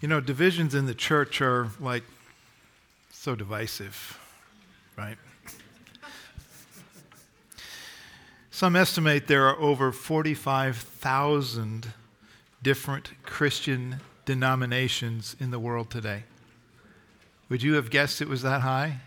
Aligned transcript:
You 0.00 0.08
know, 0.08 0.20
divisions 0.20 0.74
in 0.74 0.84
the 0.84 0.94
church 0.94 1.40
are 1.40 1.70
like 1.80 2.04
so 3.10 3.34
divisive, 3.34 4.18
right? 4.96 5.16
Some 8.50 8.76
estimate 8.76 9.26
there 9.26 9.48
are 9.48 9.58
over 9.58 9.92
45,000 9.92 11.92
different 12.62 13.10
Christian 13.22 13.96
denominations 14.26 15.34
in 15.40 15.50
the 15.50 15.58
world 15.58 15.90
today. 15.90 16.24
Would 17.48 17.62
you 17.62 17.74
have 17.74 17.90
guessed 17.90 18.20
it 18.20 18.28
was 18.28 18.42
that 18.42 18.60
high? 18.60 18.98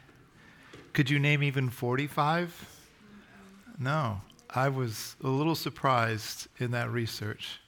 Could 0.94 1.10
you 1.10 1.20
name 1.20 1.44
even 1.44 1.70
45? 1.70 2.68
No. 3.78 4.22
I 4.50 4.70
was 4.70 5.16
a 5.24 5.28
little 5.28 5.56
surprised 5.56 6.48
in 6.58 6.72
that 6.72 6.90
research. 6.90 7.60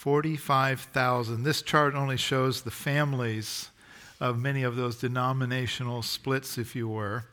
45,000. 0.00 1.42
This 1.42 1.60
chart 1.60 1.94
only 1.94 2.16
shows 2.16 2.62
the 2.62 2.70
families 2.70 3.68
of 4.18 4.38
many 4.38 4.62
of 4.62 4.74
those 4.74 4.96
denominational 4.96 6.00
splits, 6.00 6.56
if 6.56 6.74
you 6.74 6.88
were. 6.88 7.26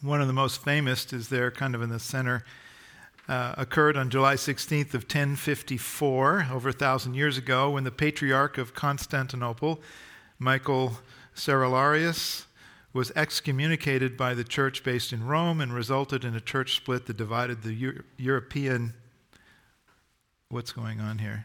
One 0.00 0.20
of 0.20 0.28
the 0.28 0.32
most 0.32 0.62
famous 0.62 1.12
is 1.12 1.30
there, 1.30 1.50
kind 1.50 1.74
of 1.74 1.82
in 1.82 1.90
the 1.90 1.98
center, 1.98 2.44
uh, 3.28 3.56
occurred 3.58 3.96
on 3.96 4.08
July 4.08 4.36
16th 4.36 4.94
of 4.94 5.02
1054, 5.02 6.46
over 6.52 6.68
a 6.68 6.72
thousand 6.72 7.14
years 7.14 7.36
ago, 7.36 7.70
when 7.70 7.82
the 7.82 7.90
Patriarch 7.90 8.56
of 8.56 8.72
Constantinople, 8.72 9.80
Michael 10.38 10.98
Cerularius, 11.34 12.44
was 12.92 13.10
excommunicated 13.16 14.16
by 14.16 14.32
the 14.32 14.44
church 14.44 14.84
based 14.84 15.12
in 15.12 15.26
Rome 15.26 15.60
and 15.60 15.74
resulted 15.74 16.24
in 16.24 16.36
a 16.36 16.40
church 16.40 16.76
split 16.76 17.06
that 17.06 17.16
divided 17.16 17.64
the 17.64 17.72
Euro- 17.72 18.02
European. 18.16 18.94
What's 20.50 20.72
going 20.72 20.98
on 20.98 21.18
here? 21.18 21.44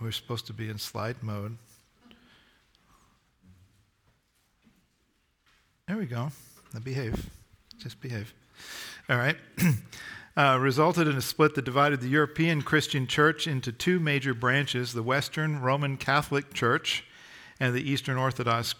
We're 0.00 0.10
supposed 0.10 0.46
to 0.46 0.54
be 0.54 0.70
in 0.70 0.78
slide 0.78 1.22
mode. 1.22 1.58
There 5.86 5.98
we 5.98 6.06
go. 6.06 6.30
Now 6.72 6.80
behave. 6.80 7.28
Just 7.76 8.00
behave. 8.00 8.32
All 9.10 9.18
right. 9.18 9.36
uh, 10.38 10.56
resulted 10.58 11.08
in 11.08 11.16
a 11.18 11.22
split 11.22 11.54
that 11.56 11.66
divided 11.66 12.00
the 12.00 12.08
European 12.08 12.62
Christian 12.62 13.06
church 13.06 13.46
into 13.46 13.70
two 13.70 14.00
major 14.00 14.32
branches 14.32 14.94
the 14.94 15.02
Western 15.02 15.60
Roman 15.60 15.98
Catholic 15.98 16.54
Church 16.54 17.04
and 17.60 17.74
the 17.74 17.86
Eastern 17.86 18.16
Orthodox 18.16 18.74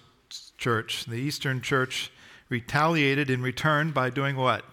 Church. 0.56 1.04
The 1.04 1.16
Eastern 1.16 1.60
Church 1.60 2.10
retaliated 2.48 3.28
in 3.28 3.42
return 3.42 3.90
by 3.90 4.08
doing 4.08 4.36
what? 4.36 4.64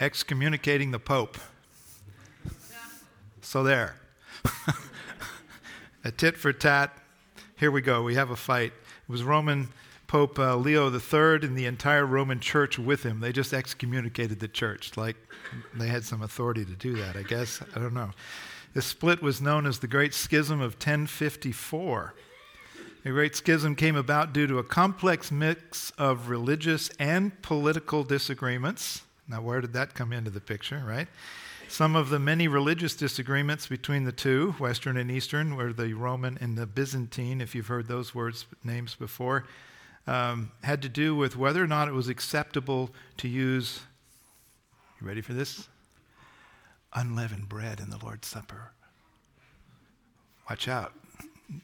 Excommunicating 0.00 0.90
the 0.90 0.98
Pope. 0.98 1.38
So 3.40 3.62
there. 3.62 3.96
a 6.04 6.10
tit 6.10 6.36
for 6.36 6.52
tat. 6.52 6.96
Here 7.56 7.70
we 7.70 7.80
go. 7.80 8.02
We 8.02 8.14
have 8.14 8.30
a 8.30 8.36
fight. 8.36 8.72
It 9.08 9.12
was 9.12 9.22
Roman 9.22 9.68
Pope 10.06 10.38
uh, 10.38 10.56
Leo 10.56 10.90
III 10.90 11.46
and 11.46 11.56
the 11.56 11.66
entire 11.66 12.06
Roman 12.06 12.40
church 12.40 12.78
with 12.78 13.02
him. 13.02 13.20
They 13.20 13.32
just 13.32 13.52
excommunicated 13.52 14.40
the 14.40 14.48
church. 14.48 14.96
Like 14.96 15.16
they 15.74 15.88
had 15.88 16.04
some 16.04 16.22
authority 16.22 16.64
to 16.64 16.72
do 16.72 16.96
that, 16.96 17.16
I 17.16 17.22
guess. 17.22 17.60
I 17.74 17.78
don't 17.78 17.94
know. 17.94 18.10
This 18.74 18.86
split 18.86 19.22
was 19.22 19.40
known 19.40 19.66
as 19.66 19.78
the 19.78 19.86
Great 19.86 20.14
Schism 20.14 20.60
of 20.60 20.74
1054. 20.74 22.14
The 23.04 23.10
Great 23.10 23.36
Schism 23.36 23.76
came 23.76 23.96
about 23.96 24.32
due 24.32 24.46
to 24.46 24.58
a 24.58 24.64
complex 24.64 25.30
mix 25.30 25.90
of 25.98 26.28
religious 26.28 26.90
and 26.98 27.40
political 27.42 28.02
disagreements. 28.02 29.02
Now, 29.28 29.40
where 29.40 29.60
did 29.60 29.72
that 29.72 29.94
come 29.94 30.12
into 30.12 30.30
the 30.30 30.40
picture, 30.40 30.82
right? 30.86 31.08
Some 31.68 31.96
of 31.96 32.10
the 32.10 32.18
many 32.18 32.46
religious 32.46 32.94
disagreements 32.94 33.66
between 33.66 34.04
the 34.04 34.12
two, 34.12 34.52
Western 34.58 34.96
and 34.96 35.10
Eastern, 35.10 35.56
were 35.56 35.72
the 35.72 35.94
Roman 35.94 36.36
and 36.40 36.56
the 36.56 36.66
Byzantine, 36.66 37.40
if 37.40 37.54
you've 37.54 37.68
heard 37.68 37.88
those 37.88 38.14
words 38.14 38.46
names 38.62 38.94
before, 38.94 39.46
um, 40.06 40.52
had 40.62 40.82
to 40.82 40.88
do 40.88 41.16
with 41.16 41.36
whether 41.36 41.62
or 41.62 41.66
not 41.66 41.88
it 41.88 41.94
was 41.94 42.08
acceptable 42.08 42.90
to 43.16 43.28
use, 43.28 43.80
you 45.00 45.06
ready 45.06 45.22
for 45.22 45.32
this? 45.32 45.68
Unleavened 46.92 47.48
bread 47.48 47.80
in 47.80 47.90
the 47.90 47.98
Lord's 47.98 48.28
Supper. 48.28 48.72
Watch 50.48 50.68
out. 50.68 50.92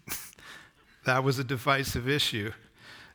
that 1.04 1.22
was 1.22 1.38
a 1.38 1.44
divisive 1.44 2.08
issue. 2.08 2.52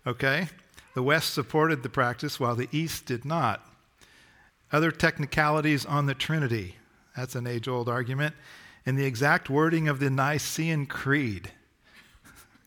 Okay? 0.06 0.50
The 0.94 1.04
West 1.04 1.34
supported 1.34 1.84
the 1.84 1.90
practice 1.90 2.40
while 2.40 2.56
the 2.56 2.70
East 2.72 3.06
did 3.06 3.26
not. 3.26 3.68
Other 4.72 4.92
technicalities 4.92 5.86
on 5.86 6.06
the 6.06 6.14
Trinity. 6.14 6.76
That's 7.16 7.36
an 7.36 7.48
age 7.48 7.68
old 7.68 7.88
argument. 7.88 8.36
And 8.86 8.98
the 8.98 9.06
exact 9.06 9.50
wording 9.50 9.88
of 9.88 10.00
the 10.00 10.10
Nicene 10.10 10.86
Creed. 10.86 11.52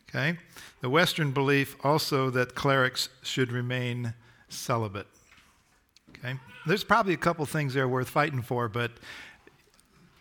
Okay? 0.09 0.39
The 0.81 0.89
Western 0.89 1.33
belief 1.33 1.75
also 1.83 2.31
that 2.31 2.55
clerics 2.55 3.09
should 3.21 3.51
remain 3.51 4.15
celibate. 4.47 5.05
Okay? 6.17 6.33
There's 6.65 6.83
probably 6.83 7.13
a 7.13 7.17
couple 7.17 7.45
things 7.45 7.75
there 7.75 7.87
worth 7.87 8.09
fighting 8.09 8.41
for, 8.41 8.67
but 8.67 8.91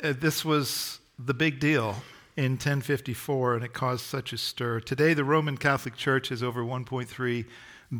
uh, 0.03 0.13
this 0.19 0.45
was 0.45 1.01
the 1.19 1.35
big 1.35 1.59
deal 1.59 1.97
in 2.37 2.53
1054, 2.53 3.57
and 3.57 3.65
it 3.65 3.73
caused 3.73 4.05
such 4.05 4.33
a 4.33 4.39
stir. 4.39 4.81
Today, 4.81 5.13
the 5.15 5.25
Roman 5.25 5.57
Catholic 5.57 5.97
Church 5.97 6.29
has 6.29 6.43
over 6.43 6.63
1.3 6.63 7.45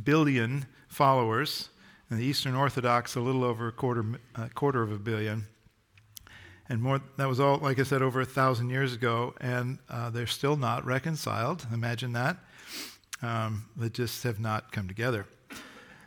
billion 0.05 0.67
followers, 0.89 1.71
and 2.11 2.19
the 2.19 2.25
Eastern 2.25 2.55
Orthodox 2.55 3.17
a 3.17 3.21
little 3.21 3.45
over 3.45 3.69
a 3.69 3.73
quarter, 3.73 4.05
a 4.35 4.49
quarter 4.51 4.83
of 4.83 4.93
a 4.93 4.99
billion. 4.99 5.47
And 6.69 6.83
more, 6.83 7.01
that 7.17 7.29
was 7.29 7.41
all, 7.41 7.59
like 7.59 7.79
I 7.79 7.83
said, 7.83 8.03
over 8.03 8.21
a 8.21 8.27
thousand 8.27 8.71
years 8.71 8.93
ago, 8.95 9.35
and 9.41 9.79
uh, 9.89 10.11
they're 10.11 10.27
still 10.27 10.57
not 10.57 10.85
reconciled. 10.85 11.67
Imagine 11.73 12.13
that. 12.13 12.37
Um, 13.23 13.67
they 13.77 13.89
just 13.89 14.23
have 14.25 14.39
not 14.39 14.71
come 14.71 14.87
together. 14.87 15.27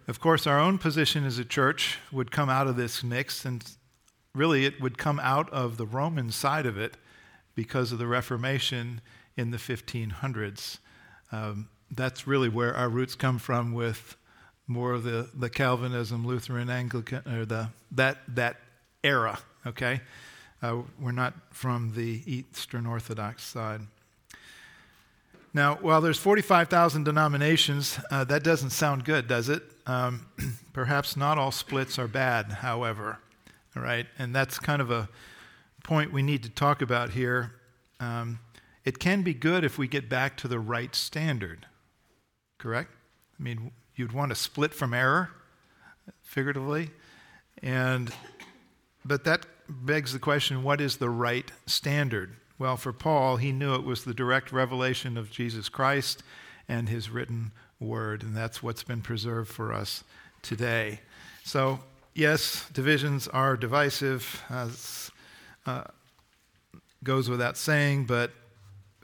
Of 0.07 0.19
course, 0.19 0.45
our 0.45 0.59
own 0.59 0.77
position 0.77 1.25
as 1.25 1.37
a 1.37 1.45
church 1.45 1.97
would 2.11 2.31
come 2.31 2.49
out 2.49 2.67
of 2.67 2.75
this 2.75 3.03
mix, 3.03 3.43
and 3.45 3.63
really 4.35 4.65
it 4.65 4.79
would 4.81 4.97
come 4.97 5.19
out 5.19 5.49
of 5.51 5.77
the 5.77 5.85
Roman 5.85 6.31
side 6.31 6.65
of 6.65 6.77
it 6.77 6.95
because 7.55 7.91
of 7.91 7.97
the 7.97 8.07
Reformation 8.07 9.01
in 9.35 9.51
the 9.51 9.57
1500s. 9.57 10.79
Um, 11.31 11.69
that's 11.89 12.27
really 12.27 12.49
where 12.49 12.75
our 12.75 12.89
roots 12.89 13.15
come 13.15 13.37
from 13.37 13.73
with 13.73 14.15
more 14.71 14.93
of 14.93 15.03
the, 15.03 15.29
the 15.33 15.49
Calvinism, 15.49 16.25
Lutheran, 16.25 16.69
Anglican, 16.69 17.27
or 17.27 17.45
the, 17.45 17.69
that, 17.91 18.17
that 18.29 18.57
era, 19.03 19.39
okay? 19.65 20.01
Uh, 20.61 20.81
we're 20.99 21.11
not 21.11 21.33
from 21.51 21.93
the 21.95 22.21
Eastern 22.25 22.85
Orthodox 22.85 23.43
side. 23.43 23.81
Now, 25.53 25.75
while 25.81 25.99
there's 25.99 26.17
45,000 26.17 27.03
denominations, 27.03 27.99
uh, 28.09 28.23
that 28.25 28.43
doesn't 28.43 28.69
sound 28.69 29.03
good, 29.03 29.27
does 29.27 29.49
it? 29.49 29.63
Um, 29.85 30.27
perhaps 30.73 31.17
not 31.17 31.37
all 31.37 31.51
splits 31.51 31.99
are 31.99 32.07
bad, 32.07 32.51
however. 32.51 33.19
All 33.75 33.83
right, 33.83 34.05
and 34.17 34.33
that's 34.33 34.59
kind 34.59 34.81
of 34.81 34.91
a 34.91 35.09
point 35.83 36.13
we 36.13 36.21
need 36.21 36.43
to 36.43 36.49
talk 36.49 36.81
about 36.81 37.11
here. 37.11 37.53
Um, 37.99 38.39
it 38.85 38.99
can 38.99 39.23
be 39.23 39.33
good 39.33 39.63
if 39.63 39.77
we 39.77 39.87
get 39.87 40.09
back 40.09 40.37
to 40.37 40.47
the 40.47 40.59
right 40.59 40.95
standard, 40.95 41.65
correct? 42.57 42.91
I 43.39 43.43
mean, 43.43 43.71
you'd 43.95 44.11
want 44.11 44.29
to 44.29 44.35
split 44.35 44.73
from 44.73 44.93
error, 44.93 45.29
figuratively, 46.23 46.89
and 47.61 48.13
but 49.03 49.23
that 49.23 49.45
begs 49.67 50.13
the 50.13 50.19
question: 50.19 50.63
What 50.63 50.81
is 50.81 50.97
the 50.97 51.09
right 51.09 51.51
standard? 51.65 52.35
Well, 52.59 52.77
for 52.77 52.93
Paul, 52.93 53.37
he 53.37 53.51
knew 53.51 53.73
it 53.73 53.83
was 53.83 54.03
the 54.03 54.13
direct 54.13 54.51
revelation 54.51 55.17
of 55.17 55.31
Jesus 55.31 55.67
Christ 55.67 56.21
and 56.67 56.87
his 56.87 57.09
written 57.09 57.51
word, 57.79 58.21
and 58.21 58.37
that's 58.37 58.61
what's 58.61 58.83
been 58.83 59.01
preserved 59.01 59.49
for 59.49 59.73
us 59.73 60.03
today. 60.43 60.99
So, 61.43 61.79
yes, 62.13 62.69
divisions 62.71 63.27
are 63.27 63.57
divisive, 63.57 64.43
as 64.49 65.09
uh, 65.65 65.85
goes 67.03 67.29
without 67.29 67.57
saying, 67.57 68.05
but 68.05 68.31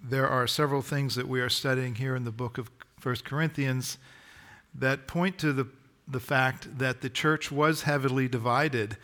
there 0.02 0.28
are 0.28 0.46
several 0.46 0.82
things 0.82 1.16
that 1.16 1.28
we 1.28 1.42
are 1.42 1.50
studying 1.50 1.96
here 1.96 2.16
in 2.16 2.24
the 2.24 2.32
book 2.32 2.58
of 2.58 2.70
1 3.02 3.16
Corinthians 3.26 3.98
that 4.78 5.08
point 5.08 5.38
to 5.40 5.54
the, 5.54 5.68
the 6.08 6.20
fact 6.20 6.78
that 6.78 7.02
the 7.02 7.10
church 7.10 7.52
was 7.52 7.84
heavily 7.84 8.28
divided. 8.28 8.98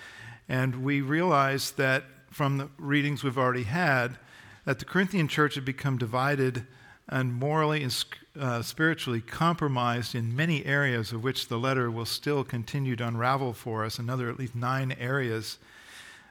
And 0.47 0.83
we 0.83 1.01
realize 1.01 1.71
that 1.71 2.03
from 2.31 2.57
the 2.57 2.69
readings 2.77 3.23
we've 3.23 3.37
already 3.37 3.63
had, 3.63 4.17
that 4.65 4.79
the 4.79 4.85
Corinthian 4.85 5.27
church 5.27 5.55
had 5.55 5.65
become 5.65 5.97
divided 5.97 6.65
and 7.09 7.33
morally 7.33 7.83
and 7.83 8.05
uh, 8.39 8.61
spiritually 8.61 9.21
compromised 9.21 10.15
in 10.15 10.35
many 10.35 10.65
areas 10.65 11.11
of 11.11 11.23
which 11.23 11.47
the 11.47 11.57
letter 11.57 11.91
will 11.91 12.05
still 12.05 12.43
continue 12.43 12.95
to 12.95 13.05
unravel 13.05 13.53
for 13.53 13.83
us, 13.83 13.99
another 13.99 14.29
at 14.29 14.39
least 14.39 14.55
nine 14.55 14.93
areas. 14.93 15.59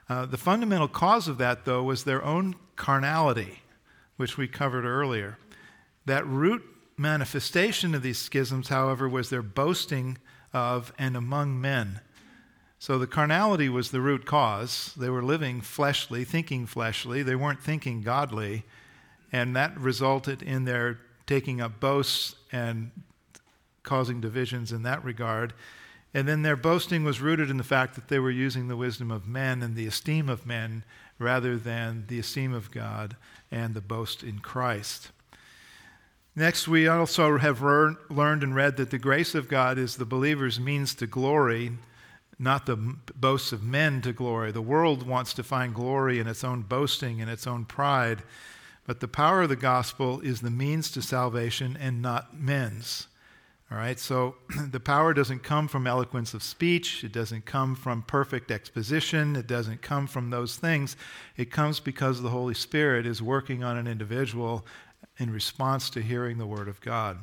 Uh, 0.08 0.26
the 0.26 0.36
fundamental 0.36 0.88
cause 0.88 1.28
of 1.28 1.38
that, 1.38 1.64
though, 1.64 1.82
was 1.82 2.04
their 2.04 2.24
own 2.24 2.54
carnality, 2.76 3.60
which 4.16 4.36
we 4.36 4.48
covered 4.48 4.84
earlier. 4.84 5.38
That 6.06 6.26
root 6.26 6.62
manifestation 7.02 7.94
of 7.94 8.02
these 8.02 8.18
schisms, 8.18 8.68
however, 8.68 9.08
was 9.08 9.28
their 9.28 9.42
boasting 9.42 10.18
of 10.52 10.92
and 10.98 11.16
among 11.16 11.60
men. 11.60 12.00
So 12.78 12.98
the 12.98 13.06
carnality 13.06 13.68
was 13.68 13.90
the 13.90 14.00
root 14.00 14.24
cause. 14.24 14.92
They 14.96 15.10
were 15.10 15.22
living 15.22 15.60
fleshly, 15.60 16.24
thinking 16.24 16.66
fleshly. 16.66 17.22
They 17.22 17.36
weren't 17.36 17.62
thinking 17.62 18.02
godly. 18.02 18.64
And 19.30 19.54
that 19.54 19.78
resulted 19.78 20.42
in 20.42 20.64
their 20.64 20.98
taking 21.26 21.60
up 21.60 21.78
boasts 21.78 22.34
and 22.50 22.90
causing 23.82 24.20
divisions 24.20 24.72
in 24.72 24.82
that 24.82 25.04
regard. 25.04 25.52
And 26.14 26.28
then 26.28 26.42
their 26.42 26.56
boasting 26.56 27.04
was 27.04 27.20
rooted 27.20 27.50
in 27.50 27.56
the 27.56 27.64
fact 27.64 27.94
that 27.94 28.08
they 28.08 28.18
were 28.18 28.30
using 28.30 28.68
the 28.68 28.76
wisdom 28.76 29.10
of 29.10 29.26
men 29.26 29.62
and 29.62 29.76
the 29.76 29.86
esteem 29.86 30.28
of 30.28 30.44
men 30.44 30.84
rather 31.18 31.56
than 31.56 32.04
the 32.08 32.18
esteem 32.18 32.52
of 32.52 32.70
God 32.70 33.16
and 33.50 33.74
the 33.74 33.80
boast 33.80 34.22
in 34.22 34.40
Christ. 34.40 35.10
Next, 36.34 36.66
we 36.66 36.88
also 36.88 37.36
have 37.36 37.60
learned 37.60 38.42
and 38.42 38.54
read 38.54 38.78
that 38.78 38.90
the 38.90 38.98
grace 38.98 39.34
of 39.34 39.48
God 39.48 39.76
is 39.76 39.96
the 39.96 40.06
believer's 40.06 40.58
means 40.58 40.94
to 40.94 41.06
glory, 41.06 41.72
not 42.38 42.64
the 42.64 42.76
boasts 43.14 43.52
of 43.52 43.62
men 43.62 44.00
to 44.00 44.14
glory. 44.14 44.50
The 44.50 44.62
world 44.62 45.06
wants 45.06 45.34
to 45.34 45.42
find 45.42 45.74
glory 45.74 46.18
in 46.18 46.26
its 46.26 46.42
own 46.42 46.62
boasting 46.62 47.20
and 47.20 47.30
its 47.30 47.46
own 47.46 47.66
pride, 47.66 48.22
but 48.86 49.00
the 49.00 49.08
power 49.08 49.42
of 49.42 49.50
the 49.50 49.56
gospel 49.56 50.20
is 50.20 50.40
the 50.40 50.50
means 50.50 50.90
to 50.92 51.02
salvation 51.02 51.76
and 51.78 52.00
not 52.00 52.38
men's. 52.38 53.08
All 53.70 53.76
right, 53.78 53.98
so 53.98 54.36
the 54.70 54.80
power 54.80 55.12
doesn't 55.12 55.42
come 55.42 55.68
from 55.68 55.86
eloquence 55.86 56.32
of 56.32 56.42
speech, 56.42 57.04
it 57.04 57.12
doesn't 57.12 57.44
come 57.44 57.74
from 57.74 58.02
perfect 58.02 58.50
exposition, 58.50 59.36
it 59.36 59.46
doesn't 59.46 59.82
come 59.82 60.06
from 60.06 60.30
those 60.30 60.56
things. 60.56 60.96
It 61.36 61.50
comes 61.50 61.78
because 61.78 62.22
the 62.22 62.30
Holy 62.30 62.54
Spirit 62.54 63.06
is 63.06 63.20
working 63.20 63.62
on 63.62 63.76
an 63.76 63.86
individual 63.86 64.64
in 65.22 65.32
response 65.32 65.88
to 65.90 66.02
hearing 66.02 66.36
the 66.36 66.46
Word 66.46 66.68
of 66.68 66.80
God. 66.80 67.18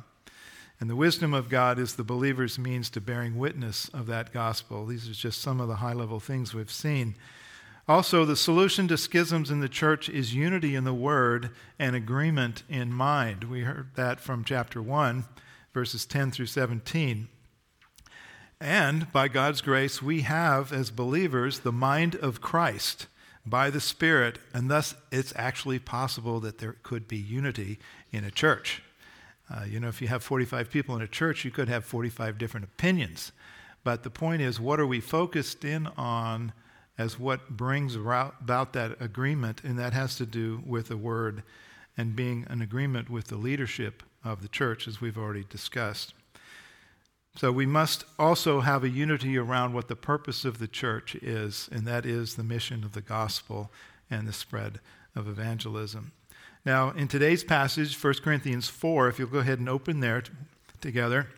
And 0.80 0.88
the 0.88 0.96
wisdom 0.96 1.34
of 1.34 1.50
God 1.50 1.78
is 1.78 1.94
the 1.94 2.02
believer's 2.02 2.58
means 2.58 2.90
to 2.90 3.00
bearing 3.00 3.38
witness 3.38 3.88
of 3.90 4.06
that 4.06 4.32
gospel. 4.32 4.86
These 4.86 5.08
are 5.08 5.12
just 5.12 5.40
some 5.40 5.60
of 5.60 5.68
the 5.68 5.76
high 5.76 5.92
level 5.92 6.18
things 6.18 6.54
we've 6.54 6.72
seen. 6.72 7.14
Also, 7.86 8.24
the 8.24 8.36
solution 8.36 8.88
to 8.88 8.96
schisms 8.96 9.50
in 9.50 9.60
the 9.60 9.68
church 9.68 10.08
is 10.08 10.34
unity 10.34 10.74
in 10.74 10.84
the 10.84 10.94
Word 10.94 11.50
and 11.78 11.94
agreement 11.94 12.62
in 12.68 12.92
mind. 12.92 13.44
We 13.44 13.60
heard 13.60 13.90
that 13.96 14.20
from 14.20 14.42
chapter 14.42 14.80
1 14.80 15.24
verses 15.72 16.04
10 16.06 16.30
through 16.30 16.46
17. 16.46 17.28
And 18.60 19.10
by 19.12 19.28
God's 19.28 19.60
grace, 19.60 20.02
we 20.02 20.22
have, 20.22 20.72
as 20.72 20.90
believers, 20.90 21.60
the 21.60 21.72
mind 21.72 22.16
of 22.16 22.40
Christ 22.40 23.06
by 23.46 23.70
the 23.70 23.80
Spirit, 23.80 24.38
and 24.52 24.70
thus 24.70 24.94
it's 25.10 25.32
actually 25.36 25.78
possible 25.78 26.40
that 26.40 26.58
there 26.58 26.76
could 26.82 27.08
be 27.08 27.16
unity 27.16 27.78
in 28.12 28.24
a 28.24 28.30
church. 28.30 28.82
Uh, 29.52 29.64
you 29.64 29.80
know, 29.80 29.88
if 29.88 30.00
you 30.00 30.08
have 30.08 30.22
45 30.22 30.70
people 30.70 30.94
in 30.94 31.02
a 31.02 31.08
church, 31.08 31.44
you 31.44 31.50
could 31.50 31.68
have 31.68 31.84
45 31.84 32.38
different 32.38 32.64
opinions. 32.64 33.32
But 33.82 34.02
the 34.02 34.10
point 34.10 34.42
is, 34.42 34.60
what 34.60 34.78
are 34.78 34.86
we 34.86 35.00
focused 35.00 35.64
in 35.64 35.86
on 35.96 36.52
as 36.98 37.18
what 37.18 37.48
brings 37.48 37.96
about 37.96 38.72
that 38.74 39.00
agreement? 39.00 39.62
And 39.64 39.78
that 39.78 39.92
has 39.92 40.16
to 40.16 40.26
do 40.26 40.62
with 40.64 40.88
the 40.88 40.96
Word 40.96 41.42
and 41.96 42.14
being 42.14 42.46
an 42.48 42.62
agreement 42.62 43.10
with 43.10 43.28
the 43.28 43.36
leadership 43.36 44.02
of 44.22 44.42
the 44.42 44.48
church, 44.48 44.86
as 44.86 45.00
we've 45.00 45.18
already 45.18 45.44
discussed. 45.48 46.14
So 47.36 47.52
we 47.52 47.66
must 47.66 48.04
also 48.18 48.60
have 48.60 48.84
a 48.84 48.88
unity 48.88 49.38
around 49.38 49.72
what 49.72 49.88
the 49.88 49.96
purpose 49.96 50.44
of 50.44 50.58
the 50.58 50.68
church 50.68 51.14
is, 51.16 51.68
and 51.72 51.86
that 51.86 52.04
is 52.04 52.34
the 52.34 52.42
mission 52.42 52.84
of 52.84 52.92
the 52.92 53.00
gospel 53.00 53.70
and 54.10 54.26
the 54.26 54.32
spread 54.32 54.80
of 55.14 55.28
evangelism. 55.28 56.12
Now, 56.64 56.90
in 56.90 57.08
today's 57.08 57.44
passage, 57.44 58.02
1 58.02 58.14
Corinthians 58.22 58.68
4, 58.68 59.08
if 59.08 59.18
you'll 59.18 59.28
go 59.28 59.38
ahead 59.38 59.58
and 59.60 59.68
open 59.68 60.00
there 60.00 60.20
t- 60.20 60.32
together, 60.80 61.28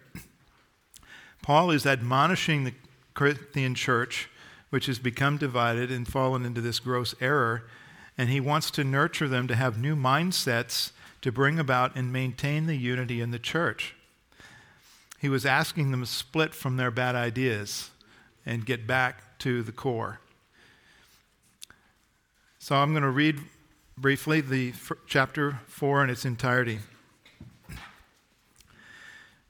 Paul 1.42 1.70
is 1.70 1.86
admonishing 1.86 2.64
the 2.64 2.74
Corinthian 3.14 3.74
church, 3.74 4.28
which 4.70 4.86
has 4.86 4.98
become 4.98 5.36
divided 5.36 5.90
and 5.92 6.08
fallen 6.08 6.44
into 6.44 6.60
this 6.60 6.80
gross 6.80 7.14
error, 7.20 7.64
and 8.16 8.30
he 8.30 8.40
wants 8.40 8.70
to 8.72 8.84
nurture 8.84 9.28
them 9.28 9.46
to 9.48 9.54
have 9.54 9.78
new 9.78 9.94
mindsets 9.94 10.92
to 11.20 11.30
bring 11.30 11.58
about 11.58 11.94
and 11.94 12.12
maintain 12.12 12.66
the 12.66 12.76
unity 12.76 13.20
in 13.20 13.30
the 13.30 13.38
church. 13.38 13.94
He 15.22 15.28
was 15.28 15.46
asking 15.46 15.92
them 15.92 16.00
to 16.00 16.06
split 16.06 16.52
from 16.52 16.76
their 16.76 16.90
bad 16.90 17.14
ideas 17.14 17.92
and 18.44 18.66
get 18.66 18.88
back 18.88 19.38
to 19.38 19.62
the 19.62 19.70
core. 19.70 20.18
So 22.58 22.74
I'm 22.74 22.90
going 22.90 23.04
to 23.04 23.08
read 23.08 23.38
briefly 23.96 24.40
the 24.40 24.72
chapter 25.06 25.60
4 25.68 26.02
in 26.02 26.10
its 26.10 26.24
entirety. 26.24 26.80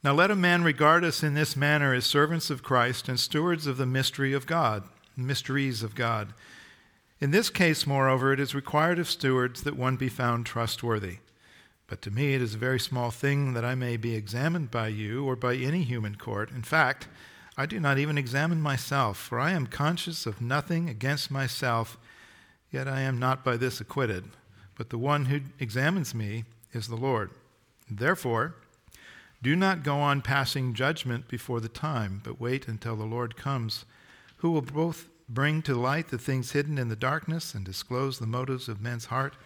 Now 0.04 0.12
let 0.12 0.30
a 0.30 0.36
man 0.36 0.62
regard 0.62 1.04
us 1.04 1.22
in 1.22 1.32
this 1.32 1.56
manner 1.56 1.94
as 1.94 2.04
servants 2.04 2.50
of 2.50 2.62
Christ 2.62 3.08
and 3.08 3.18
stewards 3.18 3.66
of 3.66 3.78
the 3.78 3.86
mystery 3.86 4.34
of 4.34 4.46
God, 4.46 4.84
mysteries 5.16 5.82
of 5.82 5.94
God. 5.94 6.34
In 7.18 7.30
this 7.30 7.48
case, 7.48 7.86
moreover, 7.86 8.30
it 8.30 8.40
is 8.40 8.54
required 8.54 8.98
of 8.98 9.08
stewards 9.08 9.62
that 9.62 9.78
one 9.78 9.96
be 9.96 10.10
found 10.10 10.44
trustworthy. 10.44 11.20
But 11.92 12.00
to 12.00 12.10
me 12.10 12.32
it 12.32 12.40
is 12.40 12.54
a 12.54 12.58
very 12.58 12.80
small 12.80 13.10
thing 13.10 13.52
that 13.52 13.66
I 13.66 13.74
may 13.74 13.98
be 13.98 14.14
examined 14.14 14.70
by 14.70 14.88
you 14.88 15.26
or 15.26 15.36
by 15.36 15.56
any 15.56 15.82
human 15.82 16.14
court. 16.14 16.50
In 16.50 16.62
fact, 16.62 17.06
I 17.54 17.66
do 17.66 17.78
not 17.78 17.98
even 17.98 18.16
examine 18.16 18.62
myself, 18.62 19.18
for 19.18 19.38
I 19.38 19.50
am 19.50 19.66
conscious 19.66 20.24
of 20.24 20.40
nothing 20.40 20.88
against 20.88 21.30
myself, 21.30 21.98
yet 22.70 22.88
I 22.88 23.02
am 23.02 23.18
not 23.18 23.44
by 23.44 23.58
this 23.58 23.78
acquitted. 23.78 24.24
But 24.74 24.88
the 24.88 24.96
one 24.96 25.26
who 25.26 25.40
examines 25.60 26.14
me 26.14 26.44
is 26.72 26.88
the 26.88 26.96
Lord. 26.96 27.28
Therefore, 27.90 28.54
do 29.42 29.54
not 29.54 29.82
go 29.82 29.98
on 29.98 30.22
passing 30.22 30.72
judgment 30.72 31.28
before 31.28 31.60
the 31.60 31.68
time, 31.68 32.22
but 32.24 32.40
wait 32.40 32.68
until 32.68 32.96
the 32.96 33.04
Lord 33.04 33.36
comes, 33.36 33.84
who 34.38 34.50
will 34.50 34.62
both 34.62 35.10
bring 35.28 35.60
to 35.60 35.74
light 35.74 36.08
the 36.08 36.16
things 36.16 36.52
hidden 36.52 36.78
in 36.78 36.88
the 36.88 36.96
darkness 36.96 37.52
and 37.52 37.66
disclose 37.66 38.18
the 38.18 38.26
motives 38.26 38.66
of 38.66 38.80
men's 38.80 39.04
heart 39.04 39.36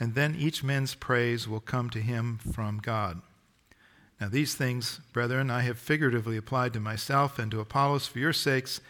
and 0.00 0.14
then 0.14 0.34
each 0.34 0.64
man's 0.64 0.94
praise 0.94 1.46
will 1.46 1.60
come 1.60 1.90
to 1.90 2.00
him 2.00 2.38
from 2.52 2.78
God. 2.78 3.22
Now, 4.20 4.28
these 4.28 4.54
things, 4.54 5.00
brethren, 5.12 5.50
I 5.50 5.62
have 5.62 5.78
figuratively 5.78 6.36
applied 6.36 6.72
to 6.74 6.80
myself 6.80 7.38
and 7.38 7.50
to 7.50 7.60
Apollos 7.60 8.06
for 8.06 8.18
your 8.18 8.32
sakes, 8.32 8.80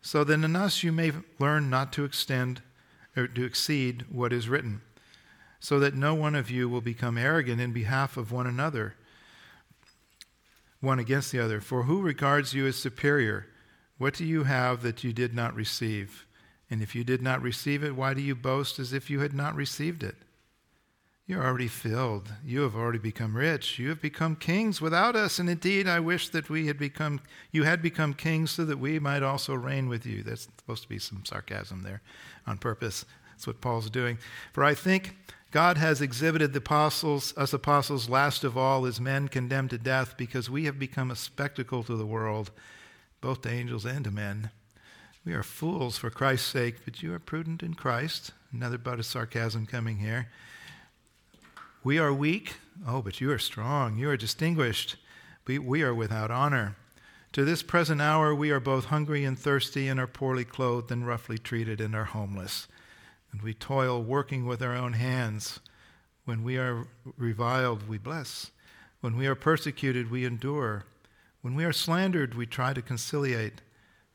so 0.00 0.24
that 0.24 0.34
in 0.34 0.56
us 0.56 0.82
you 0.82 0.92
may 0.92 1.12
learn 1.38 1.70
not 1.70 1.92
to 1.94 2.04
extend 2.04 2.62
or 3.16 3.28
to 3.28 3.44
exceed 3.44 4.04
what 4.10 4.32
is 4.32 4.48
written, 4.48 4.82
so 5.60 5.78
that 5.78 5.94
no 5.94 6.14
one 6.14 6.34
of 6.34 6.50
you 6.50 6.68
will 6.68 6.80
become 6.80 7.16
arrogant 7.16 7.60
in 7.60 7.72
behalf 7.72 8.16
of 8.16 8.32
one 8.32 8.46
another, 8.46 8.94
one 10.80 10.98
against 10.98 11.30
the 11.30 11.38
other. 11.38 11.60
For 11.60 11.84
who 11.84 12.02
regards 12.02 12.54
you 12.54 12.66
as 12.66 12.76
superior? 12.76 13.46
What 13.98 14.14
do 14.14 14.24
you 14.24 14.44
have 14.44 14.82
that 14.82 15.04
you 15.04 15.12
did 15.12 15.32
not 15.32 15.54
receive? 15.54 16.26
And 16.68 16.82
if 16.82 16.94
you 16.94 17.04
did 17.04 17.22
not 17.22 17.40
receive 17.40 17.84
it, 17.84 17.94
why 17.94 18.14
do 18.14 18.20
you 18.20 18.34
boast 18.34 18.80
as 18.80 18.92
if 18.92 19.08
you 19.08 19.20
had 19.20 19.34
not 19.34 19.54
received 19.54 20.02
it? 20.02 20.16
You're 21.26 21.44
already 21.44 21.68
filled. 21.68 22.32
You 22.44 22.62
have 22.62 22.74
already 22.74 22.98
become 22.98 23.36
rich. 23.36 23.78
You 23.78 23.88
have 23.90 24.02
become 24.02 24.34
kings 24.34 24.80
without 24.80 25.14
us. 25.14 25.38
And 25.38 25.48
indeed, 25.48 25.86
I 25.86 26.00
wish 26.00 26.28
that 26.30 26.50
we 26.50 26.66
had 26.66 26.78
become, 26.78 27.20
you 27.52 27.62
had 27.62 27.80
become 27.80 28.12
kings 28.12 28.50
so 28.50 28.64
that 28.64 28.78
we 28.78 28.98
might 28.98 29.22
also 29.22 29.54
reign 29.54 29.88
with 29.88 30.04
you. 30.04 30.22
That's 30.22 30.48
supposed 30.58 30.82
to 30.82 30.88
be 30.88 30.98
some 30.98 31.24
sarcasm 31.24 31.82
there 31.82 32.02
on 32.46 32.58
purpose. 32.58 33.04
That's 33.30 33.46
what 33.46 33.60
Paul's 33.60 33.88
doing. 33.88 34.18
For 34.52 34.64
I 34.64 34.74
think 34.74 35.16
God 35.52 35.78
has 35.78 36.00
exhibited 36.00 36.52
the 36.54 36.58
apostles, 36.58 37.32
us 37.36 37.52
apostles, 37.52 38.08
last 38.08 38.42
of 38.42 38.56
all, 38.56 38.84
as 38.84 39.00
men 39.00 39.28
condemned 39.28 39.70
to 39.70 39.78
death 39.78 40.16
because 40.16 40.50
we 40.50 40.64
have 40.64 40.78
become 40.78 41.10
a 41.10 41.16
spectacle 41.16 41.84
to 41.84 41.94
the 41.94 42.06
world, 42.06 42.50
both 43.20 43.42
to 43.42 43.50
angels 43.50 43.84
and 43.84 44.04
to 44.04 44.10
men. 44.10 44.50
We 45.24 45.34
are 45.34 45.44
fools 45.44 45.98
for 45.98 46.10
Christ's 46.10 46.48
sake, 46.48 46.84
but 46.84 47.02
you 47.02 47.14
are 47.14 47.20
prudent 47.20 47.62
in 47.62 47.74
Christ. 47.74 48.32
Another 48.52 48.78
bout 48.78 48.98
of 48.98 49.06
sarcasm 49.06 49.66
coming 49.66 49.98
here. 49.98 50.28
We 51.84 51.98
are 51.98 52.14
weak. 52.14 52.54
Oh, 52.86 53.02
but 53.02 53.20
you 53.20 53.32
are 53.32 53.38
strong. 53.38 53.98
You 53.98 54.08
are 54.10 54.16
distinguished. 54.16 54.94
We, 55.48 55.58
we 55.58 55.82
are 55.82 55.92
without 55.92 56.30
honor. 56.30 56.76
To 57.32 57.44
this 57.44 57.64
present 57.64 58.00
hour, 58.00 58.32
we 58.32 58.52
are 58.52 58.60
both 58.60 58.84
hungry 58.84 59.24
and 59.24 59.36
thirsty, 59.36 59.88
and 59.88 59.98
are 59.98 60.06
poorly 60.06 60.44
clothed 60.44 60.92
and 60.92 61.04
roughly 61.04 61.38
treated, 61.38 61.80
and 61.80 61.96
are 61.96 62.04
homeless. 62.04 62.68
And 63.32 63.42
we 63.42 63.52
toil 63.52 64.00
working 64.00 64.46
with 64.46 64.62
our 64.62 64.76
own 64.76 64.92
hands. 64.92 65.58
When 66.24 66.44
we 66.44 66.56
are 66.56 66.86
reviled, 67.16 67.88
we 67.88 67.98
bless. 67.98 68.52
When 69.00 69.16
we 69.16 69.26
are 69.26 69.34
persecuted, 69.34 70.08
we 70.08 70.24
endure. 70.24 70.84
When 71.40 71.56
we 71.56 71.64
are 71.64 71.72
slandered, 71.72 72.34
we 72.34 72.46
try 72.46 72.74
to 72.74 72.82
conciliate. 72.82 73.60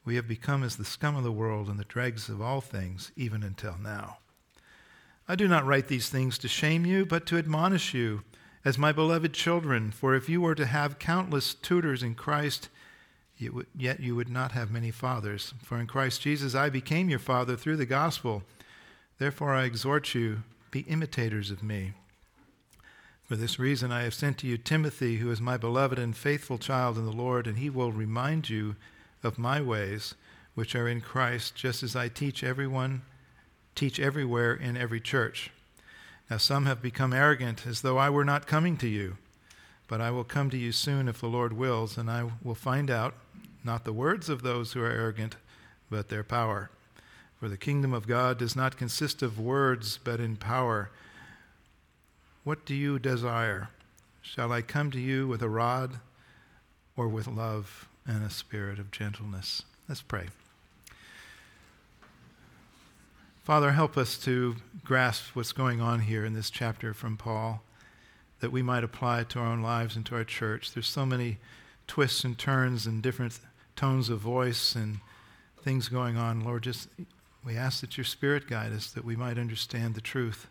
We 0.06 0.16
have 0.16 0.28
become 0.28 0.64
as 0.64 0.78
the 0.78 0.86
scum 0.86 1.18
of 1.18 1.26
the 1.26 1.34
world 1.34 1.68
and 1.68 1.78
the 1.78 1.84
dregs 1.84 2.30
of 2.30 2.42
all 2.42 2.62
things, 2.62 3.12
even 3.18 3.44
until 3.44 3.76
now. 3.78 4.20
I 5.27 5.36
do 5.36 5.48
not 5.48 5.65
write 5.65 5.88
these 5.88 6.10
things 6.10 6.38
to 6.38 6.48
shame 6.48 6.86
you, 6.86 7.05
but 7.05 7.25
to 7.27 7.38
admonish 7.38 7.93
you 7.93 8.24
as 8.63 8.77
my 8.77 8.91
beloved 8.91 9.34
children. 9.34 9.91
For 9.91 10.15
if 10.15 10.29
you 10.29 10.41
were 10.41 10.55
to 10.55 10.65
have 10.65 11.00
countless 11.00 11.53
tutors 11.53 12.01
in 12.01 12.15
Christ, 12.15 12.69
yet 13.38 14.00
you 14.00 14.15
would 14.15 14.29
not 14.29 14.53
have 14.53 14.72
many 14.72 14.89
fathers. 14.89 15.53
For 15.63 15.77
in 15.77 15.88
Christ 15.88 16.22
Jesus 16.22 16.55
I 16.55 16.69
became 16.69 17.10
your 17.10 17.19
father 17.19 17.55
through 17.55 17.77
the 17.77 17.86
gospel. 17.86 18.43
Therefore 19.19 19.53
I 19.53 19.65
exhort 19.65 20.15
you, 20.15 20.43
be 20.72 20.81
imitators 20.81 21.51
of 21.51 21.62
me. 21.62 21.93
For 23.25 23.36
this 23.36 23.60
reason 23.60 23.91
I 23.91 24.03
have 24.03 24.13
sent 24.13 24.38
to 24.39 24.48
you 24.48 24.57
Timothy, 24.57 25.17
who 25.17 25.29
is 25.29 25.41
my 25.41 25.57
beloved 25.57 26.00
and 26.00 26.15
faithful 26.15 26.57
child 26.57 26.98
in 26.98 27.05
the 27.05 27.12
Lord, 27.12 27.46
and 27.46 27.57
he 27.57 27.69
will 27.69 27.91
remind 27.91 28.50
you 28.50 28.77
of 29.24 29.38
my 29.38 29.60
ways 29.60 30.15
which 30.55 30.74
are 30.75 30.88
in 30.88 31.01
Christ, 31.01 31.53
just 31.53 31.84
as 31.84 31.96
I 31.96 32.07
teach 32.07 32.43
everyone, 32.43 33.01
teach 33.77 34.00
everywhere 34.00 34.53
in 34.53 34.75
every 34.75 35.00
church. 35.00 35.51
Now 36.29 36.38
some 36.38 36.65
have 36.65 36.81
become 36.81 37.13
arrogant, 37.13 37.65
as 37.65 37.81
though 37.81 37.98
I 37.98 38.10
were 38.10 38.25
not 38.25 38.48
coming 38.48 38.75
to 38.77 38.88
you. 38.88 39.17
But 39.88 40.01
I 40.01 40.12
will 40.12 40.25
come 40.25 40.50
to 40.50 40.57
you 40.57 40.74
soon 40.74 41.07
if 41.07 41.22
the 41.22 41.27
Lord 41.27 41.53
wills, 41.53 41.98
and 41.98 42.12
I 42.12 42.29
will 42.43 42.55
find 42.55 42.91
out 42.91 43.13
not 43.63 43.86
the 43.86 43.93
words 43.93 44.27
of 44.27 44.41
those 44.41 44.74
who 44.74 44.81
are 44.81 44.91
arrogant, 44.91 45.38
but 45.89 46.10
their 46.10 46.24
power. 46.24 46.69
For 47.39 47.48
the 47.48 47.57
kingdom 47.57 47.93
of 47.93 48.07
God 48.07 48.39
does 48.39 48.55
not 48.55 48.77
consist 48.77 49.22
of 49.22 49.39
words, 49.39 50.00
but 50.03 50.19
in 50.19 50.36
power. 50.36 50.89
What 52.43 52.65
do 52.65 52.74
you 52.74 53.00
desire? 53.00 53.69
Shall 54.22 54.51
I 54.51 54.62
come 54.62 54.91
to 54.91 55.00
you 55.00 55.27
with 55.27 55.41
a 55.41 55.50
rod 55.50 56.00
or 56.98 57.07
with 57.07 57.27
love 57.27 57.88
and 58.05 58.25
a 58.25 58.29
spirit 58.29 58.79
of 58.79 58.91
gentleness? 58.91 59.63
Let's 59.88 60.01
pray. 60.01 60.27
Father, 63.48 63.72
help 63.72 63.96
us 63.96 64.18
to 64.18 64.58
grasp 64.84 65.34
what's 65.34 65.54
going 65.54 65.80
on 65.80 66.01
here 66.01 66.25
in 66.25 66.34
this 66.34 66.50
chapter 66.50 66.94
from 66.94 67.16
Paul, 67.16 67.63
that 68.42 68.51
we 68.51 68.62
might 68.62 68.84
apply 68.84 69.22
it 69.22 69.30
to 69.30 69.39
our 69.39 69.46
own 69.46 69.62
lives 69.62 69.96
and 69.96 70.06
to 70.08 70.16
our 70.16 70.25
church. 70.25 70.74
There's 70.74 70.89
so 70.89 71.06
many 71.06 71.38
twists 71.88 72.25
and 72.25 72.38
turns 72.38 72.86
and 72.86 73.01
different 73.01 73.39
tones 73.77 74.10
of 74.10 74.20
voice 74.20 74.75
and 74.75 75.00
things 75.63 75.88
going 75.88 76.18
on. 76.18 76.44
Lord, 76.44 76.63
just 76.63 76.89
we 77.46 77.56
ask 77.56 77.80
that 77.80 77.96
your 77.96 78.04
Spirit 78.04 78.50
guide 78.50 78.74
us, 78.74 78.92
that 78.92 79.06
we 79.06 79.16
might 79.16 79.38
understand 79.38 79.96
the 79.96 80.01
truth 80.01 80.48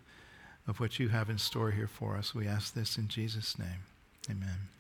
of 0.67 0.81
what 0.81 0.99
you 0.99 1.09
have 1.09 1.29
in 1.29 1.37
store 1.37 1.73
here 1.73 1.88
for 1.88 2.17
us. 2.17 2.35
We 2.35 2.49
ask 2.49 2.73
this 2.73 2.97
in 2.97 3.09
Jesus' 3.09 3.59
name. 3.59 3.85
Amen. 4.31 4.71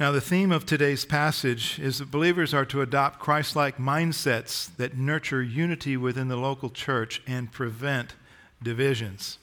Now, 0.00 0.12
the 0.12 0.20
theme 0.20 0.52
of 0.52 0.64
today's 0.64 1.04
passage 1.04 1.80
is 1.80 1.98
that 1.98 2.12
believers 2.12 2.54
are 2.54 2.64
to 2.66 2.82
adopt 2.82 3.18
Christ 3.18 3.56
like 3.56 3.78
mindsets 3.78 4.76
that 4.76 4.96
nurture 4.96 5.42
unity 5.42 5.96
within 5.96 6.28
the 6.28 6.36
local 6.36 6.70
church 6.70 7.20
and 7.26 7.50
prevent 7.50 8.14
divisions. 8.62 9.38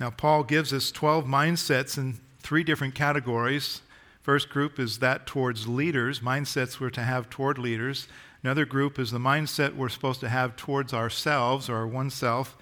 Now, 0.00 0.10
Paul 0.10 0.42
gives 0.42 0.72
us 0.72 0.90
12 0.90 1.26
mindsets 1.26 1.96
in 1.96 2.18
three 2.40 2.64
different 2.64 2.96
categories. 2.96 3.82
First 4.20 4.50
group 4.50 4.80
is 4.80 4.98
that 4.98 5.26
towards 5.26 5.68
leaders, 5.68 6.18
mindsets 6.18 6.80
we're 6.80 6.90
to 6.90 7.02
have 7.02 7.30
toward 7.30 7.56
leaders. 7.56 8.08
Another 8.42 8.64
group 8.64 8.98
is 8.98 9.12
the 9.12 9.18
mindset 9.18 9.76
we're 9.76 9.88
supposed 9.88 10.18
to 10.20 10.28
have 10.28 10.56
towards 10.56 10.92
ourselves 10.92 11.68
or 11.68 11.86
oneself. 11.86 12.56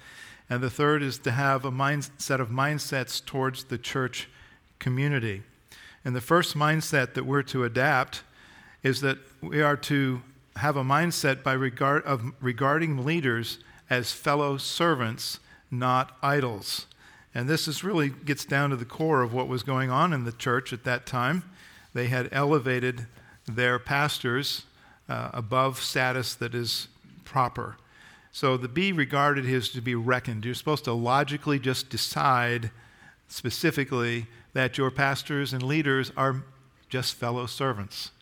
And 0.50 0.62
the 0.62 0.68
third 0.68 1.02
is 1.02 1.16
to 1.20 1.30
have 1.30 1.64
a 1.64 1.72
mindset 1.72 2.40
of 2.40 2.50
mindsets 2.50 3.24
towards 3.24 3.64
the 3.64 3.78
church 3.78 4.28
community. 4.78 5.44
And 6.04 6.14
the 6.14 6.20
first 6.20 6.56
mindset 6.56 7.14
that 7.14 7.24
we're 7.24 7.42
to 7.44 7.64
adapt 7.64 8.22
is 8.82 9.00
that 9.00 9.18
we 9.40 9.62
are 9.62 9.76
to 9.76 10.22
have 10.56 10.76
a 10.76 10.84
mindset 10.84 11.42
by 11.42 11.54
regard 11.54 12.04
of 12.04 12.32
regarding 12.40 13.04
leaders 13.04 13.58
as 13.90 14.12
fellow 14.12 14.56
servants, 14.56 15.40
not 15.70 16.16
idols. 16.22 16.86
And 17.34 17.48
this 17.48 17.66
is 17.66 17.82
really 17.82 18.10
gets 18.10 18.44
down 18.44 18.70
to 18.70 18.76
the 18.76 18.84
core 18.84 19.22
of 19.22 19.32
what 19.32 19.48
was 19.48 19.62
going 19.62 19.90
on 19.90 20.12
in 20.12 20.24
the 20.24 20.32
church 20.32 20.72
at 20.72 20.84
that 20.84 21.06
time. 21.06 21.42
They 21.92 22.06
had 22.06 22.28
elevated 22.30 23.06
their 23.46 23.78
pastors 23.78 24.64
uh, 25.08 25.30
above 25.32 25.80
status 25.80 26.34
that 26.36 26.54
is 26.54 26.88
proper. 27.24 27.76
So 28.30 28.56
the 28.56 28.68
be 28.68 28.92
regarded 28.92 29.46
is 29.46 29.68
to 29.70 29.80
be 29.80 29.94
reckoned. 29.94 30.44
You're 30.44 30.54
supposed 30.54 30.84
to 30.84 30.92
logically 30.92 31.58
just 31.58 31.88
decide 31.88 32.70
specifically 33.28 34.26
that 34.54 34.78
your 34.78 34.90
pastors 34.90 35.52
and 35.52 35.62
leaders 35.62 36.10
are 36.16 36.42
just 36.88 37.14
fellow 37.14 37.44
servants. 37.46 38.12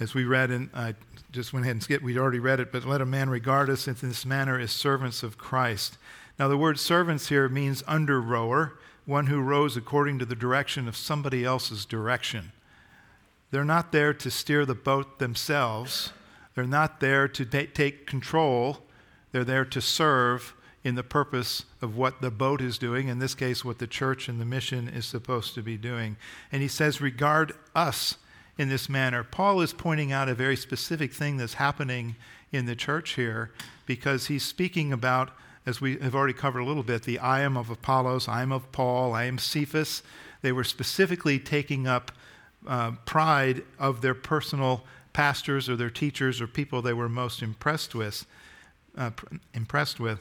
As 0.00 0.14
we 0.14 0.24
read, 0.24 0.50
and 0.50 0.70
I 0.74 0.94
just 1.30 1.52
went 1.52 1.64
ahead 1.64 1.76
and 1.76 1.82
skipped, 1.82 2.02
we'd 2.02 2.18
already 2.18 2.38
read 2.38 2.60
it, 2.60 2.72
but 2.72 2.84
let 2.84 3.00
a 3.00 3.06
man 3.06 3.28
regard 3.28 3.68
us 3.68 3.86
in 3.86 3.96
this 4.00 4.24
manner 4.24 4.58
as 4.58 4.72
servants 4.72 5.22
of 5.22 5.38
Christ. 5.38 5.98
Now, 6.38 6.48
the 6.48 6.56
word 6.56 6.78
servants 6.78 7.28
here 7.28 7.48
means 7.48 7.82
under 7.86 8.20
rower, 8.20 8.78
one 9.04 9.26
who 9.26 9.40
rows 9.40 9.76
according 9.76 10.18
to 10.20 10.24
the 10.24 10.34
direction 10.34 10.88
of 10.88 10.96
somebody 10.96 11.44
else's 11.44 11.84
direction. 11.84 12.52
They're 13.50 13.64
not 13.64 13.92
there 13.92 14.14
to 14.14 14.30
steer 14.30 14.64
the 14.64 14.74
boat 14.74 15.18
themselves, 15.18 16.12
they're 16.54 16.64
not 16.64 17.00
there 17.00 17.28
to 17.28 17.44
take 17.44 18.06
control, 18.06 18.78
they're 19.32 19.44
there 19.44 19.64
to 19.64 19.80
serve 19.80 20.54
in 20.88 20.94
the 20.94 21.02
purpose 21.02 21.66
of 21.82 21.98
what 21.98 22.22
the 22.22 22.30
boat 22.30 22.62
is 22.62 22.78
doing, 22.78 23.08
in 23.08 23.18
this 23.18 23.34
case, 23.34 23.62
what 23.62 23.78
the 23.78 23.86
church 23.86 24.26
and 24.26 24.40
the 24.40 24.44
mission 24.46 24.88
is 24.88 25.04
supposed 25.04 25.54
to 25.54 25.62
be 25.62 25.76
doing. 25.76 26.16
And 26.50 26.62
he 26.62 26.68
says, 26.68 26.98
regard 26.98 27.52
us 27.74 28.16
in 28.56 28.70
this 28.70 28.88
manner. 28.88 29.22
Paul 29.22 29.60
is 29.60 29.74
pointing 29.74 30.12
out 30.12 30.30
a 30.30 30.34
very 30.34 30.56
specific 30.56 31.12
thing 31.12 31.36
that's 31.36 31.54
happening 31.54 32.16
in 32.50 32.64
the 32.64 32.74
church 32.74 33.16
here 33.16 33.50
because 33.84 34.26
he's 34.26 34.42
speaking 34.42 34.90
about, 34.90 35.30
as 35.66 35.78
we 35.78 35.98
have 35.98 36.14
already 36.14 36.32
covered 36.32 36.60
a 36.60 36.64
little 36.64 36.82
bit, 36.82 37.02
the 37.02 37.18
I 37.18 37.42
am 37.42 37.58
of 37.58 37.68
Apollos, 37.68 38.26
I 38.26 38.40
am 38.40 38.50
of 38.50 38.72
Paul, 38.72 39.12
I 39.12 39.24
am 39.24 39.36
Cephas. 39.36 40.02
They 40.40 40.52
were 40.52 40.64
specifically 40.64 41.38
taking 41.38 41.86
up 41.86 42.12
uh, 42.66 42.92
pride 43.04 43.62
of 43.78 44.00
their 44.00 44.14
personal 44.14 44.84
pastors 45.12 45.68
or 45.68 45.76
their 45.76 45.90
teachers 45.90 46.40
or 46.40 46.46
people 46.46 46.80
they 46.80 46.94
were 46.94 47.10
most 47.10 47.42
impressed 47.42 47.94
with. 47.94 48.24
Uh, 48.96 49.10
impressed 49.54 50.00
with 50.00 50.18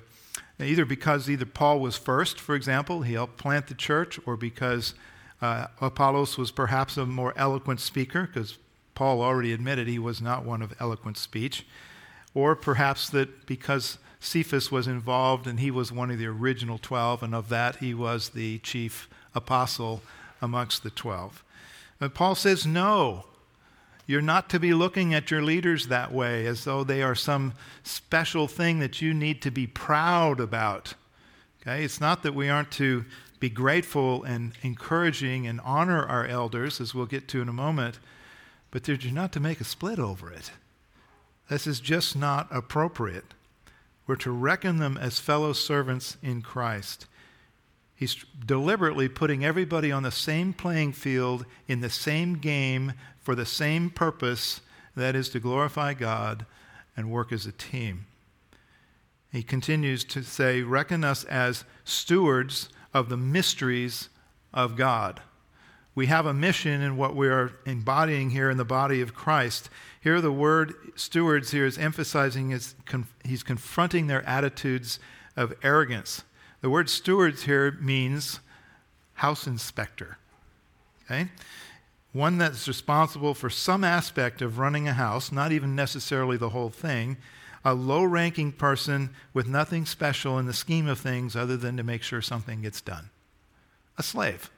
either 0.60 0.86
because 0.86 1.30
either 1.30 1.46
Paul 1.46 1.80
was 1.80 1.98
first, 1.98 2.40
for 2.40 2.56
example, 2.56 3.02
he 3.02 3.14
helped 3.14 3.38
plant 3.38 3.68
the 3.68 3.76
church, 3.76 4.20
or 4.26 4.36
because 4.36 4.94
uh, 5.42 5.68
Apollos 5.82 6.38
was 6.38 6.52
perhaps 6.52 6.98
a 6.98 7.06
more 7.06 7.34
eloquent 7.38 7.80
speaker, 7.80 8.28
because 8.32 8.58
Paul 8.96 9.22
already 9.22 9.54
admitted 9.54 9.88
he 9.88 10.00
was 10.00 10.22
not 10.22 10.46
one 10.46 10.62
of 10.62 10.74
eloquent 10.80 11.18
speech, 11.18 11.66
or 12.34 12.56
perhaps 12.56 13.10
that 13.12 13.46
because 13.46 14.00
Cephas 14.20 14.72
was 14.72 14.88
involved 14.88 15.46
and 15.46 15.60
he 15.60 15.70
was 15.70 15.92
one 15.92 16.10
of 16.10 16.18
the 16.18 16.26
original 16.26 16.80
12, 16.80 17.22
and 17.22 17.36
of 17.36 17.50
that 17.50 17.78
he 17.78 17.94
was 17.94 18.30
the 18.30 18.58
chief 18.60 19.08
apostle 19.36 20.02
amongst 20.42 20.82
the 20.84 20.90
12. 20.90 21.44
But 22.00 22.14
Paul 22.14 22.36
says, 22.36 22.66
no, 22.66 23.26
you're 24.08 24.22
not 24.22 24.50
to 24.50 24.60
be 24.60 24.74
looking 24.74 25.14
at 25.14 25.30
your 25.30 25.44
leaders 25.44 25.88
that 25.88 26.14
way 26.14 26.48
as 26.48 26.64
though 26.64 26.84
they 26.84 27.04
are 27.04 27.14
some 27.14 27.54
special 27.84 28.48
thing 28.48 28.80
that 28.80 29.02
you 29.02 29.14
need 29.14 29.42
to 29.42 29.52
be 29.52 29.68
proud 29.68 30.40
about. 30.40 30.94
Okay? 31.62 31.84
It's 31.84 32.00
not 32.00 32.24
that 32.24 32.34
we 32.34 32.50
aren't 32.50 32.72
to 32.72 33.04
be 33.40 33.50
grateful 33.50 34.24
and 34.24 34.54
encouraging 34.64 35.46
and 35.46 35.60
honor 35.62 36.06
our 36.06 36.26
elders, 36.26 36.82
as 36.82 36.96
we'll 36.96 37.06
get 37.06 37.28
to 37.28 37.42
in 37.42 37.50
a 37.50 37.54
moment, 37.54 38.00
but 38.72 38.88
you're 38.88 38.98
not 39.12 39.34
to 39.34 39.40
make 39.40 39.62
a 39.62 39.66
split 39.66 40.00
over 40.00 40.32
it. 40.32 40.52
This 41.50 41.68
is 41.68 41.80
just 41.80 42.18
not 42.18 42.48
appropriate. 42.50 43.34
We're 44.08 44.16
to 44.18 44.32
reckon 44.32 44.78
them 44.78 44.98
as 44.98 45.20
fellow 45.20 45.52
servants 45.52 46.18
in 46.24 46.42
Christ. 46.42 47.06
He's 47.94 48.16
deliberately 48.46 49.10
putting 49.10 49.44
everybody 49.44 49.92
on 49.92 50.04
the 50.04 50.12
same 50.12 50.54
playing 50.54 50.94
field 50.94 51.46
in 51.68 51.82
the 51.82 51.90
same 51.90 52.38
game 52.38 52.94
for 53.28 53.36
the 53.36 53.46
same 53.46 53.90
purpose 53.90 54.62
that 54.96 55.14
is 55.14 55.28
to 55.28 55.38
glorify 55.38 55.94
God 55.94 56.46
and 56.96 57.12
work 57.12 57.34
as 57.34 57.46
a 57.46 57.52
team. 57.52 58.06
He 59.34 59.44
continues 59.44 60.06
to 60.06 60.24
say, 60.24 60.62
Reckon 60.62 61.04
us 61.04 61.26
as 61.26 61.66
stewards 61.84 62.70
of 62.94 63.10
the 63.10 63.18
mysteries 63.18 64.08
of 64.54 64.78
God. 64.78 65.20
We 65.94 66.06
have 66.06 66.26
a 66.26 66.34
mission 66.34 66.82
in 66.82 66.96
what 66.96 67.18
we 67.18 67.28
are 67.28 67.52
embodying 67.66 68.30
here 68.30 68.50
in 68.50 68.56
the 68.56 68.64
body 68.64 69.02
of 69.02 69.14
Christ. 69.14 69.70
Here, 70.00 70.22
the 70.22 70.32
word 70.32 70.74
stewards 70.96 71.52
here 71.52 71.66
is 71.66 71.78
emphasizing, 71.78 72.52
is 72.52 72.76
he's 73.26 73.44
confronting 73.44 74.08
their 74.08 74.26
attitudes 74.26 75.00
of 75.36 75.54
arrogance. 75.62 76.24
The 76.62 76.70
word 76.70 76.90
stewards 76.90 77.44
here 77.44 77.78
means 77.82 78.40
house 79.16 79.48
inspector. 79.48 80.18
Okay? 81.04 81.28
One 82.14 82.38
that's 82.38 82.68
responsible 82.68 83.34
for 83.34 83.50
some 83.50 83.84
aspect 83.84 84.42
of 84.42 84.60
running 84.60 84.88
a 84.88 84.94
house, 84.94 85.32
not 85.32 85.52
even 85.52 85.76
necessarily 85.76 86.38
the 86.38 86.50
whole 86.50 86.70
thing. 86.70 87.18
A 87.66 87.74
low 87.74 88.04
ranking 88.04 88.52
person 88.52 89.10
with 89.34 89.48
nothing 89.48 89.86
special 89.86 90.40
in 90.40 90.46
the 90.46 90.54
scheme 90.54 90.88
of 90.88 91.00
things 91.00 91.36
other 91.36 91.58
than 91.58 91.78
to 91.78 91.84
make 91.84 92.04
sure 92.04 92.22
something 92.22 92.62
gets 92.62 92.82
done. 92.82 93.10
A 93.98 94.04
slave. 94.04 94.50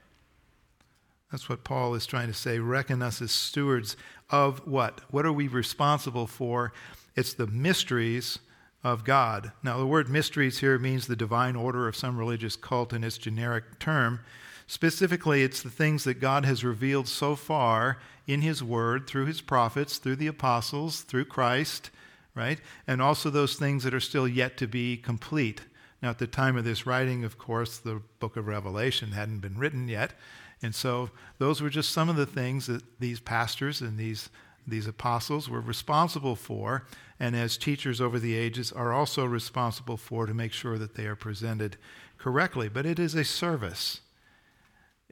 That's 1.32 1.50
what 1.50 1.64
Paul 1.64 1.94
is 1.96 2.06
trying 2.06 2.28
to 2.28 2.34
say. 2.34 2.60
Reckon 2.60 3.02
us 3.02 3.22
as 3.22 3.32
stewards 3.32 3.96
of 4.30 4.66
what? 4.68 5.02
What 5.12 5.26
are 5.26 5.34
we 5.34 5.48
responsible 5.48 6.28
for? 6.28 6.74
It's 7.16 7.34
the 7.34 7.48
mysteries 7.48 8.40
of 8.84 9.04
God. 9.04 9.52
Now, 9.62 9.78
the 9.78 9.86
word 9.86 10.10
mysteries 10.10 10.60
here 10.60 10.80
means 10.80 11.08
the 11.08 11.16
divine 11.16 11.56
order 11.56 11.88
of 11.88 11.96
some 11.96 12.18
religious 12.18 12.56
cult 12.56 12.94
in 12.94 13.04
its 13.04 13.18
generic 13.18 13.80
term. 13.80 14.22
Specifically, 14.70 15.42
it's 15.42 15.64
the 15.64 15.70
things 15.72 16.04
that 16.04 16.20
God 16.20 16.46
has 16.46 16.64
revealed 16.64 17.08
so 17.08 17.36
far 17.36 17.98
in 18.28 18.44
His 18.44 18.64
Word, 18.64 19.08
through 19.08 19.26
His 19.26 19.42
prophets, 19.42 19.98
through 19.98 20.18
the 20.18 20.28
apostles, 20.28 21.02
through 21.02 21.26
Christ, 21.26 21.90
right? 22.36 22.62
And 22.86 23.02
also 23.02 23.32
those 23.32 23.56
things 23.56 23.84
that 23.84 23.96
are 23.96 24.00
still 24.00 24.28
yet 24.28 24.58
to 24.58 24.68
be 24.68 24.96
complete. 24.96 25.62
Now, 26.04 26.12
at 26.12 26.20
the 26.20 26.28
time 26.28 26.56
of 26.56 26.66
this 26.66 26.86
writing, 26.86 27.24
of 27.24 27.40
course, 27.40 27.80
the 27.80 28.04
book 28.20 28.38
of 28.38 28.46
Revelation 28.46 29.14
hadn't 29.14 29.40
been 29.40 29.58
written 29.58 29.88
yet. 29.88 30.14
And 30.62 30.76
so 30.76 31.10
those 31.40 31.64
were 31.64 31.72
just 31.72 31.92
some 31.92 32.08
of 32.08 32.16
the 32.16 32.28
things 32.28 32.68
that 32.68 32.84
these 33.00 33.20
pastors 33.20 33.82
and 33.82 33.98
these 33.98 34.30
these 34.68 34.86
apostles 34.86 35.50
were 35.50 35.62
responsible 35.62 36.36
for, 36.36 36.86
and 37.20 37.36
as 37.36 37.58
teachers 37.58 38.00
over 38.00 38.20
the 38.20 38.36
ages 38.36 38.72
are 38.72 38.94
also 38.94 39.26
responsible 39.26 39.98
for 39.98 40.28
to 40.28 40.34
make 40.36 40.54
sure 40.54 40.78
that 40.78 40.94
they 40.94 41.08
are 41.08 41.16
presented 41.16 41.76
correctly. 42.20 42.70
But 42.70 42.86
it 42.86 43.00
is 43.00 43.16
a 43.16 43.24
service, 43.24 44.02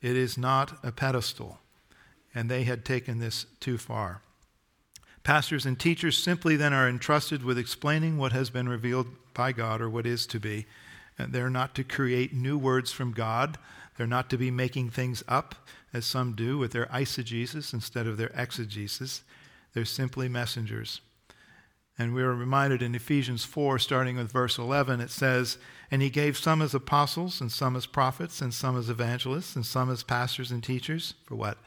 it 0.02 0.16
is 0.16 0.38
not 0.38 0.78
a 0.84 0.92
pedestal. 0.92 1.60
And 2.34 2.50
they 2.50 2.64
had 2.64 2.86
taken 2.86 3.20
this 3.20 3.46
too 3.60 3.78
far. 3.78 4.22
Pastors 5.24 5.66
and 5.66 5.80
teachers 5.80 6.18
simply 6.18 6.56
then 6.56 6.74
are 6.74 6.88
entrusted 6.88 7.44
with 7.44 7.58
explaining 7.58 8.18
what 8.18 8.32
has 8.32 8.50
been 8.50 8.70
revealed 8.70 9.08
by 9.34 9.52
God 9.52 9.82
or 9.82 9.90
what 9.90 10.06
is 10.06 10.26
to 10.28 10.40
be. 10.40 10.66
And 11.18 11.34
they're 11.34 11.50
not 11.50 11.76
to 11.76 11.84
create 11.84 12.34
new 12.34 12.58
words 12.58 12.92
from 12.92 13.12
God. 13.12 13.58
They're 13.98 14.08
not 14.08 14.30
to 14.30 14.38
be 14.38 14.52
making 14.52 14.92
things 14.92 15.24
up, 15.28 15.56
as 15.92 16.06
some 16.06 16.34
do 16.34 16.58
with 16.58 16.72
their 16.72 16.86
eisegesis 16.88 17.74
instead 17.74 18.08
of 18.08 18.18
their 18.18 18.32
exegesis. 18.36 19.24
They're 19.74 19.86
simply 19.86 20.30
messengers. 20.30 21.02
And 22.00 22.14
we 22.14 22.22
are 22.22 22.36
reminded 22.36 22.84
in 22.84 22.94
Ephesians 22.94 23.44
4, 23.44 23.80
starting 23.80 24.18
with 24.18 24.32
verse 24.32 24.60
11, 24.60 25.02
it 25.02 25.10
says, 25.10 25.58
And 25.90 26.02
he 26.02 26.12
gave 26.12 26.38
some 26.38 26.62
as 26.62 26.76
apostles, 26.76 27.42
and 27.42 27.52
some 27.52 27.76
as 27.76 27.88
prophets, 27.88 28.40
and 28.40 28.54
some 28.54 28.78
as 28.78 28.90
evangelists, 28.90 29.56
and 29.56 29.66
some 29.66 29.90
as 29.90 30.04
pastors 30.04 30.52
and 30.52 30.64
teachers. 30.64 31.16
For 31.26 31.36
what? 31.36 31.58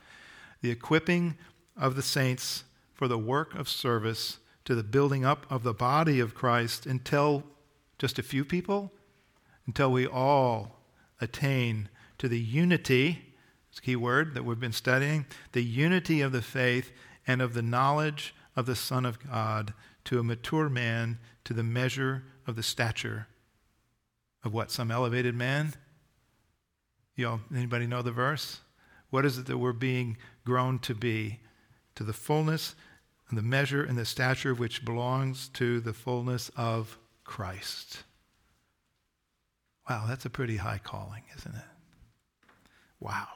The 0.62 0.70
equipping 0.70 1.36
of 1.76 1.96
the 1.96 2.02
saints 2.02 2.62
for 2.94 3.08
the 3.08 3.18
work 3.18 3.54
of 3.54 3.68
service 3.68 4.38
to 4.66 4.74
the 4.76 4.84
building 4.84 5.24
up 5.24 5.46
of 5.50 5.64
the 5.64 5.74
body 5.74 6.20
of 6.20 6.34
Christ 6.34 6.86
until 6.86 7.42
just 7.98 8.18
a 8.18 8.22
few 8.22 8.44
people, 8.44 8.92
until 9.66 9.90
we 9.90 10.06
all 10.06 10.78
attain 11.20 11.88
to 12.18 12.28
the 12.28 12.38
unity, 12.38 13.34
it's 13.68 13.78
a 13.78 13.82
key 13.82 13.96
word 13.96 14.34
that 14.34 14.44
we've 14.44 14.60
been 14.60 14.72
studying, 14.72 15.26
the 15.52 15.64
unity 15.64 16.20
of 16.20 16.32
the 16.32 16.42
faith 16.42 16.92
and 17.26 17.42
of 17.42 17.54
the 17.54 17.62
knowledge 17.62 18.34
of 18.54 18.66
the 18.66 18.76
Son 18.76 19.04
of 19.04 19.18
God 19.28 19.72
to 20.10 20.18
a 20.18 20.24
mature 20.24 20.68
man 20.68 21.20
to 21.44 21.54
the 21.54 21.62
measure 21.62 22.24
of 22.44 22.56
the 22.56 22.64
stature 22.64 23.28
of 24.42 24.52
what? 24.52 24.72
Some 24.72 24.90
elevated 24.90 25.36
man? 25.36 25.72
You 27.14 27.28
all, 27.28 27.40
anybody 27.54 27.86
know 27.86 28.02
the 28.02 28.10
verse? 28.10 28.58
What 29.10 29.24
is 29.24 29.38
it 29.38 29.46
that 29.46 29.58
we're 29.58 29.72
being 29.72 30.16
grown 30.44 30.80
to 30.80 30.96
be? 30.96 31.38
To 31.94 32.02
the 32.02 32.12
fullness 32.12 32.74
and 33.28 33.38
the 33.38 33.42
measure 33.42 33.84
and 33.84 33.96
the 33.96 34.04
stature 34.04 34.52
which 34.52 34.84
belongs 34.84 35.48
to 35.50 35.78
the 35.78 35.92
fullness 35.92 36.50
of 36.56 36.98
Christ. 37.22 38.02
Wow, 39.88 40.06
that's 40.08 40.24
a 40.24 40.30
pretty 40.30 40.56
high 40.56 40.80
calling, 40.82 41.22
isn't 41.38 41.54
it? 41.54 42.50
Wow. 42.98 43.28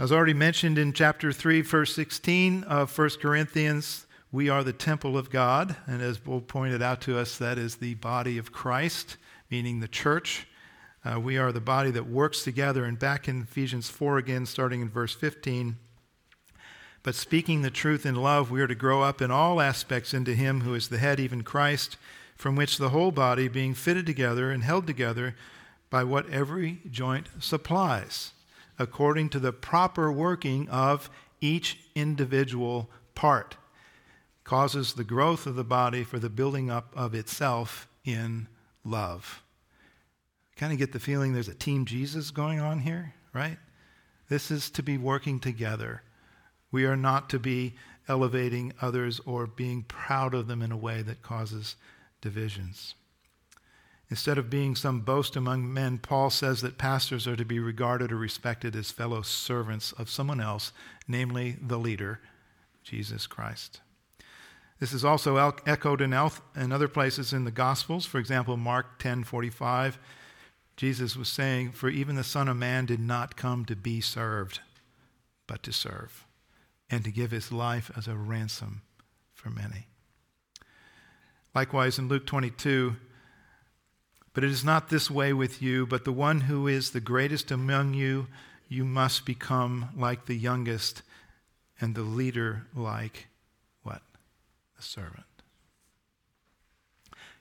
As 0.00 0.10
already 0.10 0.34
mentioned 0.34 0.78
in 0.78 0.92
chapter 0.92 1.30
3, 1.30 1.60
verse 1.60 1.94
16 1.94 2.64
of 2.64 2.98
1 2.98 3.10
Corinthians, 3.20 4.05
we 4.32 4.48
are 4.48 4.64
the 4.64 4.72
temple 4.72 5.16
of 5.16 5.30
God. 5.30 5.76
And 5.86 6.02
as 6.02 6.18
Paul 6.18 6.40
pointed 6.40 6.82
out 6.82 7.00
to 7.02 7.18
us, 7.18 7.38
that 7.38 7.58
is 7.58 7.76
the 7.76 7.94
body 7.94 8.38
of 8.38 8.52
Christ, 8.52 9.16
meaning 9.50 9.80
the 9.80 9.88
church. 9.88 10.46
Uh, 11.04 11.20
we 11.20 11.38
are 11.38 11.52
the 11.52 11.60
body 11.60 11.90
that 11.92 12.08
works 12.08 12.42
together. 12.42 12.84
And 12.84 12.98
back 12.98 13.28
in 13.28 13.42
Ephesians 13.42 13.88
4 13.88 14.18
again, 14.18 14.46
starting 14.46 14.80
in 14.80 14.88
verse 14.88 15.14
15, 15.14 15.76
but 17.02 17.14
speaking 17.14 17.62
the 17.62 17.70
truth 17.70 18.04
in 18.04 18.16
love, 18.16 18.50
we 18.50 18.60
are 18.60 18.66
to 18.66 18.74
grow 18.74 19.02
up 19.02 19.22
in 19.22 19.30
all 19.30 19.60
aspects 19.60 20.12
into 20.12 20.34
Him 20.34 20.62
who 20.62 20.74
is 20.74 20.88
the 20.88 20.98
head, 20.98 21.20
even 21.20 21.42
Christ, 21.42 21.96
from 22.34 22.56
which 22.56 22.78
the 22.78 22.88
whole 22.88 23.12
body, 23.12 23.46
being 23.46 23.74
fitted 23.74 24.06
together 24.06 24.50
and 24.50 24.64
held 24.64 24.88
together 24.88 25.36
by 25.88 26.02
what 26.02 26.28
every 26.30 26.80
joint 26.90 27.28
supplies 27.38 28.32
according 28.78 29.28
to 29.30 29.38
the 29.38 29.52
proper 29.52 30.12
working 30.12 30.68
of 30.68 31.10
each 31.40 31.78
individual 31.94 32.90
part, 33.14 33.56
causes 34.46 34.94
the 34.94 35.04
growth 35.04 35.44
of 35.44 35.56
the 35.56 35.64
body 35.64 36.04
for 36.04 36.20
the 36.20 36.30
building 36.30 36.70
up 36.70 36.92
of 36.94 37.16
itself 37.16 37.88
in 38.04 38.46
love. 38.84 39.42
Kind 40.54 40.72
of 40.72 40.78
get 40.78 40.92
the 40.92 41.00
feeling 41.00 41.32
there's 41.32 41.48
a 41.48 41.54
team 41.54 41.84
Jesus 41.84 42.30
going 42.30 42.60
on 42.60 42.78
here, 42.78 43.12
right? 43.34 43.58
This 44.28 44.52
is 44.52 44.70
to 44.70 44.84
be 44.84 44.98
working 44.98 45.40
together. 45.40 46.02
We 46.70 46.84
are 46.84 46.96
not 46.96 47.28
to 47.30 47.40
be 47.40 47.74
elevating 48.08 48.72
others 48.80 49.20
or 49.26 49.48
being 49.48 49.82
proud 49.82 50.32
of 50.32 50.46
them 50.46 50.62
in 50.62 50.70
a 50.70 50.76
way 50.76 51.02
that 51.02 51.22
causes 51.22 51.74
divisions. 52.20 52.94
Instead 54.10 54.38
of 54.38 54.48
being 54.48 54.76
some 54.76 55.00
boast 55.00 55.34
among 55.34 55.72
men, 55.74 55.98
Paul 55.98 56.30
says 56.30 56.60
that 56.60 56.78
pastors 56.78 57.26
are 57.26 57.34
to 57.34 57.44
be 57.44 57.58
regarded 57.58 58.12
or 58.12 58.16
respected 58.16 58.76
as 58.76 58.92
fellow 58.92 59.22
servants 59.22 59.90
of 59.90 60.08
someone 60.08 60.40
else, 60.40 60.70
namely 61.08 61.56
the 61.60 61.78
leader, 61.78 62.20
Jesus 62.84 63.26
Christ. 63.26 63.80
This 64.78 64.92
is 64.92 65.04
also 65.04 65.36
echoed 65.64 66.02
in 66.02 66.12
other 66.12 66.88
places 66.88 67.32
in 67.32 67.44
the 67.44 67.50
Gospels. 67.50 68.04
For 68.04 68.18
example, 68.18 68.56
Mark 68.56 68.98
10:45, 68.98 69.98
Jesus 70.76 71.16
was 71.16 71.30
saying, 71.30 71.72
"For 71.72 71.88
even 71.88 72.16
the 72.16 72.22
Son 72.22 72.48
of 72.48 72.58
Man 72.58 72.84
did 72.84 73.00
not 73.00 73.36
come 73.36 73.64
to 73.64 73.74
be 73.74 74.02
served, 74.02 74.60
but 75.46 75.62
to 75.62 75.72
serve, 75.72 76.26
and 76.90 77.02
to 77.04 77.10
give 77.10 77.30
his 77.30 77.50
life 77.50 77.90
as 77.96 78.06
a 78.06 78.16
ransom 78.16 78.82
for 79.32 79.48
many." 79.48 79.86
Likewise, 81.54 81.98
in 81.98 82.08
Luke 82.08 82.26
22, 82.26 82.96
but 84.34 84.44
it 84.44 84.50
is 84.50 84.62
not 84.62 84.90
this 84.90 85.10
way 85.10 85.32
with 85.32 85.62
you, 85.62 85.86
but 85.86 86.04
the 86.04 86.12
one 86.12 86.42
who 86.42 86.68
is 86.68 86.90
the 86.90 87.00
greatest 87.00 87.50
among 87.50 87.94
you, 87.94 88.28
you 88.68 88.84
must 88.84 89.24
become 89.24 89.88
like 89.96 90.26
the 90.26 90.36
youngest, 90.36 91.00
and 91.80 91.94
the 91.94 92.02
leader 92.02 92.66
like? 92.74 93.28
The 94.76 94.82
servant. 94.82 95.24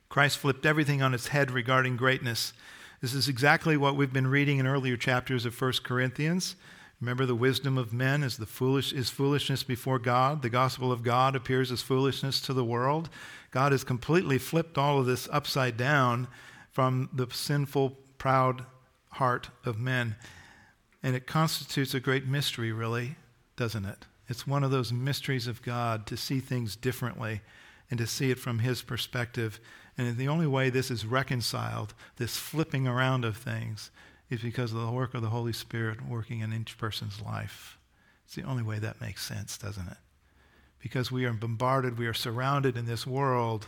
Christ 0.09 0.37
flipped 0.37 0.65
everything 0.65 1.01
on 1.01 1.13
its 1.13 1.27
head 1.27 1.51
regarding 1.51 1.97
greatness. 1.97 2.53
This 3.01 3.13
is 3.13 3.27
exactly 3.27 3.75
what 3.75 3.95
we've 3.95 4.13
been 4.13 4.27
reading 4.27 4.59
in 4.59 4.67
earlier 4.67 4.97
chapters 4.97 5.45
of 5.45 5.59
1 5.59 5.73
Corinthians. 5.83 6.55
Remember 7.01 7.25
the 7.25 7.35
wisdom 7.35 7.77
of 7.77 7.91
men 7.91 8.23
is 8.23 8.37
the 8.37 8.45
foolish 8.45 8.93
is 8.93 9.09
foolishness 9.09 9.63
before 9.63 9.99
God. 9.99 10.41
The 10.41 10.49
gospel 10.49 10.91
of 10.91 11.03
God 11.03 11.35
appears 11.35 11.71
as 11.71 11.81
foolishness 11.81 12.39
to 12.41 12.53
the 12.53 12.63
world. 12.63 13.09
God 13.51 13.73
has 13.73 13.83
completely 13.83 14.37
flipped 14.37 14.77
all 14.77 14.99
of 14.99 15.05
this 15.05 15.27
upside 15.31 15.75
down 15.75 16.27
from 16.71 17.09
the 17.13 17.27
sinful, 17.31 17.97
proud 18.17 18.65
heart 19.11 19.49
of 19.65 19.77
men. 19.77 20.15
And 21.03 21.15
it 21.15 21.27
constitutes 21.27 21.93
a 21.93 21.99
great 21.99 22.25
mystery, 22.25 22.71
really, 22.71 23.17
doesn't 23.57 23.85
it? 23.85 24.05
It's 24.27 24.47
one 24.47 24.63
of 24.63 24.71
those 24.71 24.91
mysteries 24.91 25.47
of 25.47 25.61
God 25.61 26.05
to 26.07 26.17
see 26.17 26.39
things 26.39 26.75
differently 26.75 27.41
and 27.89 27.99
to 27.99 28.07
see 28.07 28.31
it 28.31 28.39
from 28.39 28.59
His 28.59 28.81
perspective. 28.81 29.59
And 29.97 30.17
the 30.17 30.27
only 30.27 30.47
way 30.47 30.69
this 30.69 30.89
is 30.89 31.05
reconciled, 31.05 31.93
this 32.17 32.37
flipping 32.37 32.87
around 32.87 33.23
of 33.23 33.37
things, 33.37 33.91
is 34.29 34.41
because 34.41 34.73
of 34.73 34.81
the 34.81 34.91
work 34.91 35.13
of 35.13 35.21
the 35.21 35.29
Holy 35.29 35.53
Spirit 35.53 36.07
working 36.07 36.39
in 36.39 36.53
each 36.53 36.77
person's 36.77 37.21
life. 37.21 37.77
It's 38.25 38.35
the 38.35 38.43
only 38.43 38.63
way 38.63 38.79
that 38.79 38.99
makes 38.99 39.23
sense, 39.23 39.57
doesn't 39.57 39.87
it? 39.87 39.97
Because 40.79 41.11
we 41.11 41.25
are 41.25 41.33
bombarded, 41.33 41.97
we 41.97 42.07
are 42.07 42.13
surrounded 42.13 42.75
in 42.75 42.85
this 42.85 43.05
world 43.05 43.67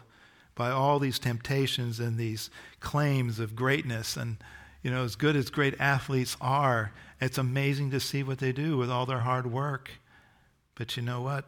by 0.56 0.72
all 0.72 0.98
these 0.98 1.20
temptations 1.20 2.00
and 2.00 2.18
these 2.18 2.50
claims 2.80 3.40
of 3.40 3.56
greatness. 3.56 4.18
And, 4.18 4.38
you 4.82 4.90
know, 4.90 5.04
as 5.04 5.16
good 5.16 5.36
as 5.36 5.52
great 5.52 5.80
athletes 5.80 6.36
are, 6.42 6.92
it's 7.22 7.38
amazing 7.38 7.92
to 7.92 8.00
see 8.00 8.24
what 8.24 8.40
they 8.40 8.52
do 8.52 8.78
with 8.78 8.90
all 8.90 9.06
their 9.06 9.20
hard 9.20 9.52
work. 9.52 9.92
But 10.78 10.96
you 10.96 11.02
know 11.02 11.22
what? 11.22 11.46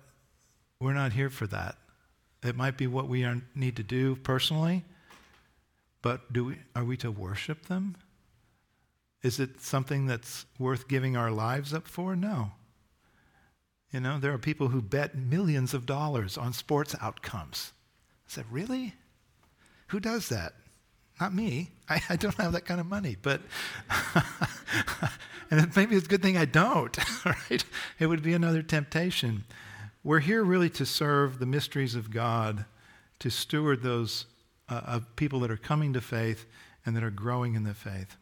We're 0.80 0.94
not 0.94 1.14
here 1.14 1.30
for 1.30 1.46
that. 1.48 1.76
It 2.44 2.56
might 2.56 2.78
be 2.78 2.88
what 2.88 3.08
we 3.08 3.24
are, 3.24 3.42
need 3.54 3.76
to 3.76 3.84
do 3.84 4.16
personally, 4.16 4.84
but 6.02 6.32
do 6.34 6.46
we, 6.46 6.56
are 6.76 6.84
we 6.84 6.98
to 6.98 7.12
worship 7.12 7.68
them? 7.68 7.96
Is 9.22 9.40
it 9.40 9.62
something 9.62 10.06
that's 10.06 10.46
worth 10.58 10.88
giving 10.88 11.16
our 11.18 11.30
lives 11.30 11.74
up 11.74 11.88
for? 11.88 12.16
No. 12.16 12.52
You 13.92 14.00
know, 14.00 14.20
there 14.20 14.34
are 14.34 14.38
people 14.38 14.70
who 14.70 14.82
bet 14.82 15.16
millions 15.16 15.74
of 15.74 15.86
dollars 15.86 16.38
on 16.38 16.54
sports 16.54 16.96
outcomes. 17.02 17.74
I 18.28 18.32
said, 18.32 18.46
Really? 18.50 18.96
Who 19.88 20.00
does 20.00 20.30
that? 20.30 20.54
Not 21.20 21.34
me. 21.34 21.72
I, 21.90 22.02
I 22.10 22.16
don't 22.16 22.36
have 22.36 22.54
that 22.54 22.66
kind 22.66 22.80
of 22.80 22.86
money. 22.86 23.18
But, 23.22 23.42
and 25.52 25.76
maybe 25.76 25.96
it's 25.96 26.06
a 26.06 26.10
good 26.10 26.22
thing 26.22 26.38
I 26.38 26.46
don't, 26.46 26.98
right? 27.26 27.64
It 28.00 28.08
would 28.08 28.24
be 28.24 28.34
another 28.34 28.62
temptation. 28.62 29.44
We're 30.04 30.20
here 30.20 30.44
really 30.44 30.70
to 30.72 30.86
serve 30.86 31.40
the 31.40 31.46
mysteries 31.46 31.96
of 31.96 32.12
God, 32.12 32.66
to 33.20 33.30
steward 33.30 33.84
those 33.84 34.26
uh, 34.70 34.82
of 34.86 35.16
people 35.16 35.40
that 35.42 35.52
are 35.52 35.58
coming 35.58 35.94
to 35.94 36.02
faith 36.02 36.46
and 36.86 36.96
that 36.96 37.04
are 37.04 37.12
growing 37.12 37.56
in 37.56 37.64
the 37.64 37.74
faith. 37.74 38.16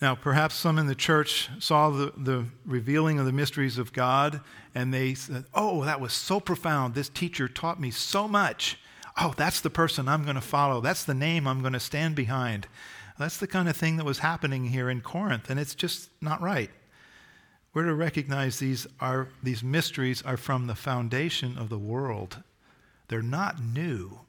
Now, 0.00 0.14
perhaps 0.14 0.54
some 0.54 0.78
in 0.78 0.86
the 0.86 0.94
church 0.94 1.50
saw 1.58 1.90
the, 1.90 2.12
the 2.16 2.46
revealing 2.64 3.18
of 3.18 3.26
the 3.26 3.32
mysteries 3.32 3.76
of 3.76 3.92
God 3.92 4.40
and 4.74 4.94
they 4.94 5.12
said, 5.14 5.44
Oh, 5.52 5.84
that 5.84 6.00
was 6.00 6.12
so 6.12 6.40
profound. 6.40 6.94
This 6.94 7.10
teacher 7.10 7.48
taught 7.48 7.80
me 7.80 7.90
so 7.90 8.26
much. 8.26 8.78
Oh, 9.18 9.34
that's 9.36 9.60
the 9.60 9.70
person 9.70 10.08
I'm 10.08 10.24
going 10.24 10.36
to 10.36 10.40
follow. 10.40 10.80
That's 10.80 11.04
the 11.04 11.14
name 11.14 11.46
I'm 11.46 11.60
going 11.60 11.72
to 11.72 11.80
stand 11.80 12.14
behind. 12.14 12.66
That's 13.18 13.36
the 13.36 13.46
kind 13.46 13.68
of 13.68 13.76
thing 13.76 13.96
that 13.96 14.06
was 14.06 14.20
happening 14.20 14.66
here 14.66 14.88
in 14.88 15.02
Corinth, 15.02 15.50
and 15.50 15.60
it's 15.60 15.74
just 15.74 16.08
not 16.22 16.40
right. 16.40 16.70
We're 17.74 17.84
to 17.84 17.94
recognize 17.94 18.58
these, 18.58 18.86
are, 18.98 19.28
these 19.42 19.62
mysteries 19.62 20.22
are 20.22 20.36
from 20.36 20.66
the 20.66 20.74
foundation 20.74 21.56
of 21.58 21.68
the 21.68 21.78
world. 21.78 22.42
They're 23.08 23.22
not 23.22 23.62
new. 23.62 24.20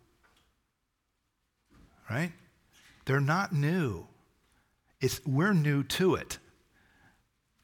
Right? 2.09 2.33
They're 3.05 3.19
not 3.19 3.53
new. 3.53 4.07
It's, 4.99 5.25
we're 5.25 5.53
new 5.53 5.83
to 5.83 6.15
it. 6.15 6.37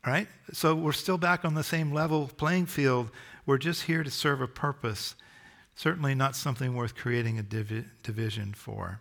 Right? 0.06 0.27
So 0.53 0.73
we're 0.73 0.93
still 0.93 1.17
back 1.17 1.43
on 1.43 1.53
the 1.53 1.63
same 1.63 1.91
level 1.91 2.32
playing 2.38 2.67
field. 2.67 3.12
We're 3.45 3.58
just 3.58 3.84
here 3.84 4.03
to 4.03 4.10
serve 4.10 4.41
a 4.41 4.47
purpose. 4.47 5.15
Certainly 5.77 6.15
not 6.15 6.35
something 6.35 6.73
worth 6.73 6.95
creating 6.95 7.37
a 7.37 7.43
divi- 7.43 7.85
division 8.01 8.55
for. 8.55 8.99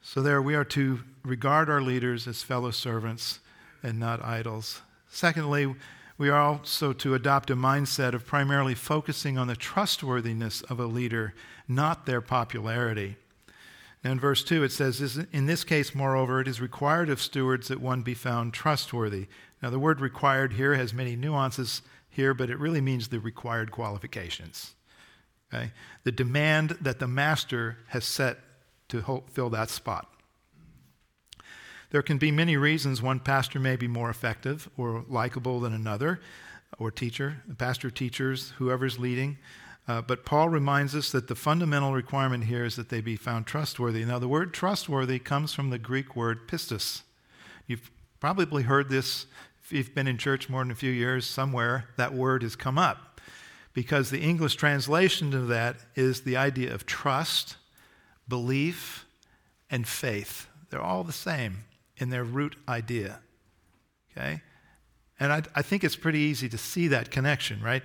So, 0.00 0.22
there 0.22 0.40
we 0.40 0.54
are 0.54 0.64
to 0.64 1.00
regard 1.24 1.68
our 1.68 1.82
leaders 1.82 2.26
as 2.26 2.42
fellow 2.42 2.70
servants 2.70 3.40
and 3.82 4.00
not 4.00 4.24
idols. 4.24 4.80
Secondly, 5.10 5.74
we 6.16 6.30
are 6.30 6.40
also 6.40 6.94
to 6.94 7.14
adopt 7.14 7.50
a 7.50 7.54
mindset 7.54 8.14
of 8.14 8.24
primarily 8.24 8.74
focusing 8.74 9.36
on 9.36 9.46
the 9.46 9.56
trustworthiness 9.56 10.62
of 10.62 10.80
a 10.80 10.86
leader, 10.86 11.34
not 11.68 12.06
their 12.06 12.22
popularity. 12.22 13.16
Now 14.02 14.12
in 14.12 14.20
verse 14.20 14.42
2, 14.42 14.64
it 14.64 14.72
says, 14.72 15.26
In 15.32 15.44
this 15.44 15.64
case, 15.64 15.94
moreover, 15.94 16.40
it 16.40 16.48
is 16.48 16.62
required 16.62 17.10
of 17.10 17.20
stewards 17.20 17.68
that 17.68 17.82
one 17.82 18.00
be 18.00 18.14
found 18.14 18.54
trustworthy. 18.54 19.26
Now, 19.62 19.68
the 19.68 19.78
word 19.78 20.00
required 20.00 20.54
here 20.54 20.76
has 20.76 20.94
many 20.94 21.14
nuances 21.14 21.82
here, 22.08 22.32
but 22.32 22.48
it 22.48 22.58
really 22.58 22.80
means 22.80 23.08
the 23.08 23.20
required 23.20 23.70
qualifications. 23.70 24.75
Okay? 25.52 25.72
The 26.04 26.12
demand 26.12 26.78
that 26.80 26.98
the 26.98 27.06
master 27.08 27.78
has 27.88 28.04
set 28.04 28.38
to 28.88 29.22
fill 29.32 29.50
that 29.50 29.70
spot. 29.70 30.12
There 31.90 32.02
can 32.02 32.18
be 32.18 32.30
many 32.30 32.56
reasons 32.56 33.00
one 33.00 33.20
pastor 33.20 33.60
may 33.60 33.76
be 33.76 33.88
more 33.88 34.10
effective 34.10 34.68
or 34.76 35.04
likable 35.08 35.60
than 35.60 35.72
another, 35.72 36.20
or 36.78 36.90
teacher, 36.90 37.42
pastor, 37.58 37.90
teachers, 37.90 38.52
whoever's 38.58 38.98
leading. 38.98 39.38
Uh, 39.88 40.02
but 40.02 40.24
Paul 40.24 40.48
reminds 40.48 40.96
us 40.96 41.12
that 41.12 41.28
the 41.28 41.36
fundamental 41.36 41.92
requirement 41.92 42.44
here 42.44 42.64
is 42.64 42.74
that 42.74 42.88
they 42.88 43.00
be 43.00 43.16
found 43.16 43.46
trustworthy. 43.46 44.04
Now, 44.04 44.18
the 44.18 44.28
word 44.28 44.52
trustworthy 44.52 45.20
comes 45.20 45.54
from 45.54 45.70
the 45.70 45.78
Greek 45.78 46.16
word 46.16 46.48
pistis. 46.48 47.02
You've 47.68 47.90
probably 48.18 48.64
heard 48.64 48.88
this 48.88 49.26
if 49.62 49.72
you've 49.72 49.94
been 49.94 50.08
in 50.08 50.18
church 50.18 50.48
more 50.48 50.62
than 50.62 50.70
a 50.70 50.76
few 50.76 50.90
years, 50.90 51.26
somewhere 51.26 51.86
that 51.96 52.14
word 52.14 52.42
has 52.42 52.56
come 52.56 52.78
up. 52.78 53.15
Because 53.76 54.08
the 54.08 54.22
English 54.22 54.56
translation 54.56 55.34
of 55.34 55.48
that 55.48 55.76
is 55.94 56.22
the 56.22 56.34
idea 56.34 56.72
of 56.72 56.86
trust, 56.86 57.56
belief, 58.26 59.04
and 59.70 59.86
faith. 59.86 60.46
They're 60.70 60.80
all 60.80 61.04
the 61.04 61.12
same 61.12 61.58
in 61.98 62.08
their 62.08 62.24
root 62.24 62.56
idea. 62.66 63.18
Okay? 64.10 64.40
And 65.20 65.30
I, 65.30 65.42
I 65.54 65.60
think 65.60 65.84
it's 65.84 65.94
pretty 65.94 66.20
easy 66.20 66.48
to 66.48 66.56
see 66.56 66.88
that 66.88 67.10
connection, 67.10 67.60
right? 67.60 67.84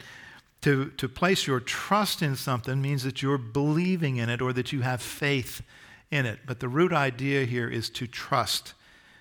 To, 0.62 0.92
to 0.92 1.10
place 1.10 1.46
your 1.46 1.60
trust 1.60 2.22
in 2.22 2.38
something 2.38 2.82
means 2.82 3.04
that 3.04 3.22
you're 3.22 3.38
believing 3.38 4.16
in 4.16 4.30
it 4.30 4.42
or 4.42 4.54
that 4.54 4.72
you 4.72 4.84
have 4.84 5.02
faith 5.02 5.62
in 6.10 6.26
it. 6.26 6.40
But 6.48 6.62
the 6.62 6.70
root 6.70 6.94
idea 6.94 7.44
here 7.44 7.68
is 7.68 7.90
to 7.90 8.08
trust 8.08 8.76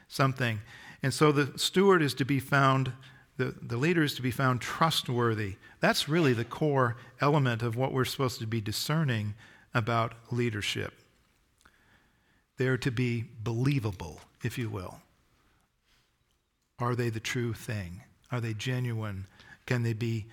something. 0.06 0.60
And 1.02 1.12
so 1.12 1.32
the 1.32 1.58
steward 1.58 2.00
is 2.00 2.14
to 2.14 2.24
be 2.24 2.38
found, 2.38 2.92
the, 3.40 3.54
the 3.62 3.78
leader 3.78 4.02
is 4.02 4.14
to 4.16 4.22
be 4.22 4.30
found 4.30 4.60
trustworthy. 4.60 5.54
That's 5.80 6.10
really 6.10 6.34
the 6.34 6.44
core 6.44 6.98
element 7.22 7.62
of 7.62 7.74
what 7.74 7.90
we're 7.90 8.04
supposed 8.04 8.38
to 8.40 8.46
be 8.46 8.60
discerning 8.60 9.32
about 9.72 10.12
leadership. 10.30 10.92
They're 12.58 12.76
to 12.76 12.90
be 12.90 13.24
believable 13.42 14.20
if 14.44 14.58
you 14.58 14.68
will. 14.68 15.00
Are 16.78 16.94
they 16.94 17.08
the 17.08 17.18
true 17.18 17.54
thing? 17.54 18.02
Are 18.30 18.42
they 18.42 18.52
genuine? 18.52 19.26
Can 19.64 19.84
they 19.84 19.94
be 19.94 20.26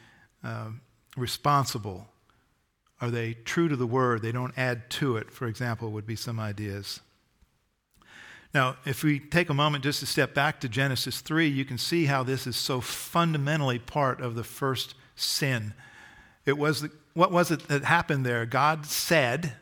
uh, 0.43 0.71
responsible? 1.15 2.07
Are 2.99 3.09
they 3.09 3.35
true 3.35 3.69
to 3.69 3.77
the 3.77 3.87
word? 3.87 4.21
They 4.21 4.33
don't 4.33 4.57
add 4.57 4.89
to 4.91 5.15
it, 5.15 5.31
for 5.31 5.47
example, 5.47 5.91
would 5.91 6.07
be 6.07 6.17
some 6.17 6.41
ideas. 6.41 6.99
Now, 8.53 8.77
if 8.85 9.03
we 9.03 9.19
take 9.19 9.49
a 9.49 9.53
moment 9.53 9.83
just 9.83 9.99
to 9.99 10.05
step 10.05 10.33
back 10.33 10.59
to 10.61 10.69
Genesis 10.69 11.21
3, 11.21 11.47
you 11.47 11.65
can 11.65 11.77
see 11.77 12.05
how 12.05 12.23
this 12.23 12.47
is 12.47 12.55
so 12.55 12.81
fundamentally 12.81 13.79
part 13.79 14.21
of 14.21 14.35
the 14.35 14.43
first 14.43 14.95
sin. 15.15 15.73
It 16.45 16.57
was 16.57 16.81
the, 16.81 16.91
what 17.13 17.31
was 17.31 17.51
it 17.51 17.67
that 17.67 17.83
happened 17.83 18.25
there? 18.25 18.45
God 18.45 18.85
said, 18.85 19.53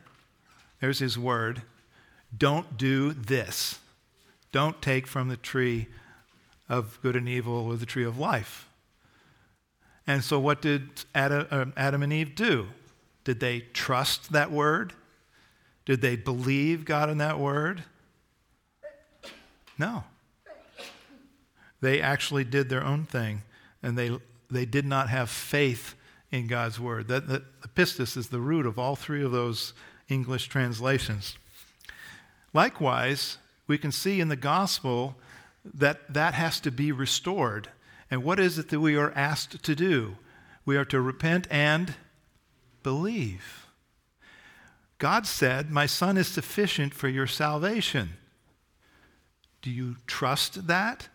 there's 0.80 1.00
his 1.00 1.18
word, 1.18 1.62
don't 2.36 2.76
do 2.76 3.12
this. 3.12 3.78
Don't 4.52 4.80
take 4.80 5.06
from 5.06 5.28
the 5.28 5.36
tree 5.36 5.88
of 6.68 6.98
good 7.02 7.16
and 7.16 7.28
evil 7.28 7.54
or 7.54 7.76
the 7.76 7.86
tree 7.86 8.04
of 8.04 8.18
life. 8.18 8.68
And 10.06 10.22
so, 10.22 10.38
what 10.38 10.62
did 10.62 10.88
Adam, 11.14 11.46
uh, 11.50 11.64
Adam 11.76 12.02
and 12.02 12.12
Eve 12.12 12.34
do? 12.34 12.68
Did 13.24 13.40
they 13.40 13.60
trust 13.60 14.32
that 14.32 14.52
word? 14.52 14.92
Did 15.84 16.00
they 16.00 16.16
believe 16.16 16.84
God 16.84 17.10
in 17.10 17.18
that 17.18 17.38
word? 17.38 17.84
No. 19.78 20.04
They 21.80 22.00
actually 22.00 22.44
did 22.44 22.68
their 22.68 22.84
own 22.84 23.04
thing, 23.04 23.42
and 23.82 23.96
they, 23.96 24.10
they 24.50 24.64
did 24.64 24.86
not 24.86 25.08
have 25.08 25.28
faith 25.30 25.94
in 26.30 26.46
God's 26.46 26.80
word. 26.80 27.08
That, 27.08 27.28
that, 27.28 27.62
the 27.62 27.68
pistis 27.68 28.16
is 28.16 28.28
the 28.28 28.40
root 28.40 28.66
of 28.66 28.78
all 28.78 28.96
three 28.96 29.22
of 29.22 29.32
those 29.32 29.72
English 30.08 30.48
translations. 30.48 31.36
Likewise, 32.52 33.38
we 33.66 33.78
can 33.78 33.92
see 33.92 34.20
in 34.20 34.28
the 34.28 34.36
gospel 34.36 35.16
that 35.74 36.12
that 36.12 36.34
has 36.34 36.60
to 36.60 36.70
be 36.70 36.92
restored. 36.92 37.68
And 38.10 38.22
what 38.22 38.38
is 38.38 38.58
it 38.58 38.68
that 38.68 38.80
we 38.80 38.96
are 38.96 39.12
asked 39.12 39.62
to 39.62 39.74
do? 39.74 40.16
We 40.64 40.76
are 40.76 40.84
to 40.86 41.00
repent 41.00 41.46
and 41.50 41.94
believe. 42.82 43.66
God 44.98 45.26
said, 45.26 45.70
My 45.70 45.86
son 45.86 46.16
is 46.16 46.28
sufficient 46.28 46.94
for 46.94 47.08
your 47.08 47.26
salvation. 47.26 48.10
Do 49.62 49.70
you 49.70 49.96
trust 50.06 50.66
that? 50.66 51.08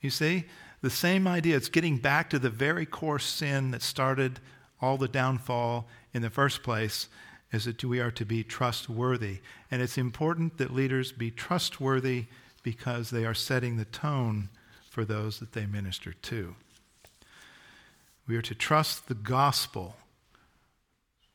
You 0.00 0.10
see, 0.10 0.44
the 0.80 0.90
same 0.90 1.26
idea. 1.26 1.56
It's 1.56 1.68
getting 1.68 1.98
back 1.98 2.30
to 2.30 2.38
the 2.38 2.50
very 2.50 2.86
core 2.86 3.18
sin 3.18 3.70
that 3.72 3.82
started 3.82 4.40
all 4.80 4.96
the 4.96 5.08
downfall 5.08 5.88
in 6.12 6.22
the 6.22 6.30
first 6.30 6.62
place 6.62 7.08
is 7.50 7.64
that 7.64 7.82
we 7.82 8.00
are 8.00 8.10
to 8.12 8.24
be 8.24 8.44
trustworthy. 8.44 9.40
And 9.70 9.82
it's 9.82 9.98
important 9.98 10.58
that 10.58 10.72
leaders 10.72 11.12
be 11.12 11.30
trustworthy 11.30 12.26
because 12.62 13.10
they 13.10 13.24
are 13.24 13.34
setting 13.34 13.76
the 13.76 13.86
tone 13.86 14.50
for 14.90 15.04
those 15.04 15.40
that 15.40 15.52
they 15.52 15.66
minister 15.66 16.12
to. 16.12 16.54
We 18.26 18.36
are 18.36 18.42
to 18.42 18.54
trust 18.54 19.08
the 19.08 19.14
gospel, 19.14 19.96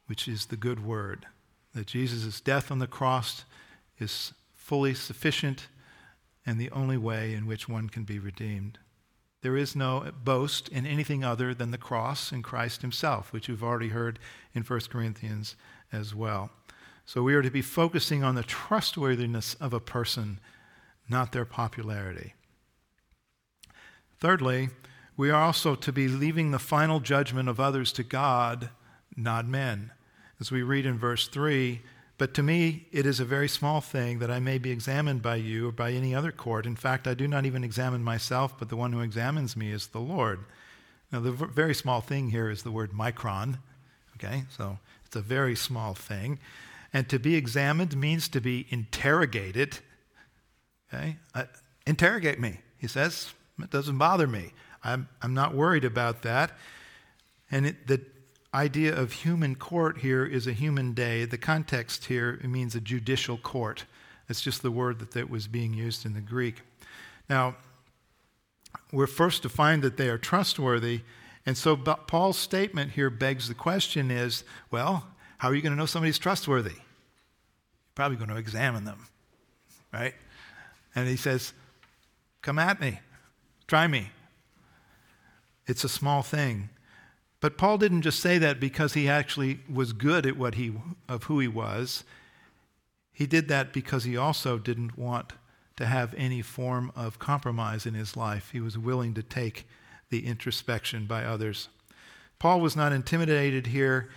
which 0.05 0.27
is 0.27 0.45
the 0.45 0.55
good 0.55 0.85
word, 0.85 1.25
that 1.73 1.87
Jesus' 1.87 2.39
death 2.39 2.69
on 2.69 2.79
the 2.79 2.87
cross 2.87 3.45
is 3.97 4.33
fully 4.63 4.93
sufficient 4.93 5.67
and 6.45 6.57
the 6.57 6.71
only 6.71 6.95
way 6.95 7.33
in 7.33 7.45
which 7.45 7.67
one 7.67 7.89
can 7.89 8.05
be 8.05 8.17
redeemed. 8.17 8.79
There 9.41 9.57
is 9.57 9.75
no 9.75 10.09
boast 10.23 10.69
in 10.69 10.85
anything 10.85 11.21
other 11.21 11.53
than 11.53 11.71
the 11.71 11.77
cross 11.77 12.31
and 12.31 12.41
Christ 12.41 12.81
himself, 12.81 13.33
which 13.33 13.49
we've 13.49 13.61
already 13.61 13.89
heard 13.89 14.19
in 14.53 14.63
1 14.63 14.79
Corinthians 14.89 15.57
as 15.91 16.15
well. 16.15 16.49
So 17.05 17.21
we 17.21 17.35
are 17.35 17.41
to 17.41 17.51
be 17.51 17.61
focusing 17.61 18.23
on 18.23 18.35
the 18.35 18.43
trustworthiness 18.43 19.55
of 19.55 19.73
a 19.73 19.81
person, 19.81 20.39
not 21.09 21.33
their 21.33 21.43
popularity. 21.43 22.33
Thirdly, 24.17 24.69
we 25.17 25.29
are 25.29 25.43
also 25.43 25.75
to 25.75 25.91
be 25.91 26.07
leaving 26.07 26.51
the 26.51 26.57
final 26.57 27.01
judgment 27.01 27.49
of 27.49 27.59
others 27.59 27.91
to 27.93 28.03
God, 28.03 28.69
not 29.17 29.45
men. 29.45 29.91
As 30.39 30.53
we 30.53 30.63
read 30.63 30.85
in 30.85 30.97
verse 30.97 31.27
3, 31.27 31.81
but 32.23 32.33
to 32.33 32.41
me 32.41 32.87
it 32.93 33.05
is 33.05 33.19
a 33.19 33.25
very 33.25 33.49
small 33.49 33.81
thing 33.81 34.19
that 34.19 34.31
I 34.31 34.39
may 34.39 34.57
be 34.57 34.71
examined 34.71 35.21
by 35.21 35.35
you 35.35 35.67
or 35.67 35.71
by 35.73 35.91
any 35.91 36.15
other 36.15 36.31
court. 36.31 36.65
In 36.65 36.77
fact, 36.77 37.05
I 37.05 37.13
do 37.13 37.27
not 37.27 37.45
even 37.45 37.65
examine 37.65 38.01
myself, 38.01 38.57
but 38.57 38.69
the 38.69 38.77
one 38.77 38.93
who 38.93 39.01
examines 39.01 39.57
me 39.57 39.71
is 39.71 39.87
the 39.87 39.99
Lord. 39.99 40.45
Now, 41.11 41.19
the 41.19 41.33
very 41.33 41.75
small 41.75 41.99
thing 41.99 42.29
here 42.29 42.49
is 42.49 42.63
the 42.63 42.71
word 42.71 42.93
micron. 42.93 43.57
Okay, 44.15 44.45
so 44.49 44.79
it's 45.05 45.17
a 45.17 45.21
very 45.21 45.53
small 45.53 45.95
thing. 45.95 46.39
And 46.93 47.09
to 47.09 47.19
be 47.19 47.35
examined 47.35 47.97
means 47.97 48.29
to 48.29 48.39
be 48.39 48.67
interrogated. 48.69 49.79
Okay? 50.93 51.17
Uh, 51.35 51.43
interrogate 51.85 52.39
me, 52.39 52.61
he 52.77 52.87
says. 52.87 53.33
It 53.61 53.69
doesn't 53.69 53.97
bother 53.97 54.27
me. 54.27 54.53
I'm, 54.81 55.09
I'm 55.21 55.33
not 55.33 55.55
worried 55.55 55.83
about 55.83 56.21
that. 56.21 56.57
And 57.51 57.65
it, 57.65 57.85
the 57.87 57.99
idea 58.53 58.95
of 58.95 59.11
human 59.11 59.55
court 59.55 59.99
here 59.99 60.25
is 60.25 60.47
a 60.47 60.53
human 60.53 60.93
day. 60.93 61.25
The 61.25 61.37
context 61.37 62.05
here 62.05 62.39
means 62.43 62.75
a 62.75 62.81
judicial 62.81 63.37
court. 63.37 63.85
That's 64.27 64.41
just 64.41 64.61
the 64.61 64.71
word 64.71 64.99
that, 64.99 65.11
that 65.11 65.29
was 65.29 65.47
being 65.47 65.73
used 65.73 66.05
in 66.05 66.13
the 66.13 66.21
Greek. 66.21 66.61
Now, 67.29 67.55
we're 68.91 69.07
first 69.07 69.41
to 69.43 69.49
find 69.49 69.81
that 69.81 69.97
they 69.97 70.09
are 70.09 70.17
trustworthy 70.17 71.01
and 71.45 71.57
so 71.57 71.75
Paul's 71.75 72.37
statement 72.37 72.91
here 72.91 73.09
begs 73.09 73.47
the 73.47 73.53
question 73.53 74.11
is, 74.11 74.43
well, 74.71 75.05
how 75.37 75.49
are 75.49 75.55
you 75.55 75.61
going 75.61 75.73
to 75.73 75.77
know 75.77 75.85
somebody's 75.85 76.17
trustworthy? 76.17 76.69
You're 76.69 77.95
probably 77.95 78.17
going 78.17 78.29
to 78.29 78.37
examine 78.37 78.85
them, 78.85 79.07
right? 79.91 80.13
And 80.95 81.07
he 81.07 81.17
says, 81.17 81.53
come 82.41 82.59
at 82.59 82.79
me, 82.79 82.99
try 83.67 83.87
me. 83.87 84.09
it's 85.67 85.83
a 85.83 85.89
small 85.89 86.21
thing. 86.21 86.69
But 87.43 87.57
Paul 87.57 87.77
didn't 87.77 88.03
just 88.03 88.21
say 88.21 88.37
that 88.37 88.61
because 88.61 88.93
he 88.93 89.09
actually 89.09 89.59
was 89.69 89.91
good 89.91 90.25
at 90.25 90.37
what 90.37 90.55
he 90.55 90.71
of 91.09 91.25
who 91.25 91.41
he 91.41 91.47
was. 91.49 92.05
He 93.11 93.25
did 93.25 93.49
that 93.49 93.73
because 93.73 94.05
he 94.05 94.15
also 94.15 94.57
didn't 94.57 94.97
want 94.97 95.33
to 95.75 95.85
have 95.85 96.13
any 96.15 96.41
form 96.41 96.93
of 96.95 97.19
compromise 97.19 97.85
in 97.85 97.95
his 97.95 98.15
life. 98.15 98.51
He 98.51 98.61
was 98.61 98.77
willing 98.77 99.13
to 99.15 99.21
take 99.21 99.67
the 100.09 100.25
introspection 100.25 101.05
by 101.05 101.25
others. 101.25 101.67
Paul 102.39 102.61
was 102.61 102.77
not 102.77 102.93
intimidated 102.93 103.67
here, 103.67 104.07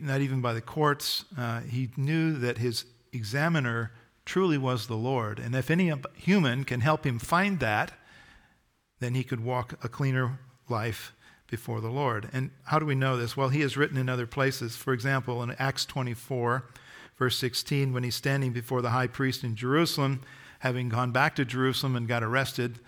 not 0.00 0.20
even 0.20 0.40
by 0.40 0.52
the 0.52 0.60
courts. 0.60 1.26
Uh, 1.38 1.60
he 1.60 1.90
knew 1.96 2.32
that 2.32 2.58
his 2.58 2.86
examiner 3.12 3.92
truly 4.24 4.58
was 4.58 4.88
the 4.88 4.96
Lord. 4.96 5.38
And 5.38 5.54
if 5.54 5.70
any 5.70 5.92
human 6.16 6.64
can 6.64 6.80
help 6.80 7.06
him 7.06 7.20
find 7.20 7.60
that, 7.60 7.92
then 8.98 9.14
he 9.14 9.22
could 9.22 9.44
walk 9.44 9.78
a 9.84 9.88
cleaner 9.88 10.40
life 10.68 11.12
before 11.54 11.80
the 11.80 11.88
Lord. 11.88 12.28
And 12.32 12.50
how 12.64 12.80
do 12.80 12.84
we 12.84 12.96
know 12.96 13.16
this? 13.16 13.36
Well, 13.36 13.50
he 13.50 13.60
has 13.60 13.76
written 13.76 13.96
in 13.96 14.08
other 14.08 14.26
places. 14.26 14.74
For 14.74 14.92
example, 14.92 15.40
in 15.40 15.54
Acts 15.56 15.86
24, 15.86 16.64
verse 17.16 17.36
16, 17.36 17.92
when 17.92 18.02
he's 18.02 18.16
standing 18.16 18.52
before 18.52 18.82
the 18.82 18.90
high 18.90 19.06
priest 19.06 19.44
in 19.44 19.54
Jerusalem, 19.54 20.20
having 20.58 20.88
gone 20.88 21.12
back 21.12 21.36
to 21.36 21.44
Jerusalem 21.44 21.94
and 21.94 22.08
got 22.08 22.24
arrested, 22.24 22.80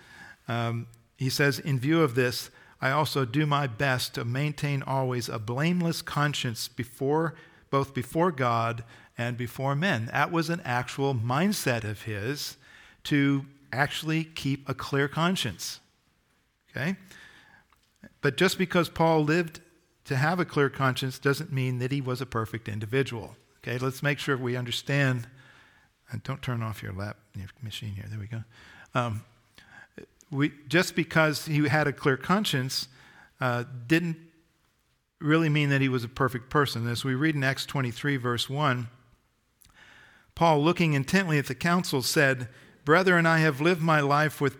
um, 0.49 0.87
he 1.15 1.29
says, 1.29 1.59
In 1.59 1.79
view 1.79 2.01
of 2.01 2.15
this, 2.15 2.49
I 2.81 2.91
also 2.91 3.23
do 3.23 3.45
my 3.45 3.67
best 3.67 4.15
to 4.15 4.25
maintain 4.25 4.83
always 4.83 5.29
a 5.29 5.39
blameless 5.39 6.01
conscience 6.01 6.67
before 6.67 7.35
both 7.69 7.93
before 7.93 8.33
God 8.33 8.83
and 9.17 9.37
before 9.37 9.75
men. 9.75 10.09
That 10.11 10.29
was 10.29 10.49
an 10.49 10.61
actual 10.65 11.15
mindset 11.15 11.85
of 11.85 12.01
his 12.01 12.57
to 13.05 13.45
actually 13.71 14.25
keep 14.25 14.67
a 14.67 14.73
clear 14.73 15.07
conscience. 15.07 15.79
Okay? 16.69 16.97
But 18.27 18.35
just 18.35 18.57
because 18.57 18.89
Paul 18.89 19.23
lived 19.23 19.61
to 20.03 20.17
have 20.17 20.37
a 20.37 20.43
clear 20.43 20.69
conscience 20.69 21.17
doesn't 21.17 21.49
mean 21.49 21.79
that 21.79 21.93
he 21.93 22.01
was 22.01 22.19
a 22.19 22.25
perfect 22.25 22.67
individual. 22.67 23.37
Okay, 23.59 23.77
let's 23.77 24.03
make 24.03 24.19
sure 24.19 24.35
we 24.35 24.57
understand. 24.57 25.29
And 26.11 26.21
don't 26.23 26.41
turn 26.41 26.61
off 26.61 26.83
your 26.83 26.91
lap 26.91 27.15
your 27.33 27.47
machine 27.61 27.93
here. 27.93 28.03
There 28.09 28.19
we 28.19 28.27
go. 28.27 28.43
Um, 28.93 29.23
we, 30.29 30.51
just 30.67 30.93
because 30.93 31.45
he 31.45 31.69
had 31.69 31.87
a 31.87 31.93
clear 31.93 32.17
conscience 32.17 32.89
uh, 33.39 33.63
didn't 33.87 34.17
really 35.21 35.47
mean 35.47 35.69
that 35.69 35.79
he 35.79 35.87
was 35.87 36.03
a 36.03 36.09
perfect 36.09 36.49
person. 36.49 36.85
As 36.85 37.05
we 37.05 37.15
read 37.15 37.33
in 37.33 37.45
Acts 37.45 37.65
23, 37.65 38.17
verse 38.17 38.49
1, 38.49 38.89
Paul, 40.35 40.61
looking 40.61 40.91
intently 40.91 41.37
at 41.37 41.45
the 41.45 41.55
council, 41.55 42.01
said, 42.01 42.49
Brethren, 42.83 43.25
I 43.25 43.37
have 43.37 43.61
lived 43.61 43.81
my 43.81 44.01
life 44.01 44.41
with 44.41 44.57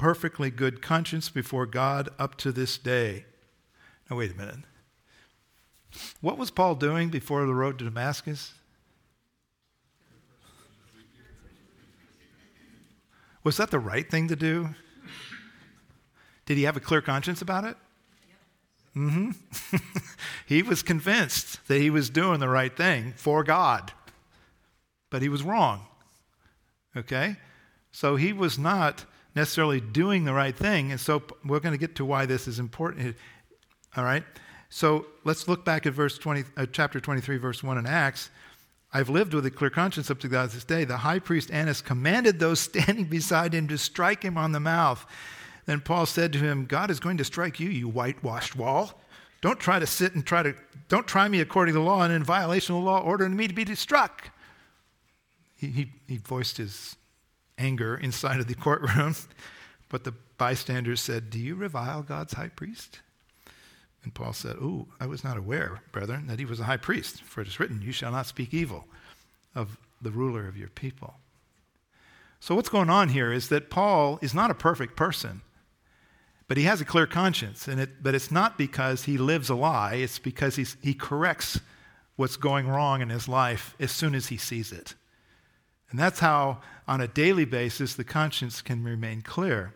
perfectly 0.00 0.50
good 0.50 0.80
conscience 0.80 1.28
before 1.28 1.66
God 1.66 2.08
up 2.18 2.34
to 2.36 2.52
this 2.52 2.78
day. 2.78 3.26
Now, 4.08 4.16
wait 4.16 4.32
a 4.32 4.34
minute. 4.34 4.60
What 6.22 6.38
was 6.38 6.50
Paul 6.50 6.76
doing 6.76 7.10
before 7.10 7.44
the 7.44 7.52
road 7.52 7.78
to 7.78 7.84
Damascus? 7.84 8.54
Was 13.44 13.58
that 13.58 13.70
the 13.70 13.78
right 13.78 14.10
thing 14.10 14.28
to 14.28 14.36
do? 14.36 14.70
Did 16.46 16.56
he 16.56 16.62
have 16.62 16.78
a 16.78 16.80
clear 16.80 17.02
conscience 17.02 17.42
about 17.42 17.64
it? 17.64 17.76
Mm 18.96 19.34
hmm. 19.36 19.76
he 20.46 20.62
was 20.62 20.82
convinced 20.82 21.68
that 21.68 21.78
he 21.78 21.90
was 21.90 22.08
doing 22.08 22.40
the 22.40 22.48
right 22.48 22.74
thing 22.74 23.12
for 23.16 23.44
God, 23.44 23.92
but 25.10 25.20
he 25.20 25.28
was 25.28 25.42
wrong. 25.42 25.86
Okay? 26.96 27.36
So 27.92 28.16
he 28.16 28.32
was 28.32 28.58
not 28.58 29.04
necessarily 29.34 29.80
doing 29.80 30.24
the 30.24 30.32
right 30.32 30.56
thing. 30.56 30.90
And 30.90 31.00
so 31.00 31.22
we're 31.44 31.60
going 31.60 31.74
to 31.74 31.78
get 31.78 31.96
to 31.96 32.04
why 32.04 32.26
this 32.26 32.48
is 32.48 32.58
important. 32.58 33.16
All 33.96 34.04
right? 34.04 34.24
So 34.68 35.06
let's 35.24 35.48
look 35.48 35.64
back 35.64 35.86
at 35.86 35.92
verse 35.92 36.16
20, 36.18 36.44
uh, 36.56 36.66
chapter 36.72 37.00
23, 37.00 37.36
verse 37.38 37.62
1 37.62 37.78
in 37.78 37.86
Acts. 37.86 38.30
I've 38.92 39.08
lived 39.08 39.34
with 39.34 39.46
a 39.46 39.50
clear 39.50 39.70
conscience 39.70 40.10
up 40.10 40.18
to 40.20 40.28
God 40.28 40.50
this 40.50 40.64
day. 40.64 40.84
The 40.84 40.98
high 40.98 41.20
priest 41.20 41.50
Annas 41.52 41.80
commanded 41.80 42.38
those 42.38 42.60
standing 42.60 43.04
beside 43.04 43.52
him 43.54 43.68
to 43.68 43.78
strike 43.78 44.22
him 44.22 44.36
on 44.36 44.52
the 44.52 44.60
mouth. 44.60 45.06
Then 45.66 45.80
Paul 45.80 46.06
said 46.06 46.32
to 46.32 46.38
him, 46.38 46.66
God 46.66 46.90
is 46.90 46.98
going 46.98 47.18
to 47.18 47.24
strike 47.24 47.60
you, 47.60 47.68
you 47.68 47.88
whitewashed 47.88 48.56
wall. 48.56 49.00
Don't 49.40 49.60
try 49.60 49.78
to 49.78 49.86
sit 49.86 50.14
and 50.14 50.26
try 50.26 50.42
to, 50.42 50.54
don't 50.88 51.06
try 51.06 51.28
me 51.28 51.40
according 51.40 51.74
to 51.74 51.80
the 51.80 51.84
law 51.84 52.02
and 52.02 52.12
in 52.12 52.24
violation 52.24 52.74
of 52.74 52.82
the 52.82 52.86
law, 52.86 53.00
ordering 53.00 53.36
me 53.36 53.48
to 53.48 53.54
be 53.54 53.74
struck. 53.74 54.30
He, 55.56 55.68
he, 55.68 55.92
he 56.06 56.16
voiced 56.16 56.56
his 56.56 56.96
anger 57.60 57.96
inside 57.96 58.40
of 58.40 58.48
the 58.48 58.54
courtroom. 58.66 59.14
But 59.88 60.04
the 60.04 60.14
bystanders 60.38 61.00
said, 61.00 61.30
Do 61.30 61.38
you 61.38 61.54
revile 61.54 62.02
God's 62.02 62.32
high 62.32 62.48
priest? 62.48 63.00
And 64.02 64.14
Paul 64.14 64.32
said, 64.32 64.56
Oh, 64.60 64.86
I 64.98 65.06
was 65.06 65.22
not 65.22 65.36
aware, 65.36 65.82
brethren, 65.92 66.26
that 66.28 66.38
he 66.38 66.44
was 66.44 66.60
a 66.60 66.64
high 66.64 66.78
priest, 66.78 67.22
for 67.22 67.42
it 67.42 67.48
is 67.48 67.60
written, 67.60 67.82
You 67.82 67.92
shall 67.92 68.12
not 68.12 68.26
speak 68.26 68.54
evil 68.54 68.86
of 69.54 69.76
the 70.00 70.10
ruler 70.10 70.48
of 70.48 70.56
your 70.56 70.68
people. 70.68 71.14
So, 72.38 72.54
what's 72.54 72.70
going 72.70 72.88
on 72.88 73.10
here 73.10 73.32
is 73.32 73.50
that 73.50 73.68
Paul 73.68 74.18
is 74.22 74.32
not 74.32 74.50
a 74.50 74.54
perfect 74.54 74.96
person, 74.96 75.42
but 76.48 76.56
he 76.56 76.64
has 76.64 76.80
a 76.80 76.86
clear 76.86 77.06
conscience. 77.06 77.68
And 77.68 77.80
it, 77.80 78.02
but 78.02 78.14
it's 78.14 78.30
not 78.30 78.56
because 78.56 79.04
he 79.04 79.18
lives 79.18 79.50
a 79.50 79.54
lie, 79.54 79.94
it's 79.94 80.18
because 80.18 80.56
he 80.56 80.94
corrects 80.94 81.60
what's 82.16 82.36
going 82.36 82.68
wrong 82.68 83.02
in 83.02 83.10
his 83.10 83.28
life 83.28 83.74
as 83.78 83.90
soon 83.90 84.14
as 84.14 84.28
he 84.28 84.36
sees 84.36 84.72
it. 84.72 84.94
And 85.90 85.98
that's 85.98 86.20
how, 86.20 86.58
on 86.86 87.00
a 87.00 87.08
daily 87.08 87.44
basis, 87.44 87.94
the 87.94 88.04
conscience 88.04 88.62
can 88.62 88.84
remain 88.84 89.22
clear. 89.22 89.72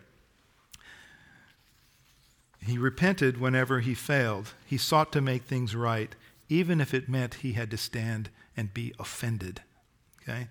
He 2.61 2.79
repented 2.79 3.39
whenever 3.39 3.81
he 3.81 3.95
failed. 3.95 4.55
He 4.65 4.79
sought 4.79 5.13
to 5.13 5.21
make 5.21 5.43
things 5.45 5.77
right, 5.77 6.15
even 6.49 6.81
if 6.81 6.95
it 6.95 7.09
meant 7.09 7.35
he 7.35 7.53
had 7.53 7.71
to 7.73 7.77
stand 7.77 8.31
and 8.57 8.73
be 8.73 8.95
offended. 8.99 9.61
Okay? 10.23 10.49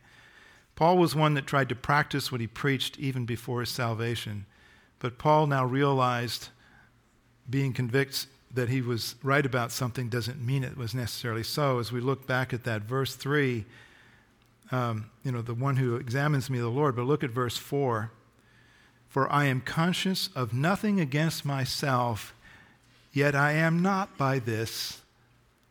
Paul 0.75 0.97
was 0.97 1.15
one 1.15 1.33
that 1.35 1.47
tried 1.47 1.69
to 1.69 1.75
practice 1.75 2.31
what 2.31 2.41
he 2.41 2.47
preached 2.47 2.99
even 2.99 3.25
before 3.25 3.61
his 3.61 3.69
salvation. 3.69 4.45
But 4.99 5.17
Paul 5.17 5.47
now 5.47 5.65
realized 5.65 6.49
being 7.49 7.73
convicted 7.73 8.27
that 8.53 8.69
he 8.69 8.81
was 8.81 9.15
right 9.23 9.45
about 9.45 9.71
something 9.71 10.09
doesn't 10.09 10.43
mean 10.43 10.63
it 10.63 10.77
was 10.77 10.93
necessarily 10.93 11.43
so. 11.43 11.79
As 11.79 11.91
we 11.91 11.99
look 11.99 12.27
back 12.27 12.53
at 12.53 12.63
that, 12.65 12.83
verse 12.83 13.15
3, 13.15 13.65
um, 14.71 15.09
you 15.23 15.31
know, 15.31 15.41
the 15.41 15.53
one 15.53 15.77
who 15.77 15.95
examines 15.95 16.49
me, 16.49 16.59
the 16.59 16.69
Lord. 16.69 16.95
But 16.95 17.03
look 17.03 17.23
at 17.23 17.29
verse 17.29 17.57
4. 17.57 18.11
For 19.07 19.31
I 19.31 19.45
am 19.45 19.61
conscious 19.61 20.29
of 20.35 20.53
nothing 20.53 20.99
against 20.99 21.45
myself, 21.45 22.33
yet 23.11 23.35
I 23.35 23.51
am 23.51 23.81
not 23.81 24.17
by 24.17 24.39
this 24.39 25.01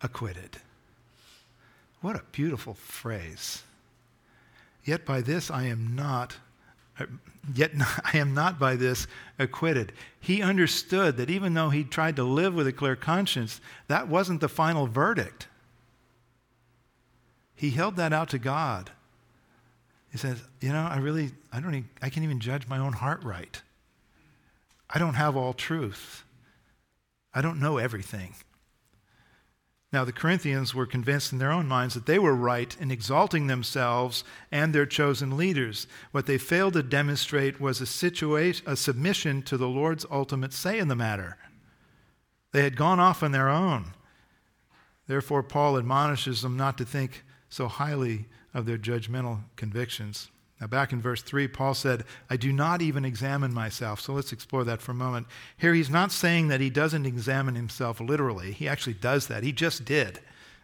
acquitted. 0.01 0.59
What 2.01 2.17
a 2.17 2.23
beautiful 2.31 2.75
phrase. 2.75 3.63
Yet 4.85 5.05
by 5.05 5.21
this 5.21 5.51
I 5.51 5.65
am 5.65 5.95
not, 5.95 6.37
uh, 6.99 7.07
yet 7.55 7.73
I 8.05 8.19
am 8.19 8.35
not 8.35 8.59
by 8.59 8.77
this 8.77 9.07
acquitted. 9.39 9.93
He 10.21 10.43
understood 10.43 11.17
that 11.17 11.31
even 11.31 11.55
though 11.55 11.71
he 11.71 11.85
tried 11.85 12.17
to 12.17 12.25
live 12.25 12.55
with 12.55 12.67
a 12.67 12.73
clear 12.73 12.97
conscience, 12.97 13.61
that 13.89 14.09
wasn't 14.09 14.41
the 14.41 14.49
final 14.49 14.87
verdict. 14.87 15.49
He 17.63 17.71
held 17.71 17.95
that 17.95 18.13
out 18.13 18.31
to 18.31 18.41
God. 18.41 18.91
He 20.11 20.19
says, 20.19 20.43
You 20.61 20.73
know, 20.73 20.83
I 20.83 20.97
really, 20.97 21.31
I 21.53 21.61
don't 21.61 21.77
even, 21.77 21.89
I 22.03 22.11
can't 22.11 22.25
even 22.25 22.41
judge 22.41 22.67
my 22.67 22.77
own 22.77 22.93
heart 22.93 23.23
right. 23.23 23.63
I 24.91 24.99
don't 24.99 25.15
have 25.15 25.37
all 25.37 25.53
truth. 25.53 26.25
I 27.33 27.41
don't 27.41 27.61
know 27.61 27.79
everything. 27.79 28.35
Now, 29.93 30.05
the 30.05 30.11
Corinthians 30.11 30.75
were 30.75 30.87
convinced 30.87 31.33
in 31.33 31.39
their 31.39 31.53
own 31.53 31.69
minds 31.69 31.95
that 31.95 32.07
they 32.07 32.19
were 32.19 32.35
right 32.35 32.77
in 32.81 32.91
exalting 32.91 33.47
themselves 33.47 34.25
and 34.51 34.75
their 34.75 34.85
chosen 34.85 35.37
leaders. 35.37 35.87
What 36.11 36.27
they 36.27 36.39
failed 36.39 36.73
to 36.73 36.83
demonstrate 36.83 37.61
was 37.61 37.81
a, 37.81 37.87
situation, 37.87 38.65
a 38.67 38.75
submission 38.75 39.41
to 39.43 39.57
the 39.57 39.69
Lord's 39.69 40.05
ultimate 40.11 40.53
say 40.53 40.81
in 40.81 40.89
the 40.89 40.97
matter. 40.97 41.39
They 42.51 42.65
had 42.65 42.75
gone 42.75 42.99
off 42.99 43.23
on 43.23 43.31
their 43.31 43.49
own. 43.49 43.93
Therefore, 45.07 45.45
Paul 45.45 45.79
admonishes 45.79 46.43
them 46.43 46.57
not 46.57 46.77
to 46.79 46.85
think 46.85 47.23
so 47.53 47.69
highly 47.69 48.25
of 48.55 48.65
their 48.65 48.79
judgmental 48.79 49.41
convictions. 49.57 50.31
Now, 50.59 50.69
back 50.69 50.91
in 50.91 51.03
verse 51.03 51.21
3, 51.21 51.49
Paul 51.49 51.75
said, 51.75 52.05
I 52.31 52.39
do 52.39 52.51
not 52.51 52.81
even 52.81 53.05
examine 53.05 53.53
myself. 53.53 54.01
So 54.01 54.15
let's 54.15 54.33
explore 54.33 54.65
that 54.65 54.81
for 54.81 54.93
a 54.93 54.95
moment. 54.95 55.27
Here, 55.59 55.75
he's 55.75 55.91
not 55.91 56.13
saying 56.13 56.49
that 56.49 56.63
he 56.63 56.71
doesn't 56.71 57.05
examine 57.05 57.55
himself 57.55 58.01
literally. 58.01 58.53
He 58.53 58.69
actually 58.69 58.95
does 58.95 59.27
that. 59.27 59.43
He 59.43 59.53
just 59.53 59.85
did. 59.85 60.21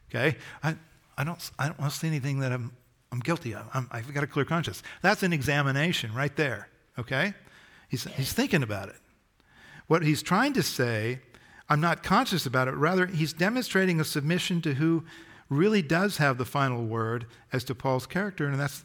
Okay? 0.08 0.38
I, 0.62 0.76
I, 1.18 1.24
don't, 1.24 1.50
I 1.58 1.66
don't 1.66 1.78
want 1.78 1.92
to 1.92 1.98
see 1.98 2.06
anything 2.06 2.40
that 2.40 2.52
I'm, 2.52 2.72
I'm 3.12 3.20
guilty 3.20 3.54
of. 3.54 3.68
i 3.74 3.98
have 3.98 4.14
got 4.14 4.24
a 4.24 4.26
clear 4.26 4.46
conscience. 4.46 4.82
That's 5.02 5.22
an 5.22 5.34
examination 5.34 6.14
right 6.14 6.34
there. 6.36 6.68
Okay? 6.98 7.34
He's, 7.90 8.04
he's 8.04 8.32
thinking 8.32 8.62
about 8.62 8.88
it. 8.88 8.96
What 9.88 10.02
he's 10.02 10.22
trying 10.22 10.54
to 10.54 10.62
say, 10.62 11.20
I'm 11.68 11.82
not 11.82 12.02
conscious 12.02 12.46
about 12.46 12.66
it. 12.68 12.76
Rather, 12.76 13.04
he's 13.04 13.34
demonstrating 13.34 14.00
a 14.00 14.04
submission 14.04 14.62
to 14.62 14.74
who 14.74 15.04
really 15.48 15.82
does 15.82 16.18
have 16.18 16.38
the 16.38 16.44
final 16.44 16.84
word 16.84 17.26
as 17.52 17.64
to 17.64 17.74
Paul's 17.74 18.06
character, 18.06 18.46
and 18.46 18.60
that's, 18.60 18.82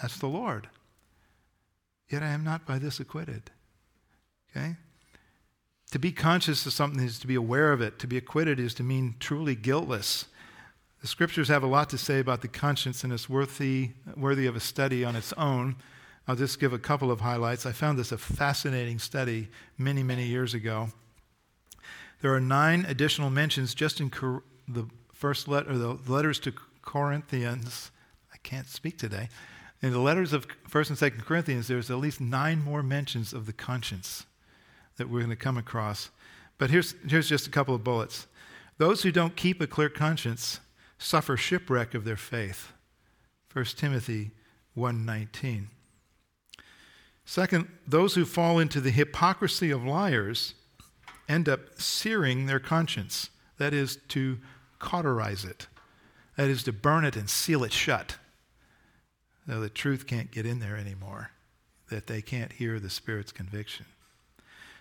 that's 0.00 0.18
the 0.18 0.26
Lord. 0.26 0.68
Yet 2.10 2.22
I 2.22 2.28
am 2.28 2.44
not 2.44 2.66
by 2.66 2.78
this 2.78 3.00
acquitted. 3.00 3.50
Okay? 4.50 4.76
To 5.90 5.98
be 5.98 6.12
conscious 6.12 6.66
of 6.66 6.72
something 6.72 7.02
is 7.02 7.18
to 7.20 7.26
be 7.26 7.34
aware 7.34 7.72
of 7.72 7.80
it. 7.80 7.98
To 8.00 8.06
be 8.06 8.18
acquitted 8.18 8.60
is 8.60 8.74
to 8.74 8.82
mean 8.82 9.14
truly 9.18 9.54
guiltless. 9.54 10.26
The 11.00 11.06
scriptures 11.06 11.48
have 11.48 11.62
a 11.62 11.68
lot 11.68 11.88
to 11.90 11.98
say 11.98 12.18
about 12.18 12.42
the 12.42 12.48
conscience, 12.48 13.04
and 13.04 13.12
it's 13.12 13.28
worthy, 13.28 13.90
worthy 14.16 14.46
of 14.46 14.56
a 14.56 14.60
study 14.60 15.04
on 15.04 15.16
its 15.16 15.32
own. 15.34 15.76
I'll 16.26 16.36
just 16.36 16.60
give 16.60 16.74
a 16.74 16.78
couple 16.78 17.10
of 17.10 17.20
highlights. 17.20 17.64
I 17.64 17.72
found 17.72 17.98
this 17.98 18.12
a 18.12 18.18
fascinating 18.18 18.98
study 18.98 19.48
many, 19.78 20.02
many 20.02 20.26
years 20.26 20.52
ago. 20.52 20.90
There 22.20 22.34
are 22.34 22.40
nine 22.40 22.84
additional 22.86 23.30
mentions 23.30 23.74
just 23.74 24.00
in 24.00 24.10
Cor- 24.10 24.42
the 24.66 24.86
first 25.18 25.48
letter, 25.48 25.76
the 25.76 25.98
letters 26.06 26.38
to 26.38 26.52
Corinthians. 26.80 27.90
I 28.32 28.36
can't 28.44 28.68
speak 28.68 28.98
today. 28.98 29.28
In 29.82 29.90
the 29.90 29.98
letters 29.98 30.32
of 30.32 30.46
1st 30.70 30.90
and 30.90 30.98
2nd 30.98 31.24
Corinthians, 31.24 31.66
there's 31.66 31.90
at 31.90 31.98
least 31.98 32.20
nine 32.20 32.62
more 32.62 32.84
mentions 32.84 33.32
of 33.32 33.46
the 33.46 33.52
conscience 33.52 34.26
that 34.96 35.08
we're 35.08 35.18
going 35.18 35.30
to 35.30 35.36
come 35.36 35.58
across. 35.58 36.10
But 36.56 36.70
here's, 36.70 36.94
here's 37.08 37.28
just 37.28 37.48
a 37.48 37.50
couple 37.50 37.74
of 37.74 37.82
bullets. 37.82 38.28
Those 38.78 39.02
who 39.02 39.10
don't 39.10 39.34
keep 39.34 39.60
a 39.60 39.66
clear 39.66 39.88
conscience 39.88 40.60
suffer 40.98 41.36
shipwreck 41.36 41.94
of 41.94 42.04
their 42.04 42.16
faith. 42.16 42.72
1 43.52 43.64
Timothy 43.76 44.30
1:19. 44.76 45.66
Second, 47.24 47.68
those 47.86 48.14
who 48.14 48.24
fall 48.24 48.60
into 48.60 48.80
the 48.80 48.90
hypocrisy 48.90 49.72
of 49.72 49.84
liars 49.84 50.54
end 51.28 51.48
up 51.48 51.60
searing 51.76 52.46
their 52.46 52.60
conscience. 52.60 53.30
That 53.58 53.74
is 53.74 53.98
to 54.08 54.38
cauterize 54.78 55.44
it. 55.44 55.66
That 56.36 56.48
is 56.48 56.62
to 56.64 56.72
burn 56.72 57.04
it 57.04 57.16
and 57.16 57.28
seal 57.28 57.64
it 57.64 57.72
shut. 57.72 58.16
So 59.46 59.60
the 59.60 59.68
truth 59.68 60.06
can't 60.06 60.30
get 60.30 60.46
in 60.46 60.60
there 60.60 60.76
anymore, 60.76 61.30
that 61.90 62.06
they 62.06 62.20
can't 62.20 62.52
hear 62.52 62.78
the 62.78 62.90
Spirit's 62.90 63.32
conviction. 63.32 63.86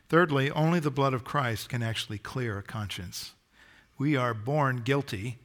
Thirdly, 0.10 0.52
only 0.52 0.80
the 0.80 0.92
blood 0.92 1.14
of 1.14 1.24
Christ 1.24 1.70
can 1.70 1.82
actually 1.82 2.18
clear 2.18 2.58
a 2.58 2.64
conscience. 2.64 3.34
We 3.98 4.16
are 4.16 4.34
born 4.34 4.78
guilty, 4.84 5.38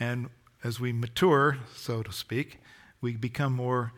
and 0.00 0.28
as 0.64 0.80
we 0.80 0.92
mature, 0.92 1.58
so 1.74 2.02
to 2.02 2.12
speak, 2.12 2.60
we 3.00 3.16
become 3.16 3.52
more 3.52 3.92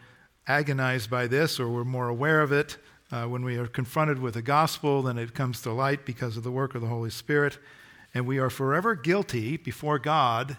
agonized 0.47 1.11
by 1.11 1.27
this 1.27 1.61
or 1.61 1.69
we're 1.69 1.85
more 1.85 2.09
aware 2.09 2.41
of 2.41 2.53
it. 2.53 2.79
Uh, 3.13 3.27
when 3.27 3.45
we 3.45 3.57
are 3.57 3.67
confronted 3.67 4.19
with 4.19 4.35
the 4.35 4.43
gospel, 4.43 5.03
then 5.03 5.19
it 5.19 5.35
comes 5.35 5.61
to 5.63 5.73
light 5.73 6.05
because 6.05 6.37
of 6.37 6.43
the 6.43 6.51
work 6.51 6.75
of 6.75 6.81
the 6.81 6.89
Holy 6.89 7.11
Spirit. 7.11 7.59
And 8.15 8.27
we 8.27 8.39
are 8.39 8.51
forever 8.51 8.95
guilty 8.95 9.57
before 9.57 9.99
God 9.99 10.57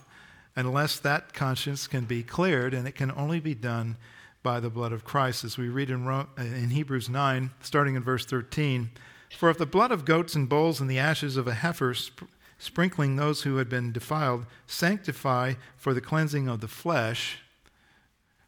unless 0.56 1.00
that 1.00 1.34
conscience 1.34 1.88
can 1.88 2.06
be 2.06 2.24
cleared, 2.24 2.74
and 2.74 2.88
it 2.88 2.96
can 2.96 3.12
only 3.12 3.39
be 3.39 3.56
done 3.56 3.98
by 4.44 4.60
the 4.60 4.70
blood 4.70 4.91
of 4.91 5.04
Christ. 5.04 5.44
As 5.44 5.58
we 5.58 5.70
read 5.70 5.89
in, 5.89 6.08
in 6.38 6.70
Hebrews 6.70 7.10
9, 7.10 7.52
starting 7.62 7.96
in 7.96 8.04
verse 8.04 8.26
13 8.26 8.89
For 9.38 9.50
if 9.50 9.58
the 9.58 9.65
blood 9.65 9.91
of 9.91 10.06
goats 10.06 10.36
and 10.36 10.48
bulls 10.48 10.80
and 10.80 10.89
the 10.89 11.00
ashes 11.00 11.36
of 11.38 11.48
a 11.48 11.56
heifer, 11.56 11.94
sp- 11.96 12.30
sprinkling 12.58 13.15
those 13.15 13.41
who 13.41 13.58
had 13.58 13.70
been 13.70 13.91
defiled, 13.91 14.46
sanctify 14.68 15.54
for 15.76 15.94
the 15.94 16.02
cleansing 16.02 16.48
of 16.48 16.62
the 16.62 16.68
flesh, 16.68 17.39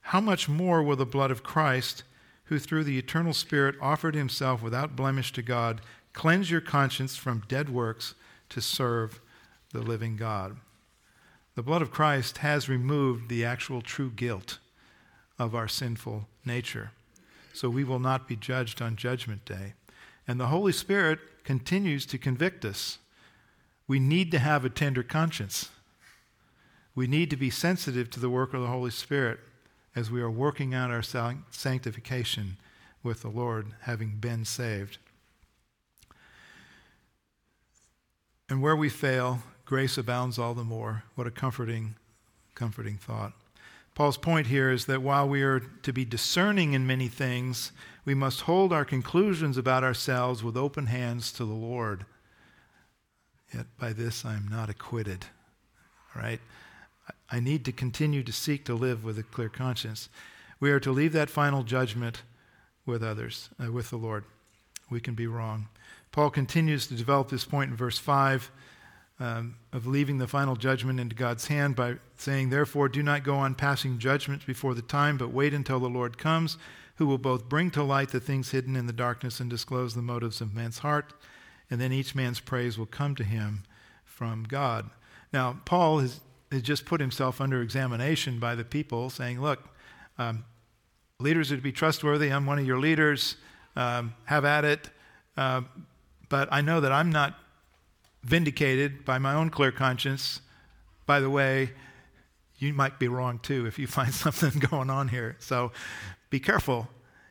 how 0.01 0.21
much 0.21 0.47
more 0.47 0.81
will 0.81 0.95
the 0.95 1.05
blood 1.05 1.31
of 1.31 1.43
Christ, 1.43 2.03
who 2.45 2.59
through 2.59 2.85
the 2.85 2.97
eternal 2.97 3.33
Spirit 3.33 3.75
offered 3.81 4.15
himself 4.15 4.61
without 4.61 4.95
blemish 4.95 5.33
to 5.33 5.41
God, 5.41 5.81
cleanse 6.13 6.49
your 6.49 6.61
conscience 6.61 7.17
from 7.17 7.43
dead 7.47 7.69
works 7.69 8.15
to 8.49 8.61
serve 8.61 9.19
the 9.71 9.81
living 9.81 10.15
God? 10.15 10.57
The 11.55 11.63
blood 11.63 11.81
of 11.81 11.91
Christ 11.91 12.39
has 12.39 12.69
removed 12.69 13.29
the 13.29 13.43
actual 13.43 13.81
true 13.81 14.11
guilt 14.11 14.59
of 15.39 15.55
our 15.55 15.67
sinful 15.67 16.27
nature. 16.45 16.91
So 17.53 17.69
we 17.69 17.83
will 17.83 17.99
not 17.99 18.27
be 18.27 18.35
judged 18.35 18.81
on 18.81 18.95
Judgment 18.95 19.43
Day. 19.45 19.73
And 20.27 20.39
the 20.39 20.47
Holy 20.47 20.71
Spirit 20.71 21.19
continues 21.43 22.05
to 22.07 22.17
convict 22.17 22.63
us. 22.63 22.99
We 23.87 23.99
need 23.99 24.31
to 24.31 24.39
have 24.39 24.65
a 24.65 24.69
tender 24.69 25.01
conscience. 25.01 25.69
We 26.93 27.07
need 27.07 27.29
to 27.31 27.37
be 27.37 27.49
sensitive 27.49 28.09
to 28.11 28.19
the 28.19 28.29
work 28.29 28.53
of 28.53 28.61
the 28.61 28.67
Holy 28.67 28.91
Spirit 28.91 29.39
as 29.95 30.11
we 30.11 30.21
are 30.21 30.29
working 30.29 30.75
out 30.75 30.91
our 30.91 31.01
sanctification 31.01 32.57
with 33.01 33.21
the 33.21 33.29
Lord, 33.29 33.73
having 33.81 34.17
been 34.19 34.45
saved. 34.45 34.99
And 38.49 38.61
where 38.61 38.75
we 38.75 38.89
fail, 38.89 39.43
grace 39.65 39.97
abounds 39.97 40.39
all 40.39 40.53
the 40.53 40.63
more. 40.63 41.03
What 41.15 41.27
a 41.27 41.31
comforting, 41.31 41.95
comforting 42.55 42.97
thought. 42.97 43.33
Paul's 43.93 44.17
point 44.17 44.47
here 44.47 44.71
is 44.71 44.85
that 44.85 45.01
while 45.01 45.27
we 45.27 45.41
are 45.41 45.59
to 45.59 45.91
be 45.91 46.05
discerning 46.05 46.73
in 46.73 46.85
many 46.85 47.07
things, 47.07 47.71
we 48.05 48.13
must 48.13 48.41
hold 48.41 48.71
our 48.71 48.85
conclusions 48.85 49.57
about 49.57 49.83
ourselves 49.83 50.43
with 50.43 50.55
open 50.55 50.85
hands 50.85 51.31
to 51.33 51.45
the 51.45 51.53
Lord. 51.53 52.05
Yet 53.53 53.65
by 53.79 53.93
this 53.93 54.23
I 54.23 54.35
am 54.35 54.47
not 54.47 54.69
acquitted. 54.69 55.25
All 56.15 56.21
right? 56.21 56.39
I 57.29 57.39
need 57.39 57.65
to 57.65 57.71
continue 57.71 58.23
to 58.23 58.31
seek 58.31 58.65
to 58.65 58.75
live 58.75 59.03
with 59.03 59.17
a 59.17 59.23
clear 59.23 59.49
conscience. 59.49 60.09
We 60.59 60.71
are 60.71 60.79
to 60.79 60.91
leave 60.91 61.13
that 61.13 61.29
final 61.29 61.63
judgment 61.63 62.21
with 62.85 63.03
others, 63.03 63.49
uh, 63.61 63.71
with 63.71 63.89
the 63.89 63.97
Lord. 63.97 64.23
We 64.89 64.99
can 64.99 65.15
be 65.15 65.27
wrong. 65.27 65.67
Paul 66.17 66.31
continues 66.31 66.87
to 66.87 66.95
develop 66.95 67.29
this 67.29 67.45
point 67.45 67.69
in 67.69 67.77
verse 67.77 67.99
5 67.99 68.49
um, 69.19 69.55
of 69.71 69.85
leaving 69.85 70.17
the 70.17 70.25
final 70.25 70.55
judgment 70.55 70.99
into 70.99 71.15
God's 71.15 71.45
hand 71.45 71.75
by 71.75 71.97
saying, 72.15 72.49
Therefore, 72.49 72.89
do 72.89 73.03
not 73.03 73.23
go 73.23 73.35
on 73.35 73.53
passing 73.53 73.99
judgments 73.99 74.43
before 74.43 74.73
the 74.73 74.81
time, 74.81 75.19
but 75.19 75.29
wait 75.31 75.53
until 75.53 75.79
the 75.79 75.87
Lord 75.87 76.17
comes, 76.17 76.57
who 76.95 77.05
will 77.05 77.19
both 77.19 77.47
bring 77.47 77.69
to 77.69 77.83
light 77.83 78.09
the 78.09 78.19
things 78.19 78.49
hidden 78.49 78.75
in 78.75 78.87
the 78.87 78.93
darkness 78.93 79.39
and 79.39 79.47
disclose 79.47 79.93
the 79.93 80.01
motives 80.01 80.41
of 80.41 80.55
man's 80.55 80.79
heart. 80.79 81.13
And 81.69 81.79
then 81.79 81.93
each 81.93 82.15
man's 82.15 82.39
praise 82.39 82.79
will 82.79 82.87
come 82.87 83.13
to 83.13 83.23
him 83.23 83.61
from 84.03 84.43
God. 84.45 84.89
Now, 85.31 85.59
Paul 85.65 85.99
has, 85.99 86.19
has 86.51 86.63
just 86.63 86.87
put 86.87 86.99
himself 86.99 87.39
under 87.39 87.61
examination 87.61 88.39
by 88.39 88.55
the 88.55 88.65
people, 88.65 89.11
saying, 89.11 89.39
Look, 89.39 89.69
um, 90.17 90.45
leaders 91.19 91.51
are 91.51 91.57
to 91.57 91.61
be 91.61 91.71
trustworthy. 91.71 92.33
I'm 92.33 92.47
one 92.47 92.57
of 92.57 92.65
your 92.65 92.79
leaders. 92.79 93.35
Um, 93.75 94.15
have 94.25 94.45
at 94.45 94.65
it. 94.65 94.89
Uh, 95.37 95.61
but 96.29 96.47
I 96.51 96.61
know 96.61 96.79
that 96.79 96.91
I'm 96.91 97.11
not 97.11 97.35
vindicated 98.23 99.05
by 99.05 99.17
my 99.17 99.33
own 99.33 99.49
clear 99.49 99.71
conscience. 99.71 100.41
By 101.05 101.19
the 101.19 101.29
way, 101.29 101.71
you 102.57 102.73
might 102.73 102.99
be 102.99 103.07
wrong 103.07 103.39
too 103.39 103.65
if 103.65 103.79
you 103.79 103.87
find 103.99 104.13
something 104.13 104.59
going 104.59 104.89
on 104.89 105.09
here. 105.09 105.35
So 105.39 105.71
be 106.29 106.39
careful. 106.39 106.89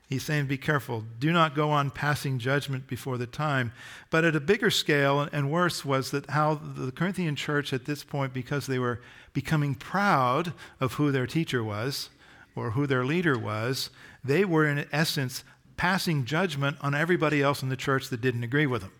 He's 0.08 0.22
saying, 0.22 0.46
be 0.46 0.56
careful. 0.56 1.04
Do 1.18 1.32
not 1.32 1.56
go 1.56 1.70
on 1.70 1.90
passing 1.90 2.38
judgment 2.38 2.86
before 2.86 3.18
the 3.18 3.26
time. 3.26 3.72
But 4.08 4.24
at 4.24 4.36
a 4.36 4.40
bigger 4.40 4.70
scale 4.70 5.28
and 5.32 5.50
worse 5.50 5.84
was 5.84 6.12
that 6.12 6.30
how 6.30 6.54
the 6.54 6.92
Corinthian 6.92 7.34
church 7.34 7.72
at 7.72 7.86
this 7.86 8.04
point, 8.04 8.32
because 8.32 8.66
they 8.66 8.78
were 8.78 9.00
becoming 9.32 9.74
proud 9.74 10.52
of 10.78 10.94
who 10.94 11.10
their 11.10 11.26
teacher 11.26 11.64
was 11.64 12.10
or 12.54 12.70
who 12.70 12.86
their 12.86 13.04
leader 13.04 13.36
was, 13.36 13.90
they 14.24 14.44
were 14.44 14.64
in 14.64 14.86
essence 14.92 15.42
passing 15.76 16.24
judgment 16.24 16.76
on 16.80 16.94
everybody 16.94 17.42
else 17.42 17.62
in 17.62 17.68
the 17.68 17.76
church 17.76 18.08
that 18.08 18.20
didn't 18.20 18.44
agree 18.44 18.66
with 18.66 18.82
them. 18.82 18.92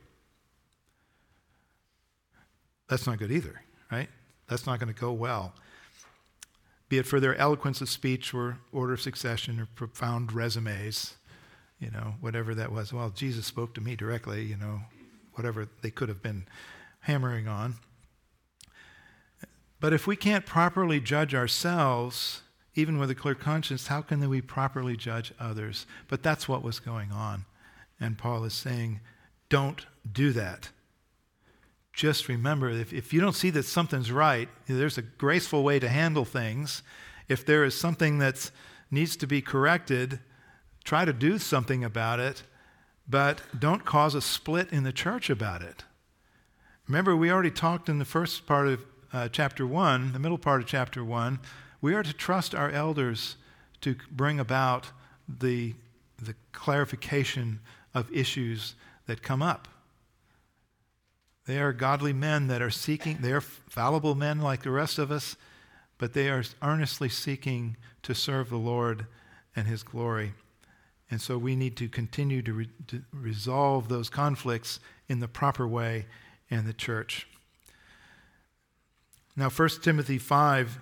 That's 2.89 3.07
not 3.07 3.19
good 3.19 3.33
either, 3.33 3.63
right? 3.91 4.09
That's 4.49 4.67
not 4.67 4.79
going 4.79 4.93
to 4.93 5.01
go 5.01 5.13
well. 5.13 5.55
Be 6.89 6.99
it 6.99 7.07
for 7.07 7.19
their 7.19 7.35
eloquence 7.35 7.81
of 7.81 7.89
speech 7.89 8.33
or 8.33 8.59
order 8.73 8.93
of 8.93 9.01
succession 9.01 9.59
or 9.59 9.67
profound 9.75 10.33
resumes, 10.33 11.17
you 11.81 11.91
know, 11.91 12.15
whatever 12.21 12.55
that 12.55 12.71
was. 12.71 12.93
Well, 12.93 13.11
Jesus 13.11 13.45
spoke 13.45 13.75
to 13.75 13.81
me 13.81 13.97
directly, 13.97 14.45
you 14.45 14.57
know, 14.57 14.83
whatever 15.35 15.69
they 15.83 15.91
could 15.91 16.09
have 16.09 16.23
been 16.23 16.47
hammering 17.01 17.49
on. 17.49 17.75
But 19.81 19.93
if 19.93 20.07
we 20.07 20.17
can't 20.17 20.47
properly 20.47 21.01
judge 21.01 21.35
ourselves, 21.35 22.43
even 22.77 22.99
with 22.99 23.11
a 23.11 23.15
clear 23.15 23.35
conscience, 23.35 23.89
how 23.89 24.03
can 24.03 24.27
we 24.29 24.41
properly 24.41 24.97
judge 24.97 25.33
others? 25.41 25.87
But 26.09 26.23
that's 26.23 26.49
what 26.49 26.63
was 26.63 26.79
going 26.79 27.11
on. 27.11 27.45
And 27.99 28.17
Paul 28.19 28.45
is 28.45 28.55
saying, 28.55 29.01
don't 29.49 29.87
do 30.11 30.33
that 30.33 30.71
just 31.97 32.29
remember 32.29 32.69
if, 32.69 32.93
if 32.93 33.15
you 33.15 33.23
don't 33.23 33.35
see 33.35 33.49
that 33.51 33.65
something's 33.65 34.13
right, 34.13 34.51
there's 34.67 34.99
a 34.99 35.03
graceful 35.03 35.65
way 35.65 35.79
to 35.79 35.89
handle 35.89 36.27
things. 36.27 36.83
If 37.27 37.45
there 37.45 37.65
is 37.65 37.75
something 37.75 38.19
that 38.19 38.51
needs 38.91 39.17
to 39.17 39.27
be 39.27 39.41
corrected, 39.41 40.21
try 40.85 41.07
to 41.07 41.13
do 41.15 41.39
something 41.39 41.83
about 41.83 42.21
it, 42.21 42.43
but 43.09 43.41
don't 43.59 43.87
cause 43.87 44.15
a 44.15 44.21
split 44.21 44.71
in 44.71 44.85
the 44.85 44.93
church 44.93 45.31
about 45.31 45.63
it. 45.63 45.85
Remember, 46.87 47.17
we 47.17 47.33
already 47.33 47.51
talked 47.51 47.89
in 47.89 47.99
the 47.99 48.05
first 48.05 48.47
part 48.47 48.69
of 48.69 48.85
uh, 49.15 49.29
chapter 49.31 49.67
1, 49.67 50.13
the 50.13 50.19
middle 50.19 50.39
part 50.39 50.61
of 50.61 50.69
chapter 50.69 51.03
1, 51.03 51.39
we 51.87 51.95
are 51.95 52.03
to 52.03 52.13
trust 52.13 52.53
our 52.53 52.69
elders 52.69 53.37
to 53.81 53.95
bring 54.11 54.41
about 54.41 54.91
the, 55.29 55.73
the 56.21 56.35
clarification 56.51 57.61
of 57.95 58.13
issues 58.13 58.75
that 59.07 59.23
come 59.23 59.41
up. 59.41 59.69
They 61.47 61.61
are 61.61 61.73
godly 61.73 62.13
men 62.13 62.49
that 62.49 62.61
are 62.61 62.73
seeking, 62.73 63.19
they 63.21 63.31
are 63.31 63.41
fallible 63.41 64.17
men 64.17 64.41
like 64.41 64.65
the 64.65 64.73
rest 64.73 64.99
of 64.99 65.13
us, 65.13 65.37
but 65.97 66.13
they 66.13 66.29
are 66.29 66.43
earnestly 66.61 67.09
seeking 67.09 67.77
to 68.03 68.17
serve 68.17 68.51
the 68.51 68.57
Lord 68.57 69.07
and 69.55 69.69
his 69.69 69.85
glory. 69.85 70.35
And 71.09 71.21
so 71.21 71.39
we 71.39 71.55
need 71.55 71.77
to 71.77 71.89
continue 71.89 72.43
to, 72.43 72.53
re- 72.53 72.71
to 72.89 73.05
resolve 73.13 73.89
those 73.89 74.11
conflicts 74.11 74.81
in 75.09 75.21
the 75.21 75.29
proper 75.29 75.69
way 75.69 76.07
in 76.51 76.67
the 76.67 76.73
church. 76.73 77.29
Now, 79.37 79.51
1 79.51 79.69
Timothy 79.83 80.19
5 80.19 80.81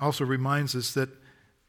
also 0.00 0.24
reminds 0.24 0.74
us 0.74 0.92
that 0.94 1.10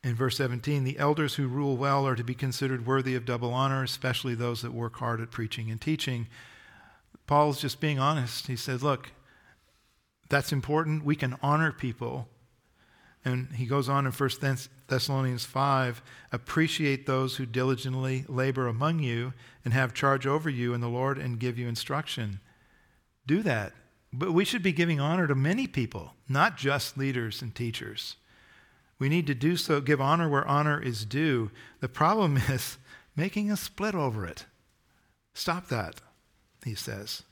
in 0.04 0.16
verse 0.16 0.38
17, 0.38 0.84
the 0.84 0.98
elders 0.98 1.36
who 1.36 1.48
rule 1.48 1.76
well 1.76 2.08
are 2.08 2.16
to 2.16 2.24
be 2.24 2.34
considered 2.34 2.88
worthy 2.88 3.16
of 3.16 3.26
double 3.26 3.54
honor, 3.54 3.84
especially 3.84 4.34
those 4.34 4.62
that 4.62 4.74
work 4.74 4.96
hard 4.98 5.20
at 5.20 5.32
preaching 5.32 5.70
and 5.70 5.82
teaching. 5.82 6.28
Paul's 7.28 7.62
just 7.62 7.82
being 7.82 8.00
honest. 8.00 8.48
He 8.48 8.56
says, 8.56 8.82
Look, 8.82 9.12
that's 10.30 10.54
important. 10.54 11.04
We 11.04 11.16
can 11.16 11.36
honor 11.42 11.72
people. 11.72 12.28
And 13.26 13.50
he 13.56 13.66
goes 13.66 13.90
on 13.90 14.06
in 14.06 14.14
1 14.14 14.30
Thessalonians 14.88 15.44
5 15.44 16.02
appreciate 16.32 17.06
those 17.06 17.36
who 17.36 17.46
diligently 17.46 18.24
labor 18.30 18.68
among 18.68 19.00
you 19.00 19.34
and 19.66 19.74
have 19.74 19.94
charge 19.94 20.26
over 20.26 20.50
you 20.50 20.74
in 20.74 20.80
the 20.80 20.88
Lord 20.88 21.18
and 21.18 21.40
give 21.40 21.58
you 21.58 21.68
instruction. 21.68 22.40
Do 23.28 23.44
that. 23.44 23.74
But 24.12 24.34
we 24.34 24.46
should 24.46 24.64
be 24.64 24.72
giving 24.72 25.00
honor 25.00 25.28
to 25.28 25.36
many 25.36 25.68
people, 25.68 26.14
not 26.28 26.58
just 26.58 26.98
leaders 26.98 27.42
and 27.42 27.54
teachers. 27.54 28.16
We 28.98 29.08
need 29.08 29.28
to 29.28 29.36
do 29.36 29.56
so, 29.56 29.80
give 29.80 30.02
honor 30.02 30.28
where 30.28 30.48
honor 30.48 30.82
is 30.82 31.06
due. 31.06 31.52
The 31.80 31.90
problem 31.90 32.38
is 32.50 32.78
making 33.16 33.52
a 33.52 33.58
split 33.58 33.96
over 33.96 34.26
it. 34.26 34.46
Stop 35.34 35.68
that, 35.68 35.96
he 36.66 36.76
says. 36.76 37.24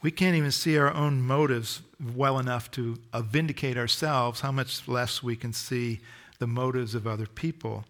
We 0.00 0.10
can't 0.12 0.36
even 0.36 0.52
see 0.52 0.78
our 0.78 0.94
own 0.94 1.20
motives 1.20 1.82
well 2.14 2.38
enough 2.38 2.70
to 2.72 2.98
uh, 3.12 3.20
vindicate 3.20 3.76
ourselves, 3.76 4.40
how 4.40 4.52
much 4.52 4.86
less 4.86 5.22
we 5.22 5.34
can 5.34 5.52
see 5.52 6.00
the 6.38 6.46
motives 6.46 6.94
of 6.94 7.06
other 7.06 7.26
people. 7.26 7.84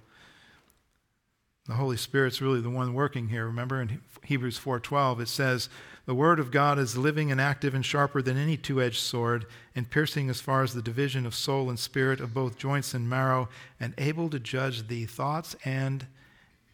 The 1.66 1.74
Holy 1.74 1.98
Spirit's 1.98 2.40
really 2.40 2.62
the 2.62 2.70
one 2.70 2.94
working 2.94 3.28
here. 3.28 3.44
Remember 3.44 3.82
in 3.82 4.00
Hebrews 4.24 4.58
4:12 4.58 5.20
it 5.20 5.28
says, 5.28 5.68
"The 6.08 6.14
word 6.14 6.40
of 6.40 6.50
God 6.50 6.78
is 6.78 6.96
living 6.96 7.30
and 7.30 7.38
active 7.38 7.74
and 7.74 7.84
sharper 7.84 8.22
than 8.22 8.38
any 8.38 8.56
two-edged 8.56 8.96
sword, 8.96 9.44
and 9.74 9.90
piercing 9.90 10.30
as 10.30 10.40
far 10.40 10.62
as 10.62 10.72
the 10.72 10.80
division 10.80 11.26
of 11.26 11.34
soul 11.34 11.68
and 11.68 11.78
spirit 11.78 12.18
of 12.18 12.32
both 12.32 12.56
joints 12.56 12.94
and 12.94 13.10
marrow, 13.10 13.50
and 13.78 13.92
able 13.98 14.30
to 14.30 14.40
judge 14.40 14.88
the 14.88 15.04
thoughts 15.04 15.54
and 15.66 16.06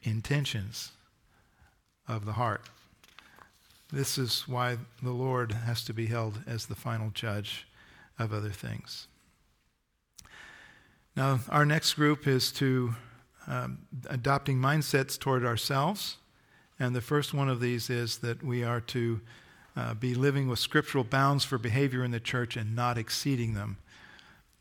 intentions 0.05 0.93
of 2.07 2.27
the 2.27 2.35
heart." 2.35 2.69
This 3.91 4.19
is 4.19 4.47
why 4.47 4.79
the 5.03 5.11
Lord 5.11 5.51
has 5.51 5.83
to 5.87 5.93
be 5.93 6.07
held 6.07 6.45
as 6.47 6.67
the 6.67 6.77
final 6.77 7.11
judge 7.11 7.67
of 8.21 8.33
other 8.33 8.53
things. 8.53 9.09
Now, 11.17 11.41
our 11.49 11.67
next 11.67 11.95
group 11.95 12.29
is 12.29 12.53
to 12.53 12.95
um, 13.49 13.79
adopting 14.07 14.61
mindsets 14.61 15.19
toward 15.19 15.45
ourselves. 15.45 16.19
And 16.79 16.95
the 16.95 17.01
first 17.01 17.33
one 17.33 17.49
of 17.49 17.61
these 17.61 17.89
is 17.89 18.19
that 18.19 18.43
we 18.43 18.65
are 18.65 18.81
to 18.81 19.21
uh, 19.77 19.95
be 19.95 20.15
living 20.15 20.49
with 20.49 20.59
scriptural 20.59 21.05
bounds 21.05 21.45
for 21.45 21.59
behavior 21.59 22.05
in 22.05 22.11
the 22.11 22.21
church 22.21 22.57
and 22.57 22.75
not 22.75 22.99
exceeding 22.99 23.55
them. 23.55 23.79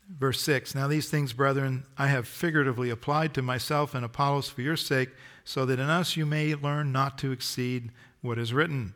Verse 0.08 0.40
6 0.42 0.74
Now 0.74 0.86
these 0.86 1.08
things, 1.08 1.32
brethren, 1.32 1.84
I 1.96 2.08
have 2.08 2.28
figuratively 2.28 2.90
applied 2.90 3.34
to 3.34 3.42
myself 3.42 3.94
and 3.94 4.04
Apollos 4.04 4.48
for 4.48 4.62
your 4.62 4.76
sake, 4.76 5.10
so 5.44 5.64
that 5.66 5.78
in 5.78 5.90
us 5.90 6.16
you 6.16 6.26
may 6.26 6.54
learn 6.54 6.92
not 6.92 7.18
to 7.18 7.32
exceed 7.32 7.90
what 8.20 8.38
is 8.38 8.52
written, 8.52 8.94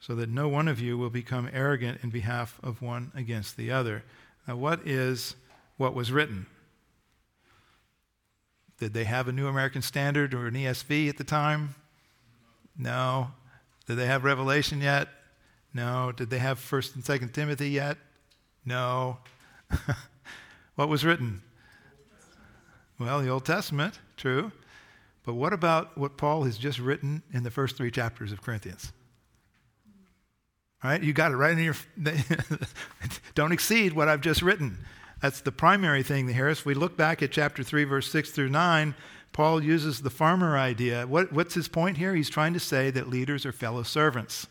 so 0.00 0.14
that 0.14 0.28
no 0.28 0.48
one 0.48 0.68
of 0.68 0.80
you 0.80 0.98
will 0.98 1.10
become 1.10 1.50
arrogant 1.52 2.00
in 2.02 2.10
behalf 2.10 2.58
of 2.62 2.82
one 2.82 3.12
against 3.14 3.56
the 3.56 3.70
other. 3.70 4.04
Now, 4.46 4.56
what 4.56 4.86
is 4.86 5.36
what 5.76 5.94
was 5.94 6.12
written? 6.12 6.46
Did 8.78 8.92
they 8.92 9.04
have 9.04 9.28
a 9.28 9.32
New 9.32 9.46
American 9.46 9.82
Standard 9.82 10.34
or 10.34 10.46
an 10.46 10.54
ESV 10.54 11.08
at 11.08 11.16
the 11.16 11.24
time? 11.24 11.74
No. 12.78 13.28
Did 13.86 13.96
they 13.96 14.06
have 14.06 14.24
Revelation 14.24 14.80
yet? 14.80 15.08
No. 15.72 16.12
Did 16.12 16.30
they 16.30 16.38
have 16.38 16.58
1st 16.58 16.94
and 16.96 17.04
2nd 17.04 17.32
Timothy 17.32 17.70
yet? 17.70 17.98
No. 18.64 19.18
what 20.74 20.88
was 20.88 21.04
written? 21.04 21.42
Well, 22.98 23.20
the 23.20 23.28
Old 23.28 23.44
Testament, 23.44 23.98
true. 24.16 24.52
But 25.24 25.34
what 25.34 25.52
about 25.52 25.98
what 25.98 26.16
Paul 26.16 26.44
has 26.44 26.56
just 26.56 26.78
written 26.78 27.22
in 27.32 27.42
the 27.42 27.50
first 27.50 27.76
three 27.76 27.90
chapters 27.90 28.32
of 28.32 28.42
Corinthians? 28.42 28.92
All 30.82 30.90
right, 30.90 31.02
you 31.02 31.12
got 31.12 31.32
it 31.32 31.36
right 31.36 31.52
in 31.52 31.64
your. 31.64 31.74
don't 33.34 33.52
exceed 33.52 33.92
what 33.92 34.08
I've 34.08 34.20
just 34.20 34.40
written. 34.40 34.78
That's 35.20 35.40
the 35.40 35.52
primary 35.52 36.02
thing 36.02 36.28
here. 36.28 36.48
If 36.48 36.66
we 36.66 36.74
look 36.74 36.96
back 36.96 37.22
at 37.22 37.32
chapter 37.32 37.62
3, 37.62 37.84
verse 37.84 38.10
6 38.10 38.30
through 38.30 38.50
9, 38.50 38.94
Paul 39.36 39.62
uses 39.62 40.00
the 40.00 40.08
farmer 40.08 40.56
idea. 40.56 41.06
What, 41.06 41.30
what's 41.30 41.52
his 41.52 41.68
point 41.68 41.98
here? 41.98 42.14
He's 42.14 42.30
trying 42.30 42.54
to 42.54 42.58
say 42.58 42.90
that 42.92 43.10
leaders 43.10 43.44
are 43.44 43.52
fellow 43.52 43.82
servants. 43.82 44.46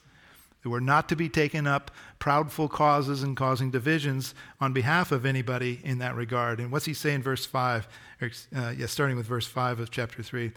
That 0.62 0.70
we're 0.70 0.80
not 0.80 1.10
to 1.10 1.16
be 1.16 1.28
taking 1.28 1.66
up 1.66 1.90
proudful 2.20 2.70
causes 2.70 3.24
and 3.24 3.36
causing 3.36 3.72
divisions 3.72 4.36
on 4.62 4.74
behalf 4.74 5.12
of 5.12 5.26
anybody 5.26 5.82
in 5.84 5.98
that 5.98 6.14
regard. 6.14 6.60
And 6.60 6.72
what's 6.72 6.86
he 6.86 6.94
say 6.94 7.16
in 7.16 7.24
verse 7.24 7.48
5? 7.48 7.88
Or, 8.22 8.30
uh, 8.56 8.74
yeah, 8.78 8.86
starting 8.86 9.18
with 9.18 9.26
verse 9.26 9.48
5 9.48 9.80
of 9.80 9.90
chapter 9.90 10.22
3. 10.22 10.52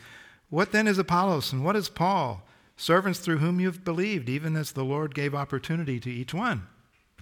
What 0.51 0.73
then 0.73 0.87
is 0.87 0.99
Apollos 0.99 1.51
and 1.51 1.65
what 1.65 1.75
is 1.75 1.89
Paul? 1.89 2.47
Servants 2.77 3.21
through 3.21 3.39
whom 3.39 3.61
you've 3.61 3.83
believed, 3.83 4.29
even 4.29 4.57
as 4.57 4.73
the 4.73 4.85
Lord 4.85 5.15
gave 5.15 5.35
opportunity 5.35 5.99
to 6.01 6.11
each 6.11 6.35
one. 6.35 6.67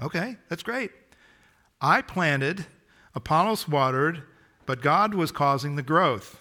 Okay, 0.02 0.38
that's 0.48 0.64
great. 0.64 0.90
I 1.80 2.02
planted, 2.02 2.66
Apollos 3.14 3.68
watered, 3.68 4.24
but 4.66 4.82
God 4.82 5.14
was 5.14 5.30
causing 5.30 5.76
the 5.76 5.84
growth. 5.84 6.40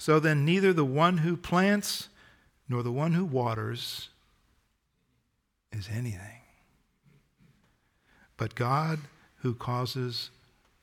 So 0.00 0.18
then, 0.18 0.46
neither 0.46 0.72
the 0.72 0.84
one 0.84 1.18
who 1.18 1.36
plants 1.36 2.08
nor 2.68 2.82
the 2.82 2.90
one 2.90 3.12
who 3.12 3.24
waters 3.24 4.08
is 5.70 5.90
anything, 5.92 6.40
but 8.38 8.54
God 8.54 9.00
who 9.42 9.54
causes 9.54 10.30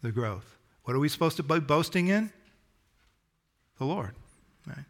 the 0.03 0.11
growth. 0.11 0.57
What 0.83 0.95
are 0.95 0.99
we 0.99 1.09
supposed 1.09 1.37
to 1.37 1.43
be 1.43 1.59
boasting 1.59 2.07
in? 2.07 2.31
The 3.79 3.85
Lord. 3.85 4.13
Right? 4.67 4.85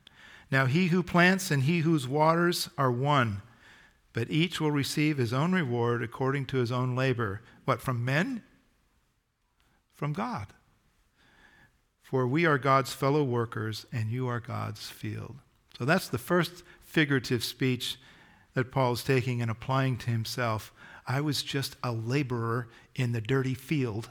Now, 0.52 0.66
he 0.66 0.88
who 0.88 1.04
plants 1.04 1.50
and 1.50 1.64
he 1.64 1.80
whose 1.80 2.06
waters 2.06 2.70
are 2.78 2.92
one, 2.92 3.42
but 4.12 4.30
each 4.30 4.60
will 4.60 4.72
receive 4.72 5.18
his 5.18 5.32
own 5.32 5.54
reward 5.54 6.04
according 6.04 6.48
to 6.48 6.58
his 6.58 6.72
own 6.72 6.98
labor. 6.98 7.42
What, 7.64 7.82
from 7.82 8.04
men? 8.04 8.44
from 9.98 10.14
God. 10.14 10.48
For 12.10 12.26
we 12.26 12.45
are 12.45 12.58
God's 12.58 12.93
fellow 12.93 13.22
workers, 13.22 13.86
and 13.91 14.10
you 14.10 14.30
are 14.30 14.39
God's 14.39 14.89
field. 14.89 15.36
So 15.78 15.84
that's 15.84 16.08
the 16.08 16.18
first 16.18 16.64
figurative 16.80 17.43
speech 17.43 17.97
that 18.53 18.72
Paul 18.72 18.93
is 18.93 19.03
taking 19.03 19.41
and 19.41 19.51
applying 19.51 19.97
to 19.97 20.10
himself. 20.10 20.74
I 21.05 21.20
was 21.20 21.43
just 21.43 21.76
a 21.84 21.91
laborer 21.91 22.70
in 22.95 23.12
the 23.12 23.20
dirty 23.20 23.53
field 23.53 24.10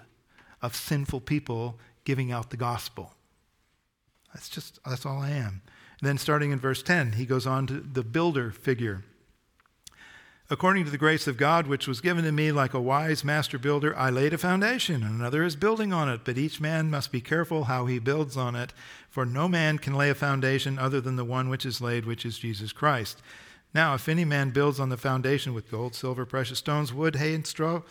of 0.61 0.77
sinful 0.77 1.23
people 1.23 1.79
giving 2.05 2.31
out 2.31 2.51
the 2.51 2.59
gospel. 2.59 3.15
That's 4.35 4.51
just, 4.51 4.79
that's 4.85 5.07
all 5.07 5.23
I 5.23 5.31
am. 5.31 5.63
And 5.99 6.09
then 6.09 6.19
starting 6.19 6.51
in 6.51 6.61
verse 6.61 6.83
10, 6.83 7.13
he 7.13 7.25
goes 7.25 7.47
on 7.47 7.67
to 7.69 7.81
the 7.81 8.05
builder 8.05 8.51
figure. 8.51 9.05
According 10.49 10.85
to 10.85 10.93
the 10.93 10.99
grace 10.99 11.27
of 11.27 11.37
God, 11.37 11.67
which 11.67 11.89
was 11.89 12.01
given 12.01 12.23
to 12.23 12.31
me 12.31 12.53
like 12.53 12.73
a 12.73 12.81
wise 12.81 13.25
master 13.25 13.59
builder, 13.59 13.97
I 13.97 14.11
laid 14.11 14.33
a 14.33 14.39
foundation, 14.39 15.03
and 15.03 15.19
another 15.19 15.43
is 15.43 15.57
building 15.57 15.93
on 15.93 16.09
it. 16.09 16.21
But 16.25 16.39
each 16.39 16.61
man 16.61 16.89
must 16.89 17.11
be 17.11 17.21
careful 17.21 17.65
how 17.65 17.87
he 17.87 17.99
builds 17.99 18.37
on 18.37 18.55
it, 18.55 18.73
for 19.11 19.27
no 19.27 19.49
man 19.49 19.79
can 19.79 19.95
lay 19.95 20.09
a 20.09 20.15
foundation 20.15 20.79
other 20.79 21.01
than 21.01 21.17
the 21.17 21.25
one 21.25 21.49
which 21.49 21.67
is 21.67 21.81
laid, 21.81 22.05
which 22.05 22.25
is 22.25 22.39
Jesus 22.39 22.73
Christ. 22.73 23.21
Now, 23.75 23.95
if 23.95 24.09
any 24.09 24.25
man 24.25 24.51
builds 24.51 24.79
on 24.79 24.89
the 24.89 24.97
foundation 24.97 25.53
with 25.53 25.69
gold, 25.69 25.97
silver, 25.97 26.25
precious 26.25 26.61
stones, 26.61 26.95
wood, 26.95 27.17
hay, 27.17 27.35
and 27.35 27.45
straw, 27.45 27.83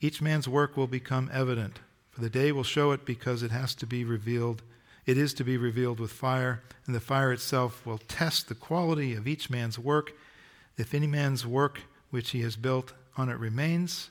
each 0.00 0.22
man's 0.22 0.48
work 0.48 0.78
will 0.78 0.86
become 0.86 1.30
evident. 1.30 1.80
For 2.10 2.22
the 2.22 2.30
day 2.30 2.52
will 2.52 2.64
show 2.64 2.92
it 2.92 3.04
because 3.04 3.42
it 3.42 3.50
has 3.50 3.74
to 3.74 3.86
be 3.86 4.02
revealed. 4.02 4.62
It 5.04 5.18
is 5.18 5.34
to 5.34 5.44
be 5.44 5.58
revealed 5.58 6.00
with 6.00 6.10
fire, 6.10 6.62
and 6.86 6.94
the 6.94 7.00
fire 7.00 7.34
itself 7.34 7.84
will 7.84 7.98
test 7.98 8.48
the 8.48 8.54
quality 8.54 9.14
of 9.14 9.28
each 9.28 9.50
man's 9.50 9.78
work. 9.78 10.14
If 10.76 10.94
any 10.94 11.06
man's 11.06 11.46
work 11.46 11.82
which 12.10 12.30
he 12.30 12.42
has 12.42 12.56
built 12.56 12.92
on 13.16 13.28
it 13.28 13.38
remains, 13.38 14.10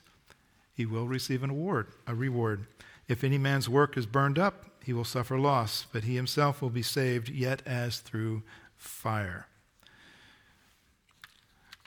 he 0.73 0.85
will 0.85 1.07
receive 1.07 1.43
an 1.43 1.49
award, 1.49 1.87
a 2.07 2.15
reward. 2.15 2.65
If 3.07 3.23
any 3.23 3.37
man's 3.37 3.67
work 3.67 3.97
is 3.97 4.05
burned 4.05 4.39
up, 4.39 4.65
he 4.83 4.93
will 4.93 5.03
suffer 5.03 5.37
loss, 5.37 5.85
but 5.91 6.03
he 6.03 6.15
himself 6.15 6.61
will 6.61 6.69
be 6.69 6.81
saved, 6.81 7.29
yet 7.29 7.61
as 7.65 7.99
through 7.99 8.43
fire. 8.77 9.47